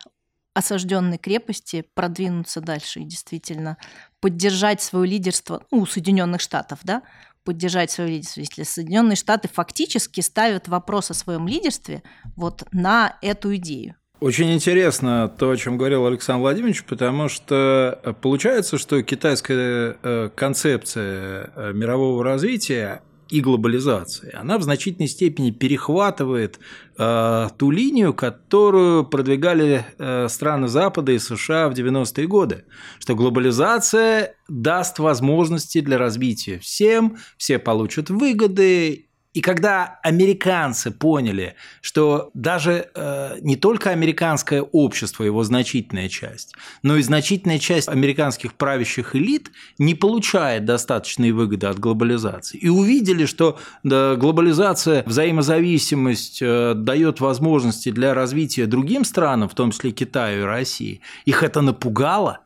осажденной 0.55 1.19
крепости 1.19 1.85
продвинуться 1.93 2.59
дальше 2.59 3.01
и 3.01 3.05
действительно 3.05 3.77
поддержать 4.19 4.81
свое 4.81 5.09
лидерство 5.09 5.63
ну, 5.71 5.79
у 5.79 5.85
Соединенных 5.85 6.41
Штатов, 6.41 6.79
да, 6.83 7.03
поддержать 7.43 7.91
свое 7.91 8.11
лидерство, 8.11 8.39
если 8.41 8.63
Соединенные 8.63 9.15
Штаты 9.15 9.47
фактически 9.47 10.21
ставят 10.21 10.67
вопрос 10.67 11.11
о 11.11 11.13
своем 11.13 11.47
лидерстве 11.47 12.01
вот 12.35 12.63
на 12.71 13.17
эту 13.21 13.55
идею. 13.55 13.95
Очень 14.19 14.53
интересно 14.53 15.27
то, 15.27 15.51
о 15.51 15.57
чем 15.57 15.77
говорил 15.77 16.05
Александр 16.07 16.41
Владимирович, 16.41 16.83
потому 16.85 17.27
что 17.27 17.99
э, 18.03 18.13
получается, 18.13 18.77
что 18.77 19.03
китайская 19.03 19.97
э, 20.01 20.29
концепция 20.33 21.51
э, 21.55 21.73
мирового 21.73 22.23
развития 22.23 23.01
и 23.33 23.41
глобализации, 23.41 24.31
она 24.35 24.59
в 24.59 24.61
значительной 24.61 25.07
степени 25.07 25.49
перехватывает 25.49 26.59
э, 26.99 27.47
ту 27.57 27.71
линию, 27.71 28.13
которую 28.13 29.05
продвигали 29.05 29.87
э, 29.97 30.27
страны 30.29 30.67
Запада 30.67 31.13
и 31.13 31.17
США 31.17 31.67
в 31.67 31.73
90-е 31.73 32.27
годы, 32.27 32.65
что 32.99 33.15
глобализация 33.15 34.35
даст 34.47 34.99
возможности 34.99 35.81
для 35.81 35.97
развития. 35.97 36.59
Всем, 36.59 37.17
все 37.37 37.57
получат 37.57 38.11
выгоды 38.11 39.07
и 39.33 39.41
когда 39.41 39.99
американцы 40.03 40.91
поняли, 40.91 41.55
что 41.81 42.29
даже 42.35 42.89
э, 42.93 43.37
не 43.41 43.55
только 43.55 43.89
американское 43.89 44.61
общество, 44.61 45.23
его 45.23 45.43
значительная 45.43 46.07
часть, 46.07 46.53
но 46.83 46.97
и 46.97 47.01
значительная 47.01 47.57
часть 47.57 47.89
американских 47.89 48.53
правящих 48.53 49.15
элит 49.15 49.51
не 49.79 49.95
получает 49.95 50.65
достаточной 50.65 51.31
выгоды 51.31 51.65
от 51.65 51.79
глобализации, 51.79 52.57
и 52.57 52.69
увидели, 52.69 53.25
что 53.25 53.57
да, 53.81 54.15
глобализация, 54.15 55.03
взаимозависимость 55.05 56.39
э, 56.41 56.73
дает 56.75 57.19
возможности 57.19 57.89
для 57.89 58.13
развития 58.13 58.67
другим 58.67 59.03
странам, 59.03 59.49
в 59.49 59.55
том 59.55 59.71
числе 59.71 59.91
Китаю 59.91 60.41
и 60.41 60.45
России, 60.45 61.01
их 61.25 61.41
это 61.41 61.61
напугало, 61.61 62.39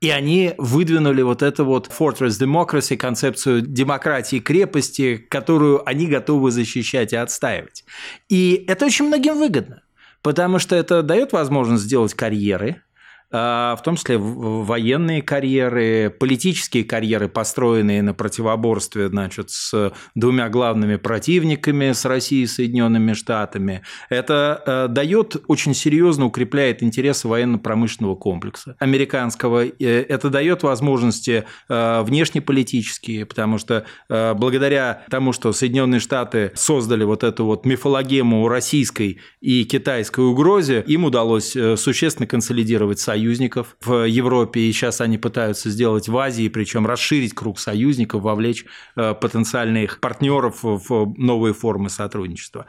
и 0.00 0.10
они 0.10 0.54
выдвинули 0.58 1.22
вот 1.22 1.42
эту 1.42 1.64
вот 1.64 1.88
Fortress 1.88 2.40
Democracy, 2.40 2.96
концепцию 2.96 3.62
демократии 3.62 4.38
крепости, 4.38 5.16
которую 5.16 5.86
они 5.88 6.06
готовы 6.06 6.50
защищать 6.50 7.12
и 7.12 7.16
отстаивать. 7.16 7.84
И 8.28 8.64
это 8.68 8.86
очень 8.86 9.06
многим 9.06 9.38
выгодно, 9.38 9.82
потому 10.22 10.58
что 10.58 10.76
это 10.76 11.02
дает 11.02 11.32
возможность 11.32 11.84
сделать 11.84 12.14
карьеры, 12.14 12.82
в 13.30 13.80
том 13.84 13.96
числе 13.96 14.16
военные 14.18 15.20
карьеры, 15.22 16.14
политические 16.18 16.84
карьеры, 16.84 17.28
построенные 17.28 18.02
на 18.02 18.14
противоборстве 18.14 19.08
значит, 19.08 19.50
с 19.50 19.92
двумя 20.14 20.48
главными 20.48 20.96
противниками, 20.96 21.92
с 21.92 22.04
Россией 22.06 22.44
и 22.44 22.46
Соединенными 22.46 23.12
Штатами. 23.12 23.82
Это 24.08 24.62
э, 24.64 24.88
дает 24.88 25.36
очень 25.46 25.74
серьезно 25.74 26.24
укрепляет 26.24 26.82
интересы 26.82 27.28
военно-промышленного 27.28 28.14
комплекса 28.14 28.76
американского. 28.78 29.66
Это 29.66 30.30
дает 30.30 30.62
возможности 30.62 31.44
э, 31.68 32.02
внешнеполитические, 32.02 33.26
потому 33.26 33.58
что 33.58 33.84
э, 34.08 34.34
благодаря 34.34 35.04
тому, 35.10 35.32
что 35.32 35.52
Соединенные 35.52 36.00
Штаты 36.00 36.52
создали 36.54 37.04
вот 37.04 37.24
эту 37.24 37.44
вот 37.44 37.66
мифологему 37.66 38.48
российской 38.48 39.20
и 39.40 39.64
китайской 39.64 40.20
угрозе, 40.20 40.82
им 40.86 41.04
удалось 41.04 41.56
существенно 41.76 42.26
консолидировать 42.26 42.98
союз 42.98 43.17
союзников 43.18 43.76
в 43.80 44.06
Европе, 44.06 44.60
и 44.60 44.72
сейчас 44.72 45.00
они 45.00 45.18
пытаются 45.18 45.70
сделать 45.70 46.08
в 46.08 46.16
Азии, 46.16 46.48
причем 46.48 46.86
расширить 46.86 47.34
круг 47.34 47.58
союзников, 47.58 48.22
вовлечь 48.22 48.64
э, 48.96 49.14
потенциальных 49.14 50.00
партнеров 50.00 50.60
в 50.62 51.14
новые 51.16 51.52
формы 51.52 51.90
сотрудничества. 51.90 52.66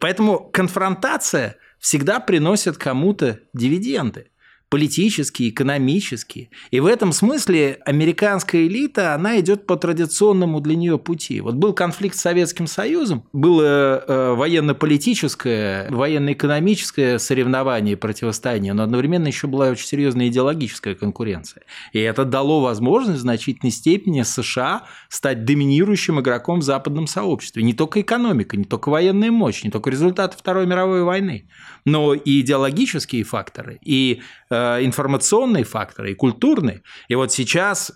Поэтому 0.00 0.50
конфронтация 0.52 1.56
всегда 1.78 2.18
приносит 2.20 2.78
кому-то 2.78 3.40
дивиденды 3.54 4.31
политические, 4.72 5.50
экономические. 5.50 6.48
И 6.70 6.80
в 6.80 6.86
этом 6.86 7.12
смысле 7.12 7.78
американская 7.84 8.66
элита, 8.66 9.14
она 9.14 9.38
идет 9.38 9.66
по 9.66 9.76
традиционному 9.76 10.62
для 10.62 10.76
нее 10.76 10.98
пути. 10.98 11.42
Вот 11.42 11.56
был 11.56 11.74
конфликт 11.74 12.16
с 12.16 12.22
Советским 12.22 12.66
Союзом, 12.66 13.22
было 13.34 14.02
э, 14.08 14.32
военно-политическое, 14.32 15.90
военно-экономическое 15.90 17.18
соревнование, 17.18 17.98
противостояние, 17.98 18.72
но 18.72 18.84
одновременно 18.84 19.26
еще 19.26 19.46
была 19.46 19.68
очень 19.68 19.86
серьезная 19.86 20.28
идеологическая 20.28 20.94
конкуренция. 20.94 21.64
И 21.92 21.98
это 21.98 22.24
дало 22.24 22.62
возможность 22.62 23.18
в 23.18 23.22
значительной 23.22 23.72
степени 23.72 24.22
США 24.22 24.84
стать 25.10 25.44
доминирующим 25.44 26.18
игроком 26.18 26.60
в 26.60 26.62
западном 26.62 27.08
сообществе. 27.08 27.62
Не 27.62 27.74
только 27.74 28.00
экономика, 28.00 28.56
не 28.56 28.64
только 28.64 28.88
военная 28.88 29.30
мощь, 29.30 29.64
не 29.64 29.70
только 29.70 29.90
результаты 29.90 30.38
Второй 30.38 30.64
мировой 30.64 31.02
войны, 31.02 31.46
но 31.84 32.14
и 32.14 32.40
идеологические 32.40 33.24
факторы, 33.24 33.78
и 33.82 34.22
Э, 34.52 34.61
информационные 34.80 35.64
факторы 35.64 36.12
и 36.12 36.14
культурные. 36.14 36.82
И 37.08 37.14
вот 37.14 37.32
сейчас 37.32 37.92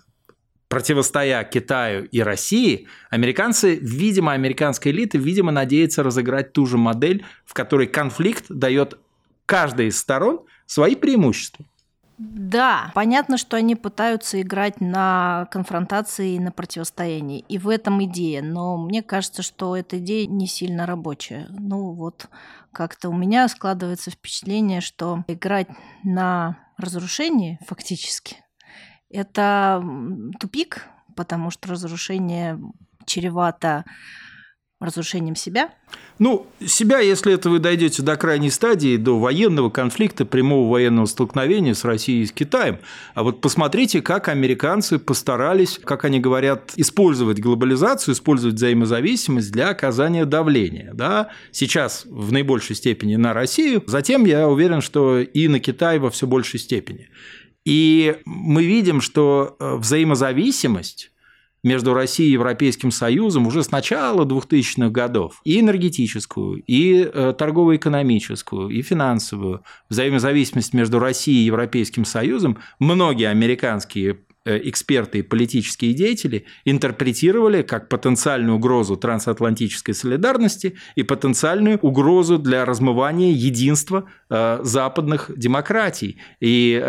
противостоя 0.67 1.43
Китаю 1.43 2.05
и 2.05 2.21
России, 2.21 2.87
американцы, 3.09 3.75
видимо, 3.75 4.33
американская 4.33 4.91
элита, 4.91 5.17
видимо, 5.17 5.51
надеется 5.51 6.03
разыграть 6.03 6.53
ту 6.53 6.65
же 6.65 6.77
модель, 6.77 7.25
в 7.45 7.53
которой 7.53 7.87
конфликт 7.87 8.45
дает 8.49 8.99
каждой 9.45 9.87
из 9.87 9.99
сторон 9.99 10.41
свои 10.65 10.95
преимущества. 10.95 11.65
Да, 12.17 12.91
понятно, 12.95 13.37
что 13.37 13.57
они 13.57 13.75
пытаются 13.75 14.41
играть 14.41 14.81
на 14.81 15.47
конфронтации 15.51 16.33
и 16.33 16.39
на 16.39 16.51
противостоянии. 16.51 17.45
И 17.47 17.59
в 17.59 17.69
этом 17.69 18.03
идея. 18.05 18.41
Но 18.41 18.75
мне 18.77 19.03
кажется, 19.03 19.43
что 19.43 19.75
эта 19.75 19.99
идея 19.99 20.25
не 20.25 20.47
сильно 20.47 20.87
рабочая. 20.87 21.47
Ну 21.49 21.91
вот 21.91 22.27
как-то 22.77 23.09
у 23.09 23.17
меня 23.17 23.47
складывается 23.47 24.11
впечатление, 24.11 24.81
что 24.81 25.25
играть 25.27 25.67
на 26.03 26.59
разрушении 26.77 27.57
фактически 27.65 28.37
это 29.09 29.83
тупик, 30.39 30.85
потому 31.15 31.49
что 31.49 31.69
разрушение 31.69 32.59
чревато 33.07 33.83
разрушением 34.79 35.35
себя? 35.35 35.71
Ну, 36.19 36.47
себя, 36.65 36.99
если 36.99 37.33
это 37.33 37.49
вы 37.49 37.59
дойдете 37.59 38.03
до 38.03 38.15
крайней 38.15 38.51
стадии, 38.51 38.97
до 38.97 39.19
военного 39.19 39.69
конфликта, 39.69 40.25
прямого 40.25 40.69
военного 40.69 41.05
столкновения 41.05 41.73
с 41.73 41.83
Россией 41.83 42.23
и 42.23 42.25
с 42.25 42.31
Китаем. 42.31 42.79
А 43.15 43.23
вот 43.23 43.41
посмотрите, 43.41 44.01
как 44.01 44.27
американцы 44.27 44.99
постарались, 44.99 45.79
как 45.83 46.05
они 46.05 46.19
говорят, 46.19 46.73
использовать 46.75 47.39
глобализацию, 47.39 48.13
использовать 48.13 48.55
взаимозависимость 48.55 49.51
для 49.51 49.69
оказания 49.69 50.25
давления. 50.25 50.91
Да? 50.93 51.29
Сейчас 51.51 52.05
в 52.05 52.31
наибольшей 52.31 52.75
степени 52.75 53.15
на 53.15 53.33
Россию, 53.33 53.83
затем 53.87 54.25
я 54.25 54.47
уверен, 54.47 54.81
что 54.81 55.19
и 55.19 55.47
на 55.47 55.59
Китай 55.59 55.97
во 55.97 56.09
все 56.11 56.27
большей 56.27 56.59
степени. 56.59 57.09
И 57.65 58.17
мы 58.25 58.63
видим, 58.63 59.01
что 59.01 59.57
э, 59.59 59.75
взаимозависимость 59.75 61.11
между 61.63 61.93
Россией 61.93 62.29
и 62.29 62.33
Европейским 62.33 62.91
Союзом 62.91 63.47
уже 63.47 63.63
с 63.63 63.71
начала 63.71 64.25
2000-х 64.25 64.89
годов. 64.89 65.41
И 65.43 65.59
энергетическую, 65.59 66.63
и 66.65 67.09
э, 67.11 67.33
торгово-экономическую, 67.37 68.69
и 68.69 68.81
финансовую 68.81 69.63
взаимозависимость 69.89 70.73
между 70.73 70.99
Россией 70.99 71.43
и 71.43 71.47
Европейским 71.47 72.05
Союзом 72.05 72.57
многие 72.79 73.29
американские 73.29 74.19
э, 74.45 74.59
эксперты 74.69 75.19
и 75.19 75.21
политические 75.23 75.93
деятели 75.93 76.45
интерпретировали 76.65 77.63
как 77.63 77.89
потенциальную 77.89 78.57
угрозу 78.57 78.95
трансатлантической 78.95 79.93
солидарности 79.93 80.77
и 80.95 81.03
потенциальную 81.03 81.79
угрозу 81.79 82.37
для 82.37 82.65
размывания 82.65 83.31
единства 83.31 84.05
э, 84.29 84.59
западных 84.63 85.31
демократий 85.35 86.19
и 86.39 86.79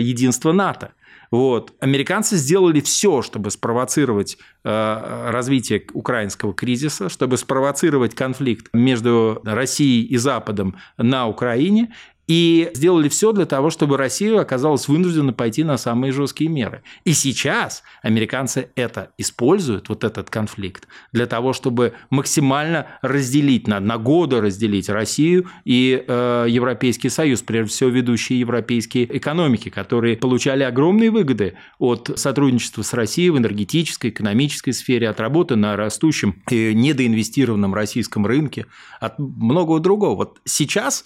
единства 0.00 0.52
НАТО. 0.52 0.92
Вот. 1.34 1.74
Американцы 1.80 2.36
сделали 2.36 2.78
все, 2.78 3.20
чтобы 3.20 3.50
спровоцировать 3.50 4.38
э, 4.62 5.30
развитие 5.32 5.82
украинского 5.92 6.54
кризиса, 6.54 7.08
чтобы 7.08 7.38
спровоцировать 7.38 8.14
конфликт 8.14 8.68
между 8.72 9.40
Россией 9.42 10.04
и 10.04 10.16
Западом 10.16 10.76
на 10.96 11.26
Украине 11.26 11.92
и 12.26 12.70
сделали 12.74 13.08
все 13.08 13.32
для 13.32 13.46
того, 13.46 13.70
чтобы 13.70 13.96
Россия 13.96 14.40
оказалась 14.40 14.88
вынуждена 14.88 15.32
пойти 15.32 15.64
на 15.64 15.76
самые 15.76 16.12
жесткие 16.12 16.50
меры. 16.50 16.82
И 17.04 17.12
сейчас 17.12 17.82
американцы 18.02 18.70
это 18.76 19.10
используют, 19.18 19.88
вот 19.88 20.04
этот 20.04 20.30
конфликт, 20.30 20.88
для 21.12 21.26
того, 21.26 21.52
чтобы 21.52 21.92
максимально 22.10 22.86
разделить, 23.02 23.68
на, 23.68 23.80
на 23.80 23.98
годы 23.98 24.40
разделить 24.40 24.88
Россию 24.88 25.46
и 25.64 26.04
э, 26.06 26.46
Европейский 26.48 27.08
Союз, 27.08 27.42
прежде 27.42 27.72
всего 27.72 27.90
ведущие 27.90 28.40
европейские 28.40 29.16
экономики, 29.16 29.68
которые 29.68 30.16
получали 30.16 30.62
огромные 30.62 31.10
выгоды 31.10 31.54
от 31.78 32.10
сотрудничества 32.16 32.82
с 32.82 32.92
Россией 32.94 33.30
в 33.30 33.38
энергетической, 33.38 34.10
экономической 34.10 34.72
сфере, 34.72 35.08
от 35.08 35.20
работы 35.20 35.56
на 35.56 35.76
растущем 35.76 36.42
и 36.50 36.72
недоинвестированном 36.74 37.74
российском 37.74 38.26
рынке, 38.26 38.66
от 39.00 39.18
многого 39.18 39.80
другого. 39.80 40.16
Вот 40.16 40.40
сейчас 40.44 41.04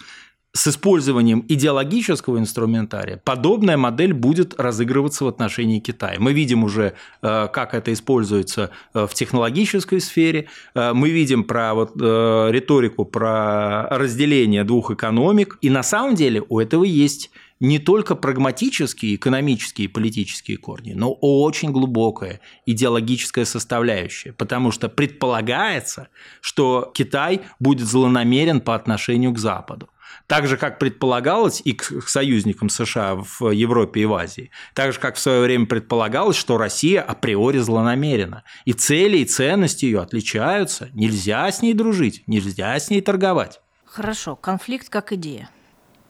с 0.51 0.67
использованием 0.67 1.45
идеологического 1.47 2.39
инструментария 2.39 3.21
подобная 3.23 3.77
модель 3.77 4.13
будет 4.13 4.59
разыгрываться 4.59 5.25
в 5.25 5.27
отношении 5.27 5.79
Китая. 5.79 6.17
Мы 6.19 6.33
видим 6.33 6.63
уже, 6.63 6.93
э, 7.21 7.47
как 7.53 7.75
это 7.75 7.93
используется 7.93 8.71
э, 8.93 9.05
в 9.05 9.13
технологической 9.13 10.01
сфере, 10.01 10.47
э, 10.73 10.93
мы 10.93 11.11
видим 11.11 11.43
про 11.43 11.73
вот, 11.75 11.95
риторику 11.95 13.05
про 13.05 13.87
разделение 13.89 14.63
двух 14.63 14.91
экономик, 14.91 15.57
и 15.61 15.69
на 15.69 15.83
самом 15.83 16.15
деле 16.15 16.43
у 16.49 16.59
этого 16.59 16.83
есть 16.83 17.29
не 17.59 17.77
только 17.77 18.15
прагматические, 18.15 19.15
экономические 19.15 19.85
и 19.85 19.87
политические 19.89 20.57
корни, 20.57 20.93
но 20.93 21.11
очень 21.11 21.71
глубокая 21.71 22.39
идеологическая 22.65 23.45
составляющая, 23.45 24.31
потому 24.33 24.71
что 24.71 24.87
предполагается, 24.89 26.07
что 26.41 26.89
Китай 26.93 27.41
будет 27.59 27.85
злонамерен 27.85 28.61
по 28.61 28.75
отношению 28.75 29.33
к 29.33 29.39
Западу 29.39 29.89
так 30.27 30.47
же, 30.47 30.57
как 30.57 30.79
предполагалось 30.79 31.61
и 31.63 31.73
к 31.73 32.07
союзникам 32.07 32.69
США 32.69 33.15
в 33.15 33.49
Европе 33.51 34.01
и 34.01 34.05
в 34.05 34.13
Азии, 34.13 34.51
так 34.73 34.93
же, 34.93 34.99
как 34.99 35.15
в 35.15 35.19
свое 35.19 35.41
время 35.41 35.65
предполагалось, 35.65 36.35
что 36.35 36.57
Россия 36.57 37.01
априори 37.01 37.57
злонамерена. 37.57 38.43
И 38.65 38.73
цели 38.73 39.17
и 39.17 39.25
ценности 39.25 39.85
ее 39.85 40.01
отличаются. 40.01 40.89
Нельзя 40.93 41.51
с 41.51 41.61
ней 41.61 41.73
дружить, 41.73 42.23
нельзя 42.27 42.79
с 42.79 42.89
ней 42.89 43.01
торговать. 43.01 43.61
Хорошо, 43.85 44.35
конфликт 44.35 44.89
как 44.89 45.11
идея. 45.13 45.49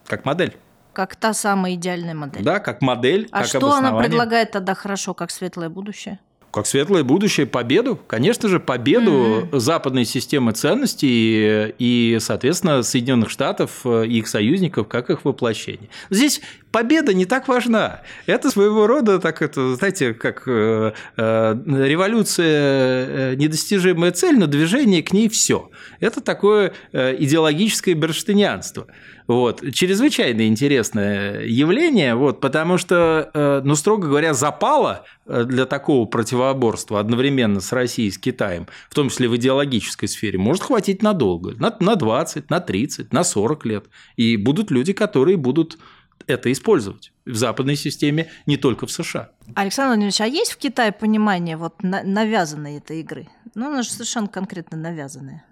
Как 0.06 0.24
модель. 0.24 0.56
Как 0.92 1.16
та 1.16 1.32
самая 1.32 1.74
идеальная 1.74 2.14
модель. 2.14 2.42
Да, 2.42 2.58
как 2.58 2.82
модель. 2.82 3.28
А 3.30 3.40
как 3.40 3.46
что 3.46 3.72
она 3.72 3.96
предлагает 3.98 4.50
тогда 4.50 4.74
хорошо, 4.74 5.14
как 5.14 5.30
светлое 5.30 5.68
будущее? 5.68 6.20
Как 6.52 6.66
светлое 6.66 7.04
будущее, 7.04 7.46
победу, 7.46 7.96
конечно 8.06 8.48
же, 8.48 8.58
победу 8.58 9.10
mm-hmm. 9.12 9.58
западной 9.60 10.04
системы 10.04 10.52
ценностей 10.52 11.72
и, 11.78 12.18
соответственно, 12.20 12.82
Соединенных 12.82 13.30
Штатов 13.30 13.86
и 13.86 14.18
их 14.18 14.26
союзников, 14.26 14.88
как 14.88 15.10
их 15.10 15.24
воплощение. 15.24 15.88
Здесь 16.10 16.40
победа 16.72 17.14
не 17.14 17.24
так 17.24 17.48
важна. 17.48 18.02
Это 18.26 18.50
своего 18.50 18.86
рода, 18.86 19.18
так 19.18 19.42
это, 19.42 19.76
знаете, 19.76 20.14
как 20.14 20.42
э, 20.46 20.92
э, 21.16 21.56
революция 21.66 22.46
э, 22.46 23.34
недостижимая 23.36 24.12
цель, 24.12 24.38
но 24.38 24.46
движение 24.46 25.02
к 25.02 25.12
ней 25.12 25.28
все. 25.28 25.70
Это 26.00 26.20
такое 26.20 26.72
э, 26.92 27.16
идеологическое 27.18 27.94
берштынянство. 27.94 28.86
Вот. 29.30 29.62
Чрезвычайно 29.72 30.48
интересное 30.48 31.42
явление, 31.42 32.16
вот, 32.16 32.40
потому 32.40 32.78
что, 32.78 33.30
э, 33.32 33.60
ну, 33.62 33.76
строго 33.76 34.08
говоря, 34.08 34.34
запала 34.34 35.04
э, 35.24 35.44
для 35.44 35.66
такого 35.66 36.04
противоборства 36.06 36.98
одновременно 36.98 37.60
с 37.60 37.70
Россией 37.70 38.08
и 38.08 38.10
с 38.10 38.18
Китаем, 38.18 38.66
в 38.88 38.94
том 38.96 39.08
числе 39.08 39.28
в 39.28 39.36
идеологической 39.36 40.08
сфере, 40.08 40.36
может 40.36 40.64
хватить 40.64 41.04
надолго, 41.04 41.54
на, 41.60 41.76
на 41.78 41.94
20, 41.94 42.50
на 42.50 42.58
30, 42.58 43.12
на 43.12 43.22
40 43.22 43.66
лет. 43.66 43.84
И 44.16 44.36
будут 44.36 44.72
люди, 44.72 44.92
которые 44.92 45.36
будут 45.36 45.78
это 46.26 46.50
использовать 46.50 47.12
в 47.24 47.36
западной 47.36 47.76
системе, 47.76 48.32
не 48.46 48.56
только 48.56 48.88
в 48.88 48.90
США. 48.90 49.30
Александр 49.54 49.90
Владимирович, 49.90 50.20
а 50.22 50.26
есть 50.26 50.50
в 50.50 50.56
Китае 50.56 50.90
понимание 50.90 51.56
вот 51.56 51.80
навязанной 51.84 52.78
этой 52.78 52.98
игры? 52.98 53.28
Ну, 53.54 53.68
она 53.68 53.82
же 53.82 53.90
совершенно 53.90 54.26
конкретно 54.26 54.76
навязанная. 54.76 55.44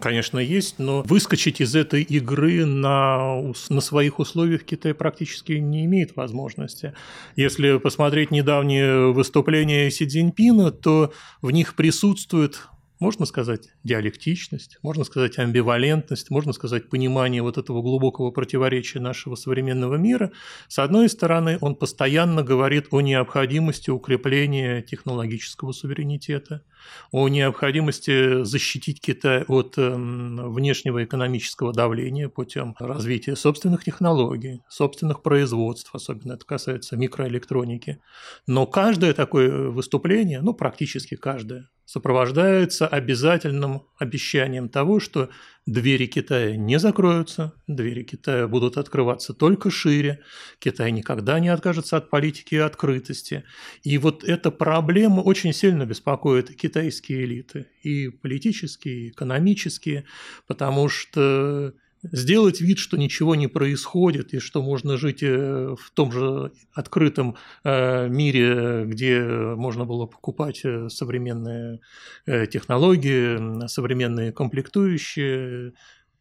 Конечно, 0.00 0.38
есть, 0.40 0.78
но 0.78 1.02
выскочить 1.02 1.60
из 1.60 1.76
этой 1.76 2.02
игры 2.02 2.64
на, 2.64 3.40
на 3.68 3.80
своих 3.80 4.18
условиях 4.18 4.64
Китай 4.64 4.92
практически 4.92 5.52
не 5.52 5.84
имеет 5.84 6.16
возможности. 6.16 6.94
Если 7.36 7.78
посмотреть 7.78 8.32
недавние 8.32 9.12
выступления 9.12 9.90
Си 9.90 10.06
Цзиньпина, 10.06 10.72
то 10.72 11.12
в 11.42 11.52
них 11.52 11.76
присутствует 11.76 12.60
можно 13.00 13.26
сказать 13.26 13.68
диалектичность, 13.84 14.78
можно 14.82 15.04
сказать 15.04 15.38
амбивалентность, 15.38 16.30
можно 16.30 16.52
сказать 16.52 16.88
понимание 16.88 17.42
вот 17.42 17.56
этого 17.56 17.80
глубокого 17.80 18.32
противоречия 18.32 18.98
нашего 18.98 19.36
современного 19.36 19.94
мира. 19.94 20.32
С 20.66 20.80
одной 20.80 21.08
стороны, 21.08 21.58
он 21.60 21.76
постоянно 21.76 22.42
говорит 22.42 22.88
о 22.90 23.00
необходимости 23.00 23.90
укрепления 23.90 24.82
технологического 24.82 25.70
суверенитета, 25.70 26.62
о 27.10 27.28
необходимости 27.28 28.42
защитить 28.44 29.00
Китай 29.00 29.44
от 29.44 29.78
эм, 29.78 30.52
внешнего 30.52 31.04
экономического 31.04 31.72
давления 31.72 32.28
путем 32.28 32.74
развития 32.78 33.36
собственных 33.36 33.84
технологий, 33.84 34.62
собственных 34.68 35.22
производств, 35.22 35.90
особенно 35.94 36.34
это 36.34 36.44
касается 36.44 36.96
микроэлектроники. 36.96 38.00
Но 38.46 38.66
каждое 38.66 39.14
такое 39.14 39.70
выступление, 39.70 40.40
ну 40.40 40.54
практически 40.54 41.16
каждое, 41.16 41.68
сопровождается 41.84 42.86
обязательным 42.86 43.82
обещанием 43.98 44.68
того, 44.68 45.00
что 45.00 45.30
двери 45.66 46.06
Китая 46.06 46.56
не 46.56 46.78
закроются, 46.78 47.52
двери 47.66 48.02
Китая 48.02 48.48
будут 48.48 48.76
открываться 48.78 49.34
только 49.34 49.70
шире, 49.70 50.20
Китай 50.58 50.90
никогда 50.92 51.40
не 51.40 51.48
откажется 51.48 51.96
от 51.96 52.10
политики 52.10 52.54
и 52.54 52.58
открытости. 52.58 53.44
И 53.82 53.98
вот 53.98 54.24
эта 54.24 54.50
проблема 54.50 55.20
очень 55.20 55.52
сильно 55.52 55.84
беспокоит 55.84 56.54
китайские 56.54 57.24
элиты, 57.24 57.66
и 57.82 58.08
политические, 58.08 58.94
и 58.94 59.08
экономические, 59.10 60.04
потому 60.46 60.88
что 60.88 61.74
сделать 62.02 62.60
вид, 62.60 62.78
что 62.78 62.96
ничего 62.96 63.34
не 63.34 63.46
происходит 63.46 64.34
и 64.34 64.38
что 64.38 64.62
можно 64.62 64.96
жить 64.96 65.22
э, 65.22 65.74
в 65.78 65.90
том 65.92 66.12
же 66.12 66.52
открытом 66.72 67.36
э, 67.64 68.08
мире, 68.08 68.84
где 68.86 69.22
можно 69.22 69.84
было 69.84 70.06
покупать 70.06 70.60
э, 70.64 70.88
современные 70.88 71.80
технологии, 72.26 73.66
современные 73.68 74.32
комплектующие, 74.32 75.72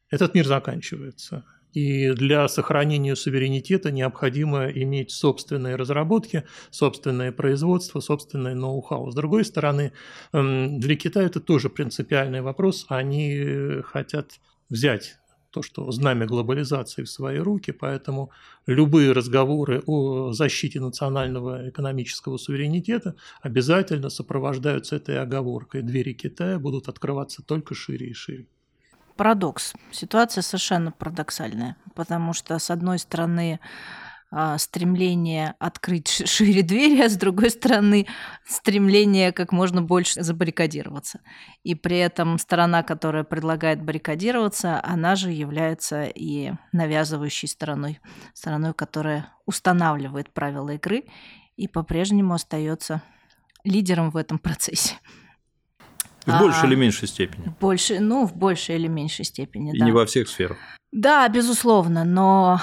этот 0.09 0.33
мир 0.35 0.45
заканчивается. 0.45 1.45
И 1.73 2.11
для 2.11 2.47
сохранения 2.47 3.15
суверенитета 3.15 3.91
необходимо 3.91 4.69
иметь 4.69 5.11
собственные 5.11 5.75
разработки, 5.75 6.43
собственное 6.71 7.31
производство, 7.31 7.99
собственное 7.99 8.55
ноу-хау. 8.55 9.11
С 9.11 9.15
другой 9.15 9.45
стороны, 9.45 9.91
для 10.31 10.95
Китая 10.95 11.27
это 11.27 11.39
тоже 11.39 11.69
принципиальный 11.69 12.41
вопрос. 12.41 12.85
Они 12.89 13.81
хотят 13.83 14.39
взять 14.69 15.17
то, 15.51 15.61
что 15.61 15.89
знамя 15.91 16.25
глобализации 16.25 17.03
в 17.03 17.09
свои 17.09 17.37
руки, 17.37 17.71
поэтому 17.71 18.31
любые 18.65 19.11
разговоры 19.11 19.81
о 19.85 20.31
защите 20.33 20.79
национального 20.79 21.69
экономического 21.69 22.37
суверенитета 22.37 23.15
обязательно 23.41 24.09
сопровождаются 24.09 24.95
этой 24.95 25.19
оговоркой. 25.19 25.81
Двери 25.81 26.13
Китая 26.13 26.59
будут 26.59 26.87
открываться 26.87 27.43
только 27.43 27.75
шире 27.75 28.07
и 28.07 28.13
шире 28.13 28.47
парадокс. 29.17 29.73
Ситуация 29.91 30.41
совершенно 30.43 30.91
парадоксальная, 30.91 31.75
потому 31.95 32.33
что, 32.33 32.57
с 32.57 32.69
одной 32.69 32.99
стороны, 32.99 33.59
стремление 34.57 35.55
открыть 35.59 36.07
шире 36.27 36.61
двери, 36.61 37.01
а 37.01 37.09
с 37.09 37.15
другой 37.15 37.49
стороны 37.49 38.07
стремление 38.45 39.31
как 39.31 39.51
можно 39.51 39.81
больше 39.81 40.21
забаррикадироваться. 40.21 41.21
И 41.63 41.75
при 41.75 41.97
этом 41.97 42.37
сторона, 42.37 42.83
которая 42.83 43.23
предлагает 43.23 43.81
баррикадироваться, 43.81 44.81
она 44.83 45.15
же 45.15 45.31
является 45.31 46.03
и 46.03 46.51
навязывающей 46.73 47.47
стороной, 47.47 47.99
стороной, 48.33 48.73
которая 48.73 49.33
устанавливает 49.45 50.33
правила 50.33 50.71
игры 50.71 51.05
и 51.55 51.67
по-прежнему 51.67 52.33
остается 52.33 53.01
лидером 53.63 54.11
в 54.11 54.17
этом 54.17 54.39
процессе. 54.39 54.95
В 56.27 56.39
большей 56.39 56.63
а, 56.63 56.67
или 56.67 56.75
меньшей 56.75 57.07
степени. 57.07 57.53
Больше, 57.59 57.99
ну, 57.99 58.25
в 58.25 58.35
большей 58.35 58.75
или 58.75 58.87
меньшей 58.87 59.25
степени, 59.25 59.73
И 59.73 59.79
да. 59.79 59.85
не 59.85 59.91
во 59.91 60.05
всех 60.05 60.27
сферах. 60.27 60.57
Да, 60.91 61.27
безусловно, 61.27 62.05
но 62.05 62.61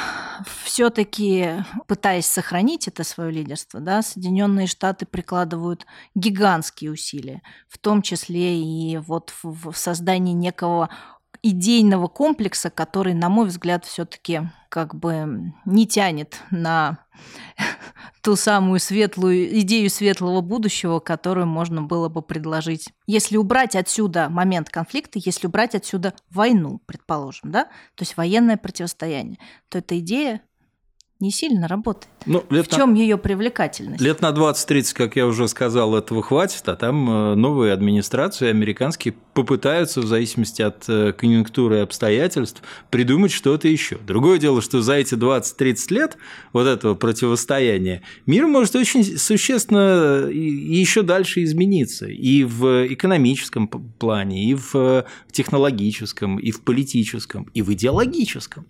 все-таки 0.65 1.65
пытаясь 1.87 2.27
сохранить 2.27 2.89
это 2.89 3.05
свое 3.05 3.31
лидерство, 3.31 3.81
да, 3.81 4.01
Соединенные 4.03 4.67
Штаты 4.67 5.05
прикладывают 5.05 5.87
гигантские 6.15 6.91
усилия, 6.91 7.43
в 7.69 7.79
том 7.79 8.01
числе 8.01 8.59
и 8.59 8.97
вот 8.97 9.33
в, 9.43 9.71
в 9.71 9.77
создании 9.77 10.33
некого 10.33 10.89
идейного 11.45 12.09
комплекса, 12.09 12.71
который, 12.71 13.13
на 13.13 13.29
мой 13.29 13.47
взгляд, 13.47 13.85
все-таки 13.85 14.49
как 14.71 14.95
бы 14.95 15.53
не 15.67 15.87
тянет 15.87 16.41
на 16.51 16.99
ту 18.23 18.35
самую 18.35 18.81
светлую 18.81 19.61
идею 19.61 19.91
светлого 19.91 20.41
будущего, 20.41 21.01
которую 21.01 21.47
можно 21.47 21.83
было 21.83 22.09
бы 22.09 22.23
предложить. 22.23 22.89
Если 23.07 23.37
убрать 23.37 23.77
отсюда 23.77 24.31
момент 24.31 24.71
конфликта, 24.71 25.21
если 25.23 25.47
убрать 25.47 25.75
отсюда 25.75 26.15
войну, 26.31 26.81
предположим, 26.87 27.53
да, 27.53 27.65
то 27.95 28.03
есть 28.03 28.17
военное 28.17 28.57
противостояние, 28.57 29.39
то 29.69 29.79
эта 29.79 29.99
идея 29.99 30.41
не 31.25 31.31
сильно 31.31 31.67
работает. 31.67 32.13
Ну, 32.27 32.45
лет 32.51 32.67
в 32.67 32.75
чем 32.75 32.95
на... 32.95 32.99
ее 32.99 33.17
привлекательность? 33.17 34.01
Лет 34.01 34.21
на 34.21 34.31
20-30, 34.31 34.95
как 34.95 35.17
я 35.17 35.27
уже 35.27 35.49
сказал, 35.49 35.97
этого 35.97 36.23
хватит, 36.23 36.69
а 36.69 36.77
там 36.77 37.11
э, 37.11 37.35
новые 37.35 37.73
администрации 37.73 38.49
американские 38.49 39.15
попытаются, 39.33 40.01
в 40.01 40.07
зависимости 40.07 40.63
от 40.63 40.85
э, 40.89 41.13
конъюнктуры 41.13 41.79
и 41.79 41.81
обстоятельств, 41.81 42.63
придумать 42.91 43.33
что-то 43.33 43.69
еще. 43.69 43.97
Другое 43.97 44.39
дело, 44.39 44.61
что 44.61 44.83
за 44.83 44.95
эти 44.95 45.15
20-30 45.15 45.95
лет 45.95 46.17
вот 46.53 46.67
этого 46.67 46.95
противостояния 46.95 48.03
мир 48.27 48.47
может 48.47 48.77
очень 48.77 49.19
существенно 49.19 50.29
и 50.29 50.39
еще 50.39 51.03
дальше 51.03 51.43
измениться 51.43 52.07
и 52.07 52.45
в 52.45 52.87
экономическом 52.87 53.69
плане, 53.69 54.45
и 54.45 54.55
в 54.55 54.75
э, 54.75 55.05
технологическом, 55.33 56.39
и 56.39 56.51
в 56.51 56.63
политическом, 56.63 57.45
и 57.55 57.63
в 57.63 57.73
идеологическом. 57.73 58.67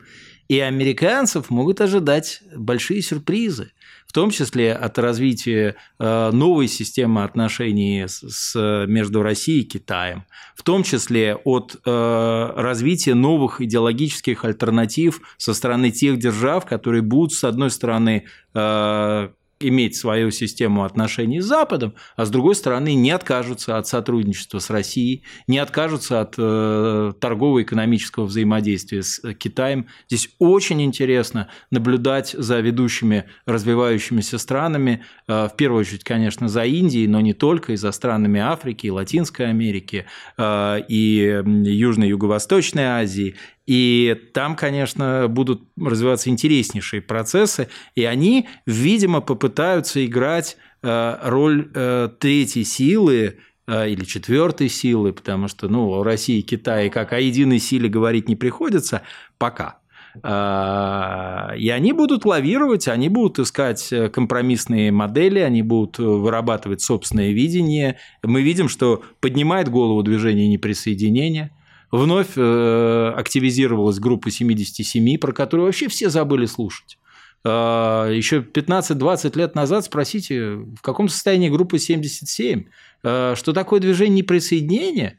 И 0.49 0.61
американцев 0.61 1.51
могут 1.51 1.81
ожидать 1.81 2.43
большие 2.55 3.01
сюрпризы, 3.01 3.73
в 4.07 4.13
том 4.13 4.31
числе 4.31 4.73
от 4.73 4.99
развития 4.99 5.77
э, 5.99 6.31
новой 6.33 6.69
системы 6.69 7.25
отношений 7.25 8.05
с, 8.07 8.55
между 8.87 9.23
Россией 9.23 9.63
и 9.63 9.65
Китаем, 9.65 10.25
в 10.55 10.63
том 10.63 10.83
числе 10.83 11.35
от 11.35 11.77
э, 11.85 12.53
развития 12.57 13.15
новых 13.15 13.61
идеологических 13.61 14.45
альтернатив 14.45 15.21
со 15.39 15.55
стороны 15.55 15.91
тех 15.91 16.19
держав, 16.19 16.67
которые 16.67 17.03
будут, 17.03 17.33
с 17.33 17.45
одной 17.45 17.71
стороны, 17.71 18.27
э, 18.55 19.29
иметь 19.69 19.97
свою 19.97 20.31
систему 20.31 20.85
отношений 20.85 21.41
с 21.41 21.47
Западом, 21.47 21.95
а 22.17 22.25
с 22.25 22.31
другой 22.31 22.55
стороны 22.55 22.95
не 22.95 23.11
откажутся 23.11 23.79
от 23.79 23.87
сотрудничества 23.87 24.59
с 24.59 24.71
Россией, 24.71 25.23
не 25.47 25.59
откажутся 25.59 26.21
от 26.21 26.35
э, 26.39 27.13
торгово-экономического 27.21 28.25
взаимодействия 28.25 29.03
с 29.03 29.21
Китаем. 29.35 29.87
Здесь 30.09 30.31
очень 30.39 30.83
интересно 30.83 31.49
наблюдать 31.71 32.35
за 32.37 32.61
ведущими 32.61 33.25
развивающимися 33.47 34.39
странами, 34.39 35.05
э, 35.29 35.49
в 35.53 35.57
первую 35.57 35.81
очередь, 35.81 36.05
конечно, 36.05 36.49
за 36.49 36.65
Индией, 36.65 37.07
но 37.07 37.21
не 37.21 37.35
только, 37.35 37.73
и 37.73 37.77
за 37.77 37.93
странами 37.93 38.41
Африки, 38.41 38.87
и 38.87 38.91
Латинской 38.91 39.49
Америки, 39.49 40.07
э, 40.37 40.81
и 40.89 41.43
Южной 41.65 42.09
Юго-Восточной 42.09 42.85
Азии, 42.85 43.37
и 43.67 44.15
там, 44.35 44.57
конечно, 44.57 45.27
будут 45.29 45.63
развиваться 45.81 46.29
интереснейшие 46.29 47.01
процессы, 47.01 47.69
и 47.95 48.05
они, 48.05 48.49
видимо, 48.67 49.21
попытаются 49.21 50.05
играть 50.05 50.59
э, 50.83 51.19
роль 51.23 51.71
э, 51.75 52.11
третьей 52.19 52.65
силы 52.65 53.39
э, 53.67 53.91
или 53.91 54.05
четвертой 54.05 54.69
силы, 54.69 55.15
потому 55.15 55.49
что 55.49 55.69
ну, 55.69 55.91
о 55.93 56.05
России 56.05 56.41
и 56.41 56.43
Китае 56.43 56.91
как 56.91 57.15
о 57.15 57.21
единой 57.21 57.59
силе 57.59 57.89
говорить 57.89 58.29
не 58.29 58.37
приходится 58.37 59.03
пока. 59.39 59.79
И 60.17 61.73
они 61.75 61.93
будут 61.93 62.25
лавировать, 62.25 62.87
они 62.87 63.09
будут 63.09 63.41
искать 63.41 63.93
компромиссные 64.13 64.93
модели, 64.93 65.41
они 65.41 65.63
будут 65.63 65.99
вырабатывать 65.99 66.81
собственное 66.83 67.33
видение. 67.33 67.99
Мы 68.23 68.43
видим, 68.43 68.69
что 68.69 69.03
поднимает 69.19 69.69
голову 69.69 70.05
движение 70.05 70.47
неприсоединения– 70.47 71.51
вновь 71.91 72.33
э, 72.37 73.13
активизировалась 73.17 73.99
группа 73.99 74.31
77, 74.31 75.19
про 75.19 75.33
которую 75.33 75.67
вообще 75.67 75.89
все 75.89 76.11
забыли 76.11 76.47
слушать. 76.47 76.99
А, 77.47 78.09
Еще 78.09 78.41
15-20 78.41 79.37
лет 79.39 79.55
назад 79.55 79.85
спросите, 79.85 80.55
в 80.55 80.81
каком 80.81 81.09
состоянии 81.09 81.51
группа 81.51 81.79
77, 81.79 82.65
а, 83.03 83.35
что 83.37 83.53
такое 83.53 83.81
движение 83.81 84.23
неприсоединения, 84.23 85.19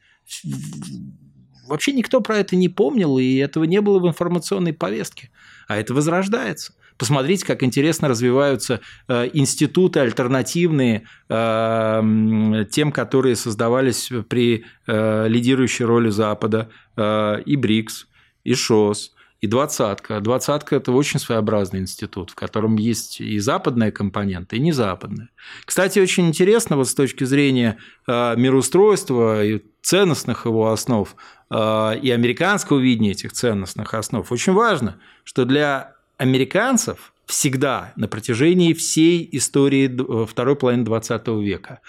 вообще 1.67 1.93
никто 1.93 2.21
про 2.21 2.37
это 2.37 2.55
не 2.55 2.69
помнил, 2.69 3.17
и 3.19 3.35
этого 3.35 3.65
не 3.65 3.79
было 3.81 3.99
в 3.99 4.07
информационной 4.07 4.73
повестке. 4.73 5.29
А 5.67 5.77
это 5.77 5.93
возрождается. 5.93 6.73
Посмотрите, 6.97 7.45
как 7.45 7.63
интересно 7.63 8.07
развиваются 8.07 8.79
э, 9.07 9.29
институты 9.33 9.99
альтернативные 9.99 11.07
э, 11.27 12.65
тем, 12.71 12.91
которые 12.91 13.35
создавались 13.35 14.09
при 14.29 14.65
э, 14.87 15.27
лидирующей 15.27 15.85
роли 15.85 16.09
Запада, 16.09 16.69
и 16.97 17.57
БРИКС, 17.57 18.07
и 18.45 18.53
ШОС, 18.53 19.13
и 19.41 19.47
двадцатка. 19.47 20.21
Двадцатка– 20.21 20.75
это 20.77 20.93
очень 20.93 21.19
своеобразный 21.19 21.81
институт, 21.81 22.31
в 22.31 22.35
котором 22.35 22.77
есть 22.77 23.19
и 23.19 23.37
западная 23.39 23.91
компонента, 23.91 24.55
и 24.55 24.59
незападная. 24.59 25.27
Кстати, 25.65 25.99
очень 25.99 26.27
интересно 26.27 26.77
вот 26.77 26.87
с 26.87 26.95
точки 26.95 27.25
зрения 27.25 27.79
мироустройства 28.07 29.43
и 29.43 29.61
ценностных 29.81 30.45
его 30.45 30.71
основ 30.71 31.13
и 31.51 31.53
американского 31.55 32.79
видения 32.79 33.11
этих 33.11 33.33
ценностных 33.33 33.93
основ, 33.93 34.31
очень 34.31 34.53
важно, 34.53 35.01
что 35.25 35.43
для 35.43 35.94
американцев 36.17 37.13
всегда 37.25 37.93
на 37.95 38.07
протяжении 38.07 38.73
всей 38.73 39.27
истории 39.31 39.89
э, 39.89 40.25
второй 40.25 40.55
половины 40.55 40.83
XX 40.83 41.43
века. 41.43 41.81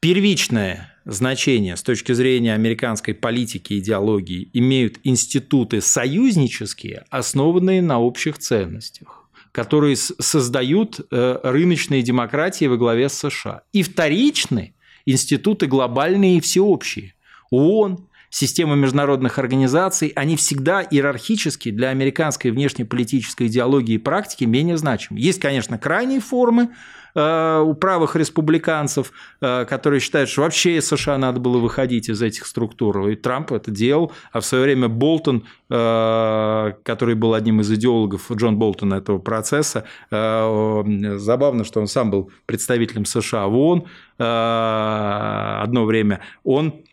Первичное 0.00 0.94
значение 1.04 1.76
с 1.76 1.82
точки 1.82 2.12
зрения 2.12 2.54
американской 2.54 3.14
политики 3.14 3.74
и 3.74 3.78
идеологии 3.80 4.48
имеют 4.54 4.98
институты 5.04 5.80
союзнические, 5.80 7.04
основанные 7.10 7.82
на 7.82 8.00
общих 8.00 8.38
ценностях, 8.38 9.28
которые 9.52 9.96
создают 9.96 11.00
э, 11.00 11.38
рыночные 11.42 12.02
демократии 12.02 12.64
во 12.64 12.78
главе 12.78 13.08
с 13.08 13.14
США. 13.14 13.62
И 13.72 13.82
вторичные 13.82 14.74
институты 15.04 15.66
глобальные 15.66 16.38
и 16.38 16.40
всеобщие. 16.40 17.14
ООН, 17.50 18.06
система 18.30 18.76
международных 18.76 19.38
организаций, 19.38 20.12
они 20.14 20.36
всегда 20.36 20.82
иерархически 20.82 21.70
для 21.70 21.88
американской 21.88 22.52
внешнеполитической 22.52 23.48
идеологии 23.48 23.94
и 23.94 23.98
практики 23.98 24.44
менее 24.44 24.78
значимы. 24.78 25.18
Есть, 25.18 25.40
конечно, 25.40 25.78
крайние 25.78 26.20
формы 26.20 26.70
э, 27.14 27.64
у 27.66 27.74
правых 27.74 28.14
республиканцев, 28.14 29.12
э, 29.40 29.64
которые 29.64 29.98
считают, 29.98 30.30
что 30.30 30.42
вообще 30.42 30.76
из 30.76 30.86
США 30.86 31.18
надо 31.18 31.40
было 31.40 31.58
выходить 31.58 32.08
из 32.08 32.22
этих 32.22 32.46
структур. 32.46 33.08
И 33.08 33.16
Трамп 33.16 33.50
это 33.52 33.72
делал, 33.72 34.12
а 34.30 34.40
в 34.40 34.46
свое 34.46 34.62
время 34.62 34.88
Болтон, 34.88 35.44
э, 35.68 36.72
который 36.84 37.16
был 37.16 37.34
одним 37.34 37.60
из 37.62 37.72
идеологов 37.72 38.30
Джон 38.30 38.56
Болтон 38.58 38.92
этого 38.92 39.18
процесса, 39.18 39.84
забавно, 40.10 41.64
что 41.64 41.80
он 41.80 41.88
сам 41.88 42.10
был 42.10 42.30
представителем 42.46 43.04
США 43.04 43.48
в 43.48 43.56
ООН 43.56 43.86
одно 44.18 45.84
время, 45.86 46.20
он 46.44 46.84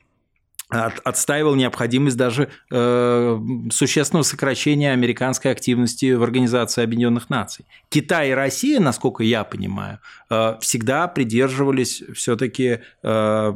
отстаивал 0.70 1.56
необходимость 1.56 2.18
даже 2.18 2.50
э, 2.72 3.40
существенного 3.72 4.24
сокращения 4.24 4.92
американской 4.92 5.52
активности 5.52 6.14
в 6.14 6.24
Организации 6.24 6.84
Объединенных 6.84 7.30
Наций. 7.30 7.66
Китай 7.90 8.32
и 8.32 8.34
Россия, 8.34 8.80
насколько 8.82 9.24
я 9.24 9.46
понимаю, 9.46 10.00
э, 10.30 10.58
всегда 10.60 11.08
придерживались 11.08 12.04
все-таки 12.14 12.80
э, 13.02 13.54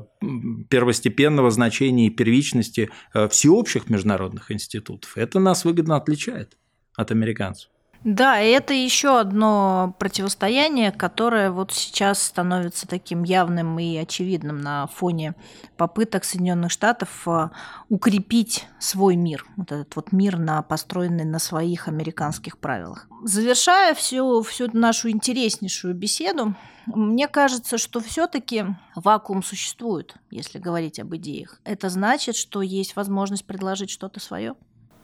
первостепенного 0.69 1.51
значения 1.51 2.07
и 2.07 2.09
первичности 2.09 2.89
э, 3.13 3.27
всеобщих 3.27 3.89
международных 3.89 4.49
институтов. 4.51 5.17
Это 5.17 5.39
нас 5.39 5.65
выгодно 5.65 5.97
отличает 5.97 6.57
от 6.95 7.11
американцев. 7.11 7.69
Да, 8.03 8.41
и 8.41 8.49
это 8.49 8.73
еще 8.73 9.19
одно 9.19 9.95
противостояние, 9.99 10.91
которое 10.91 11.51
вот 11.51 11.71
сейчас 11.71 12.21
становится 12.23 12.87
таким 12.87 13.23
явным 13.23 13.77
и 13.77 13.95
очевидным 13.97 14.57
на 14.57 14.87
фоне 14.87 15.35
попыток 15.77 16.23
Соединенных 16.23 16.71
Штатов 16.71 17.27
а, 17.27 17.51
укрепить 17.89 18.65
свой 18.79 19.15
мир, 19.15 19.45
вот 19.55 19.71
этот 19.71 19.95
вот 19.95 20.11
мир, 20.11 20.39
на, 20.39 20.63
построенный 20.63 21.25
на 21.25 21.37
своих 21.37 21.87
американских 21.87 22.57
правилах. 22.57 23.07
Завершая 23.23 23.93
всю, 23.93 24.41
всю 24.41 24.75
нашу 24.75 25.11
интереснейшую 25.11 25.93
беседу, 25.93 26.55
мне 26.87 27.27
кажется, 27.27 27.77
что 27.77 27.99
все-таки 27.99 28.65
вакуум 28.95 29.43
существует, 29.43 30.15
если 30.31 30.57
говорить 30.57 30.99
об 30.99 31.15
идеях. 31.15 31.61
Это 31.63 31.89
значит, 31.89 32.35
что 32.35 32.63
есть 32.63 32.95
возможность 32.95 33.45
предложить 33.45 33.91
что-то 33.91 34.19
свое. 34.19 34.55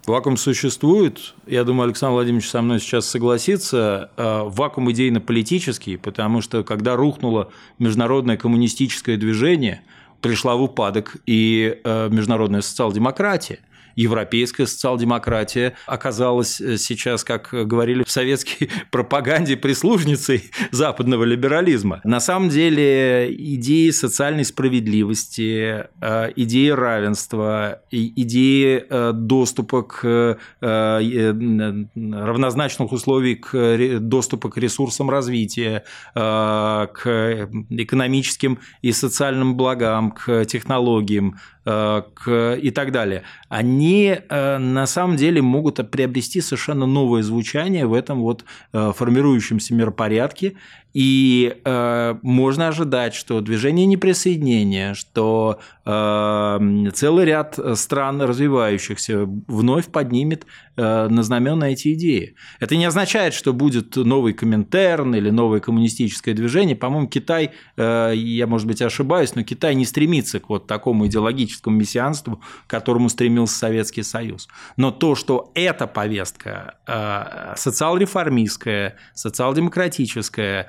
Вакуум 0.07 0.37
существует. 0.37 1.35
Я 1.47 1.65
думаю, 1.65 1.87
Александр 1.87 2.13
Владимирович 2.13 2.49
со 2.49 2.61
мной 2.61 2.79
сейчас 2.79 3.09
согласится. 3.09 4.09
Э, 4.15 4.43
вакуум 4.45 4.89
идейно-политический, 4.89 5.97
потому 5.97 6.39
что 6.41 6.63
когда 6.63 6.95
рухнуло 6.95 7.51
международное 7.77 8.37
коммунистическое 8.37 9.17
движение, 9.17 9.81
пришла 10.21 10.55
в 10.55 10.61
упадок 10.61 11.17
и 11.25 11.81
э, 11.83 12.07
международная 12.09 12.61
социал-демократия 12.61 13.59
европейская 13.97 14.65
социал-демократия 14.67 15.73
оказалась 15.87 16.61
э, 16.61 16.77
сейчас, 16.77 17.25
как 17.25 17.49
говорили 17.51 18.03
в 18.03 18.11
советской 18.11 18.69
пропаганде, 18.91 19.57
прислужницей 19.57 20.51
западного 20.71 21.25
либерализма. 21.25 21.99
На 22.03 22.19
самом 22.19 22.49
деле 22.49 23.33
идеи 23.33 23.89
социальной 23.89 24.45
справедливости, 24.45 25.87
э, 25.99 26.31
идеи 26.35 26.69
равенства, 26.69 27.81
идеи 27.91 28.85
э, 28.87 29.13
доступа 29.13 29.81
к 29.83 30.37
равнозначных 30.61 32.91
условий 32.91 33.35
к 33.35 33.99
доступа 33.99 34.49
к 34.49 34.57
ресурсам 34.57 35.09
развития, 35.09 35.83
к 36.13 37.49
экономическим 37.69 38.59
и 38.83 38.91
социальным 38.91 39.55
благам, 39.55 40.11
к 40.11 40.45
технологиям, 40.45 41.37
Э, 41.67 42.57
и 42.61 42.71
так 42.71 42.93
далее, 42.93 43.23
они 43.49 43.86
э, 44.29 44.57
на 44.57 44.85
самом 44.87 45.17
деле 45.17 45.41
могут 45.41 45.91
приобрести 45.91 46.41
совершенно 46.41 46.85
новое 46.85 47.23
звучание 47.23 47.85
в 47.85 47.93
этом 47.93 48.21
вот 48.21 48.45
э, 48.73 48.91
формирующемся 48.95 49.73
миропорядке, 49.73 50.55
и 50.93 51.61
э, 51.63 52.15
можно 52.23 52.69
ожидать, 52.69 53.13
что 53.13 53.39
движение 53.41 53.85
неприсоединения, 53.85 54.93
что 54.93 55.59
э, 55.85 56.59
целый 56.93 57.25
ряд 57.25 57.59
стран 57.75 58.21
развивающихся 58.21 59.25
вновь 59.47 59.87
поднимет 59.87 60.45
э, 60.75 61.07
на 61.07 61.23
знамена 61.23 61.69
эти 61.69 61.93
идеи. 61.93 62.35
Это 62.59 62.75
не 62.75 62.85
означает, 62.85 63.33
что 63.33 63.53
будет 63.53 63.95
новый 63.95 64.33
Коминтерн 64.33 65.15
или 65.15 65.29
новое 65.29 65.59
коммунистическое 65.59 66.33
движение. 66.33 66.75
По-моему, 66.75 67.07
Китай, 67.07 67.51
э, 67.75 68.13
я, 68.15 68.47
может 68.47 68.67
быть, 68.67 68.81
ошибаюсь, 68.81 69.35
но 69.35 69.43
Китай 69.43 69.75
не 69.75 69.85
стремится 69.85 70.39
к 70.39 70.49
вот 70.49 70.67
такому 70.67 71.07
идеологическому 71.07 71.77
мессианству, 71.77 72.41
к 72.65 72.69
которому 72.69 73.09
стремился 73.09 73.57
Советский 73.57 74.03
Союз. 74.03 74.47
Но 74.77 74.91
то, 74.91 75.15
что 75.15 75.51
эта 75.53 75.85
повестка 75.85 76.75
э, 76.87 77.53
социал-реформистская, 77.55 78.95
социал-демократическая, 79.13 80.67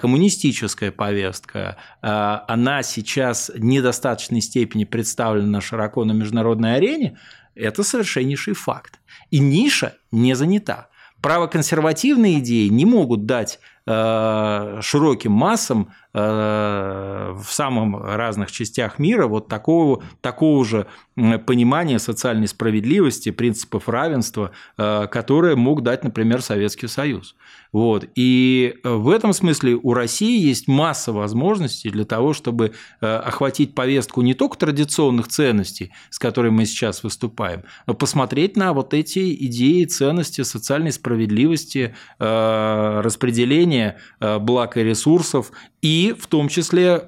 коммунистическая 0.00 0.92
повестка, 0.92 1.76
э, 2.02 2.06
она 2.48 2.82
сейчас 2.82 3.50
в 3.54 3.58
недостаточной 3.58 4.40
степени 4.40 4.84
представлена 4.84 5.60
широко 5.60 6.04
на 6.04 6.12
международной 6.12 6.76
арене, 6.76 7.18
это 7.54 7.82
совершеннейший 7.82 8.54
факт. 8.54 9.00
И 9.30 9.38
ниша 9.38 9.94
не 10.12 10.34
занята. 10.34 10.88
Правоконсервативные 11.20 12.38
идеи 12.38 12.68
не 12.68 12.84
могут 12.84 13.26
дать 13.26 13.58
э, 13.86 14.78
широким 14.82 15.32
массам 15.32 15.92
в 16.16 17.46
самых 17.48 18.02
разных 18.04 18.50
частях 18.50 18.98
мира 18.98 19.26
вот 19.26 19.48
такого, 19.48 20.02
такого 20.20 20.64
же 20.64 20.86
понимания 21.14 21.98
социальной 21.98 22.48
справедливости, 22.48 23.30
принципов 23.30 23.88
равенства, 23.88 24.52
которое 24.76 25.56
мог 25.56 25.82
дать, 25.82 26.04
например, 26.04 26.40
Советский 26.42 26.88
Союз. 26.88 27.36
Вот. 27.76 28.08
И 28.14 28.76
э, 28.82 28.88
в 28.88 29.10
этом 29.10 29.34
смысле 29.34 29.78
у 29.82 29.92
России 29.92 30.40
есть 30.40 30.66
масса 30.66 31.12
возможностей 31.12 31.90
для 31.90 32.06
того, 32.06 32.32
чтобы 32.32 32.72
э, 33.02 33.06
охватить 33.06 33.74
повестку 33.74 34.22
не 34.22 34.32
только 34.32 34.56
традиционных 34.56 35.28
ценностей, 35.28 35.92
с 36.08 36.18
которыми 36.18 36.54
мы 36.54 36.64
сейчас 36.64 37.02
выступаем, 37.02 37.64
но 37.86 37.92
посмотреть 37.92 38.56
на 38.56 38.72
вот 38.72 38.94
эти 38.94 39.34
идеи, 39.46 39.84
ценности 39.84 40.42
социальной 40.42 40.90
справедливости, 40.90 41.94
э, 42.18 43.00
распределения 43.02 43.98
благ 44.20 44.78
и 44.78 44.82
ресурсов, 44.82 45.52
и 45.86 46.12
в 46.18 46.26
том 46.26 46.48
числе 46.48 46.98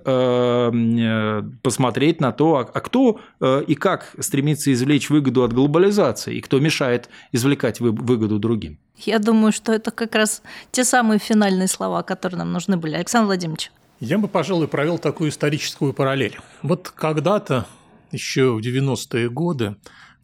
посмотреть 1.62 2.20
на 2.20 2.30
то, 2.30 2.58
а, 2.58 2.70
а 2.72 2.80
кто 2.80 3.20
и 3.66 3.74
как 3.74 4.14
стремится 4.20 4.72
извлечь 4.72 5.10
выгоду 5.10 5.42
от 5.42 5.52
глобализации, 5.52 6.36
и 6.36 6.40
кто 6.40 6.60
мешает 6.60 7.08
извлекать 7.32 7.80
выгоду 7.80 8.38
другим. 8.38 8.78
Я 8.96 9.18
думаю, 9.18 9.50
что 9.50 9.72
это 9.72 9.90
как 9.90 10.14
раз 10.14 10.42
те 10.70 10.84
самые 10.84 11.18
финальные 11.18 11.66
слова, 11.66 12.04
которые 12.04 12.38
нам 12.38 12.52
нужны 12.52 12.76
были. 12.76 12.94
Александр 12.94 13.26
Владимирович. 13.26 13.72
Я 13.98 14.18
бы, 14.18 14.28
пожалуй, 14.28 14.68
провел 14.68 14.98
такую 14.98 15.30
историческую 15.30 15.92
параллель. 15.92 16.38
Вот 16.62 16.90
когда-то, 16.90 17.66
еще 18.12 18.52
в 18.52 18.58
90-е 18.58 19.28
годы, 19.28 19.74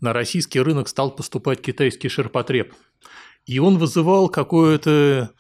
на 0.01 0.13
российский 0.13 0.61
рынок 0.61 0.87
стал 0.87 1.11
поступать 1.11 1.61
китайский 1.61 2.09
ширпотреб. 2.09 2.73
И 3.47 3.59
он 3.59 3.79
вызывал 3.79 4.29
какую-то 4.29 5.33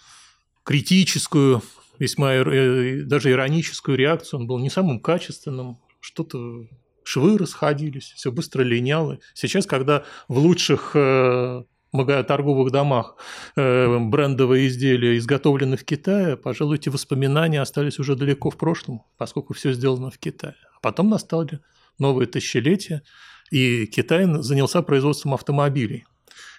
критическую, 0.64 1.62
весьма 1.98 2.34
э, 2.34 3.02
даже 3.02 3.30
ироническую 3.30 3.96
реакцию. 3.96 4.40
Он 4.40 4.46
был 4.46 4.58
не 4.58 4.70
самым 4.70 5.00
качественным, 5.00 5.78
что-то 6.00 6.66
швы 7.04 7.38
расходились, 7.38 8.12
все 8.16 8.32
быстро 8.32 8.62
линяло. 8.62 9.18
Сейчас, 9.34 9.66
когда 9.66 10.04
в 10.28 10.38
лучших 10.38 10.92
э, 10.94 11.64
торговых 11.92 12.72
домах 12.72 13.16
э, 13.56 13.98
брендовые 13.98 14.66
изделия 14.66 15.16
изготовлены 15.16 15.76
в 15.76 15.84
Китае, 15.84 16.36
пожалуй, 16.36 16.76
эти 16.76 16.88
воспоминания 16.88 17.60
остались 17.60 17.98
уже 17.98 18.16
далеко 18.16 18.50
в 18.50 18.56
прошлом, 18.56 19.02
поскольку 19.16 19.54
все 19.54 19.72
сделано 19.72 20.10
в 20.10 20.18
Китае. 20.18 20.56
А 20.76 20.80
потом 20.80 21.08
настали 21.08 21.60
новые 21.98 22.26
тысячелетия, 22.26 23.02
и 23.50 23.86
Китай 23.86 24.26
занялся 24.42 24.82
производством 24.82 25.34
автомобилей. 25.34 26.06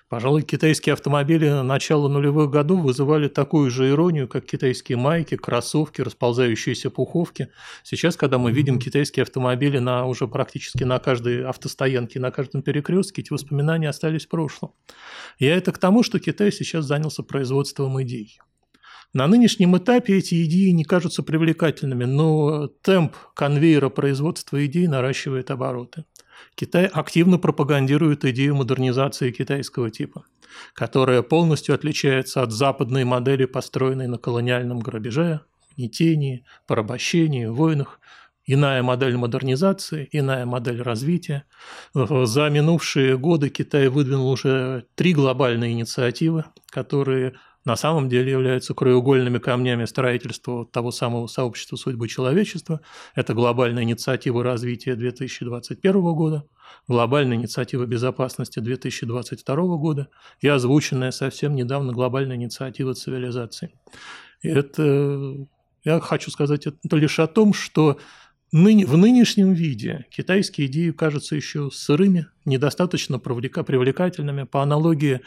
Пожалуй, 0.07 0.43
китайские 0.43 0.93
автомобили 0.93 1.49
начала 1.49 2.07
нулевых 2.07 2.51
годов 2.51 2.81
вызывали 2.81 3.27
такую 3.27 3.71
же 3.71 3.89
иронию, 3.89 4.27
как 4.27 4.45
китайские 4.45 4.99
майки, 4.99 5.35
кроссовки, 5.35 6.01
расползающиеся 6.01 6.91
пуховки. 6.91 7.49
Сейчас, 7.83 8.15
когда 8.15 8.37
мы 8.37 8.51
видим 8.51 8.77
китайские 8.79 9.23
автомобили 9.23 9.79
на, 9.79 10.05
уже 10.05 10.27
практически 10.27 10.83
на 10.83 10.99
каждой 10.99 11.43
автостоянке, 11.43 12.19
на 12.19 12.29
каждом 12.29 12.61
перекрестке, 12.61 13.23
эти 13.23 13.33
воспоминания 13.33 13.89
остались 13.89 14.27
в 14.27 14.29
прошлом. 14.29 14.73
Я 15.39 15.55
это 15.55 15.71
к 15.71 15.79
тому, 15.79 16.03
что 16.03 16.19
Китай 16.19 16.51
сейчас 16.51 16.85
занялся 16.85 17.23
производством 17.23 17.99
идей. 18.03 18.37
На 19.11 19.25
нынешнем 19.25 19.75
этапе 19.75 20.17
эти 20.17 20.45
идеи 20.45 20.69
не 20.69 20.83
кажутся 20.83 21.23
привлекательными, 21.23 22.03
но 22.03 22.67
темп 22.67 23.15
конвейера 23.33 23.89
производства 23.89 24.63
идей 24.63 24.85
наращивает 24.85 25.49
обороты. 25.49 26.05
Китай 26.55 26.85
активно 26.85 27.37
пропагандирует 27.37 28.25
идею 28.25 28.55
модернизации 28.55 29.31
китайского 29.31 29.91
типа, 29.91 30.25
которая 30.73 31.21
полностью 31.21 31.75
отличается 31.75 32.41
от 32.41 32.51
западной 32.51 33.03
модели, 33.03 33.45
построенной 33.45 34.07
на 34.07 34.17
колониальном 34.17 34.79
грабеже, 34.79 35.41
гнетении, 35.75 36.45
порабощении, 36.67 37.45
войнах, 37.45 37.99
иная 38.45 38.83
модель 38.83 39.17
модернизации, 39.17 40.07
иная 40.11 40.45
модель 40.45 40.81
развития. 40.81 41.45
За 41.93 42.49
минувшие 42.49 43.17
годы 43.17 43.49
Китай 43.49 43.87
выдвинул 43.87 44.29
уже 44.29 44.85
три 44.95 45.13
глобальные 45.13 45.73
инициативы, 45.73 46.45
которые 46.69 47.33
на 47.65 47.75
самом 47.75 48.09
деле 48.09 48.31
являются 48.31 48.75
краеугольными 48.75 49.39
камнями 49.39 49.85
строительства 49.85 50.65
того 50.65 50.91
самого 50.91 51.25
сообщества 51.25 51.75
судьбы 51.75 52.07
человечества. 52.07 52.81
Это 53.15 53.33
глобальная 53.33 53.83
инициатива 53.83 54.43
развития 54.43 54.95
2021 54.95 55.93
года, 56.13 56.45
глобальная 56.87 57.37
инициатива 57.37 57.85
безопасности 57.85 58.59
2022 58.59 59.55
года 59.77 60.09
и 60.41 60.47
озвученная 60.47 61.11
совсем 61.11 61.55
недавно 61.55 61.91
глобальная 61.91 62.35
инициатива 62.35 62.93
цивилизации. 62.93 63.71
И 64.41 64.49
это, 64.49 65.35
я 65.83 65.99
хочу 65.99 66.29
сказать 66.29 66.67
это 66.67 66.95
лишь 66.95 67.19
о 67.19 67.25
том, 67.25 67.51
что 67.53 67.97
в 68.51 68.57
нынешнем 68.57 69.53
виде 69.53 70.05
китайские 70.11 70.67
идеи 70.67 70.91
кажутся 70.91 71.35
еще 71.35 71.71
сырыми, 71.71 72.27
недостаточно 72.45 73.17
привлекательными. 73.17 74.43
По 74.43 74.61
аналогии 74.61 75.21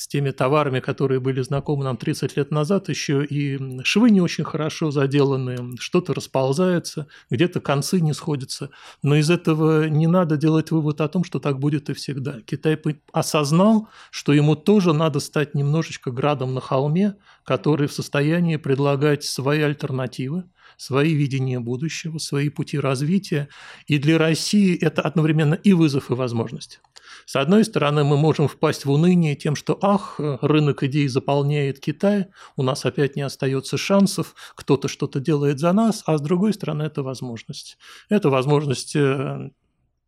с 0.00 0.08
теми 0.08 0.30
товарами, 0.30 0.80
которые 0.80 1.20
были 1.20 1.42
знакомы 1.42 1.84
нам 1.84 1.98
30 1.98 2.34
лет 2.34 2.50
назад, 2.50 2.88
еще 2.88 3.22
и 3.22 3.82
швы 3.84 4.10
не 4.10 4.22
очень 4.22 4.44
хорошо 4.44 4.90
заделаны, 4.90 5.76
что-то 5.78 6.14
расползается, 6.14 7.06
где-то 7.28 7.60
концы 7.60 8.00
не 8.00 8.14
сходятся. 8.14 8.70
Но 9.02 9.16
из 9.16 9.28
этого 9.28 9.88
не 9.88 10.06
надо 10.06 10.38
делать 10.38 10.70
вывод 10.70 11.02
о 11.02 11.08
том, 11.08 11.22
что 11.22 11.38
так 11.38 11.58
будет 11.58 11.90
и 11.90 11.92
всегда. 11.92 12.40
Китай 12.46 12.80
осознал, 13.12 13.90
что 14.10 14.32
ему 14.32 14.56
тоже 14.56 14.94
надо 14.94 15.20
стать 15.20 15.54
немножечко 15.54 16.10
градом 16.10 16.54
на 16.54 16.62
холме, 16.62 17.16
который 17.44 17.86
в 17.86 17.92
состоянии 17.92 18.56
предлагать 18.56 19.24
свои 19.24 19.60
альтернативы, 19.60 20.44
свои 20.80 21.12
видения 21.12 21.60
будущего, 21.60 22.16
свои 22.16 22.48
пути 22.48 22.78
развития. 22.78 23.48
И 23.86 23.98
для 23.98 24.16
России 24.16 24.78
это 24.78 25.02
одновременно 25.02 25.52
и 25.52 25.74
вызов, 25.74 26.10
и 26.10 26.14
возможность. 26.14 26.80
С 27.26 27.36
одной 27.36 27.64
стороны, 27.66 28.02
мы 28.02 28.16
можем 28.16 28.48
впасть 28.48 28.86
в 28.86 28.90
уныние 28.90 29.36
тем, 29.36 29.56
что 29.56 29.78
ах, 29.82 30.14
рынок 30.18 30.82
идей 30.82 31.06
заполняет 31.08 31.80
Китай, 31.80 32.28
у 32.56 32.62
нас 32.62 32.86
опять 32.86 33.14
не 33.14 33.22
остается 33.22 33.76
шансов, 33.76 34.34
кто-то 34.54 34.88
что-то 34.88 35.20
делает 35.20 35.58
за 35.58 35.72
нас, 35.72 36.02
а 36.06 36.16
с 36.16 36.22
другой 36.22 36.54
стороны, 36.54 36.84
это 36.84 37.02
возможность. 37.02 37.76
Это 38.08 38.30
возможность 38.30 38.96
э, 38.96 39.50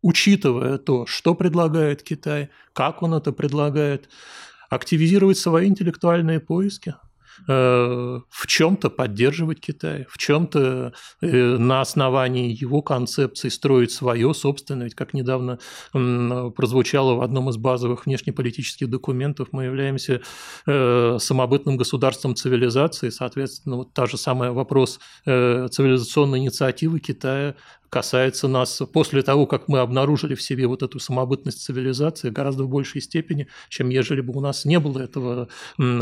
учитывая 0.00 0.78
то, 0.78 1.04
что 1.04 1.34
предлагает 1.34 2.02
Китай, 2.02 2.48
как 2.72 3.02
он 3.02 3.12
это 3.12 3.32
предлагает, 3.32 4.08
активизировать 4.70 5.36
свои 5.36 5.68
интеллектуальные 5.68 6.40
поиски, 6.40 6.94
в 7.46 8.46
чем-то 8.46 8.90
поддерживать 8.90 9.60
Китай, 9.60 10.06
в 10.08 10.18
чем-то 10.18 10.92
э, 11.20 11.56
на 11.56 11.80
основании 11.80 12.52
его 12.52 12.82
концепции 12.82 13.48
строить 13.48 13.90
свое 13.90 14.32
собственное. 14.34 14.84
Ведь 14.84 14.94
как 14.94 15.14
недавно 15.14 15.58
прозвучало 15.92 17.14
в 17.14 17.22
одном 17.22 17.50
из 17.50 17.56
базовых 17.56 18.06
внешнеполитических 18.06 18.88
документов, 18.88 19.48
мы 19.52 19.64
являемся 19.64 20.22
э, 20.66 21.16
самобытным 21.18 21.76
государством 21.76 22.34
цивилизации, 22.34 23.10
соответственно, 23.10 23.76
вот 23.76 23.92
та 23.92 24.06
же 24.06 24.16
самая 24.16 24.52
вопрос 24.52 25.00
цивилизационной 25.24 26.38
инициативы 26.40 27.00
Китая 27.00 27.54
касается 27.92 28.48
нас 28.48 28.82
после 28.90 29.22
того, 29.22 29.46
как 29.46 29.68
мы 29.68 29.80
обнаружили 29.80 30.34
в 30.34 30.40
себе 30.40 30.66
вот 30.66 30.82
эту 30.82 30.98
самобытность 30.98 31.62
цивилизации 31.62 32.30
гораздо 32.30 32.64
в 32.64 32.68
большей 32.70 33.02
степени, 33.02 33.48
чем 33.68 33.90
ежели 33.90 34.22
бы 34.22 34.32
у 34.34 34.40
нас 34.40 34.64
не 34.64 34.80
было 34.80 35.00
этого 35.00 35.48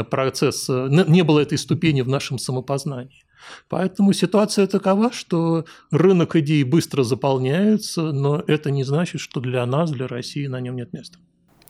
процесса, 0.09 0.87
не 0.89 1.25
было 1.25 1.41
этой 1.41 1.59
ступени 1.59 2.03
в 2.03 2.09
нашем 2.09 2.39
самопознании. 2.39 3.25
Поэтому 3.69 4.13
ситуация 4.13 4.69
такова, 4.69 5.11
что 5.11 5.65
рынок 5.91 6.37
идей 6.37 6.63
быстро 6.63 7.03
заполняется, 7.03 8.13
но 8.13 8.41
это 8.47 8.71
не 8.71 8.85
значит, 8.85 9.21
что 9.21 9.41
для 9.41 9.67
нас, 9.67 9.91
для 9.91 10.07
России 10.07 10.47
на 10.47 10.61
нем 10.61 10.77
нет 10.77 10.93
места. 10.93 11.19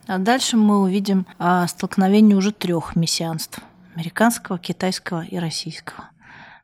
А 0.07 0.19
дальше 0.19 0.59
мы 0.59 0.83
увидим 0.83 1.27
а, 1.39 1.67
столкновение 1.67 2.37
уже 2.37 2.53
трех 2.53 2.95
мессианств– 2.95 3.61
американского, 3.95 4.59
китайского 4.59 5.25
и 5.25 5.39
российского. 5.39 6.11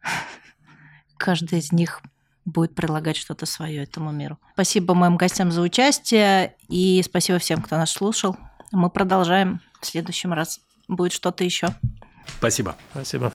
Каждый 1.17 1.61
из 1.61 1.73
них 1.73 2.03
будет 2.47 2.75
предлагать 2.75 3.17
что-то 3.17 3.45
свое 3.45 3.83
этому 3.83 4.13
миру. 4.13 4.39
Спасибо 4.55 4.95
моим 4.95 5.19
гостям 5.19 5.51
за 5.53 5.61
участие 5.61 6.55
и 6.69 7.03
спасибо 7.05 7.39
всем, 7.39 7.61
кто 7.61 7.77
нас 7.77 7.91
слушал. 7.91 8.37
Мы 8.73 8.89
продолжаем 8.89 9.61
в 9.81 9.87
следующем 9.87 10.33
раз. 10.33 10.61
Будет 10.89 11.13
что-то 11.13 11.45
еще. 11.45 11.69
Спасибо. 12.39 12.77
Спасибо. 12.93 13.33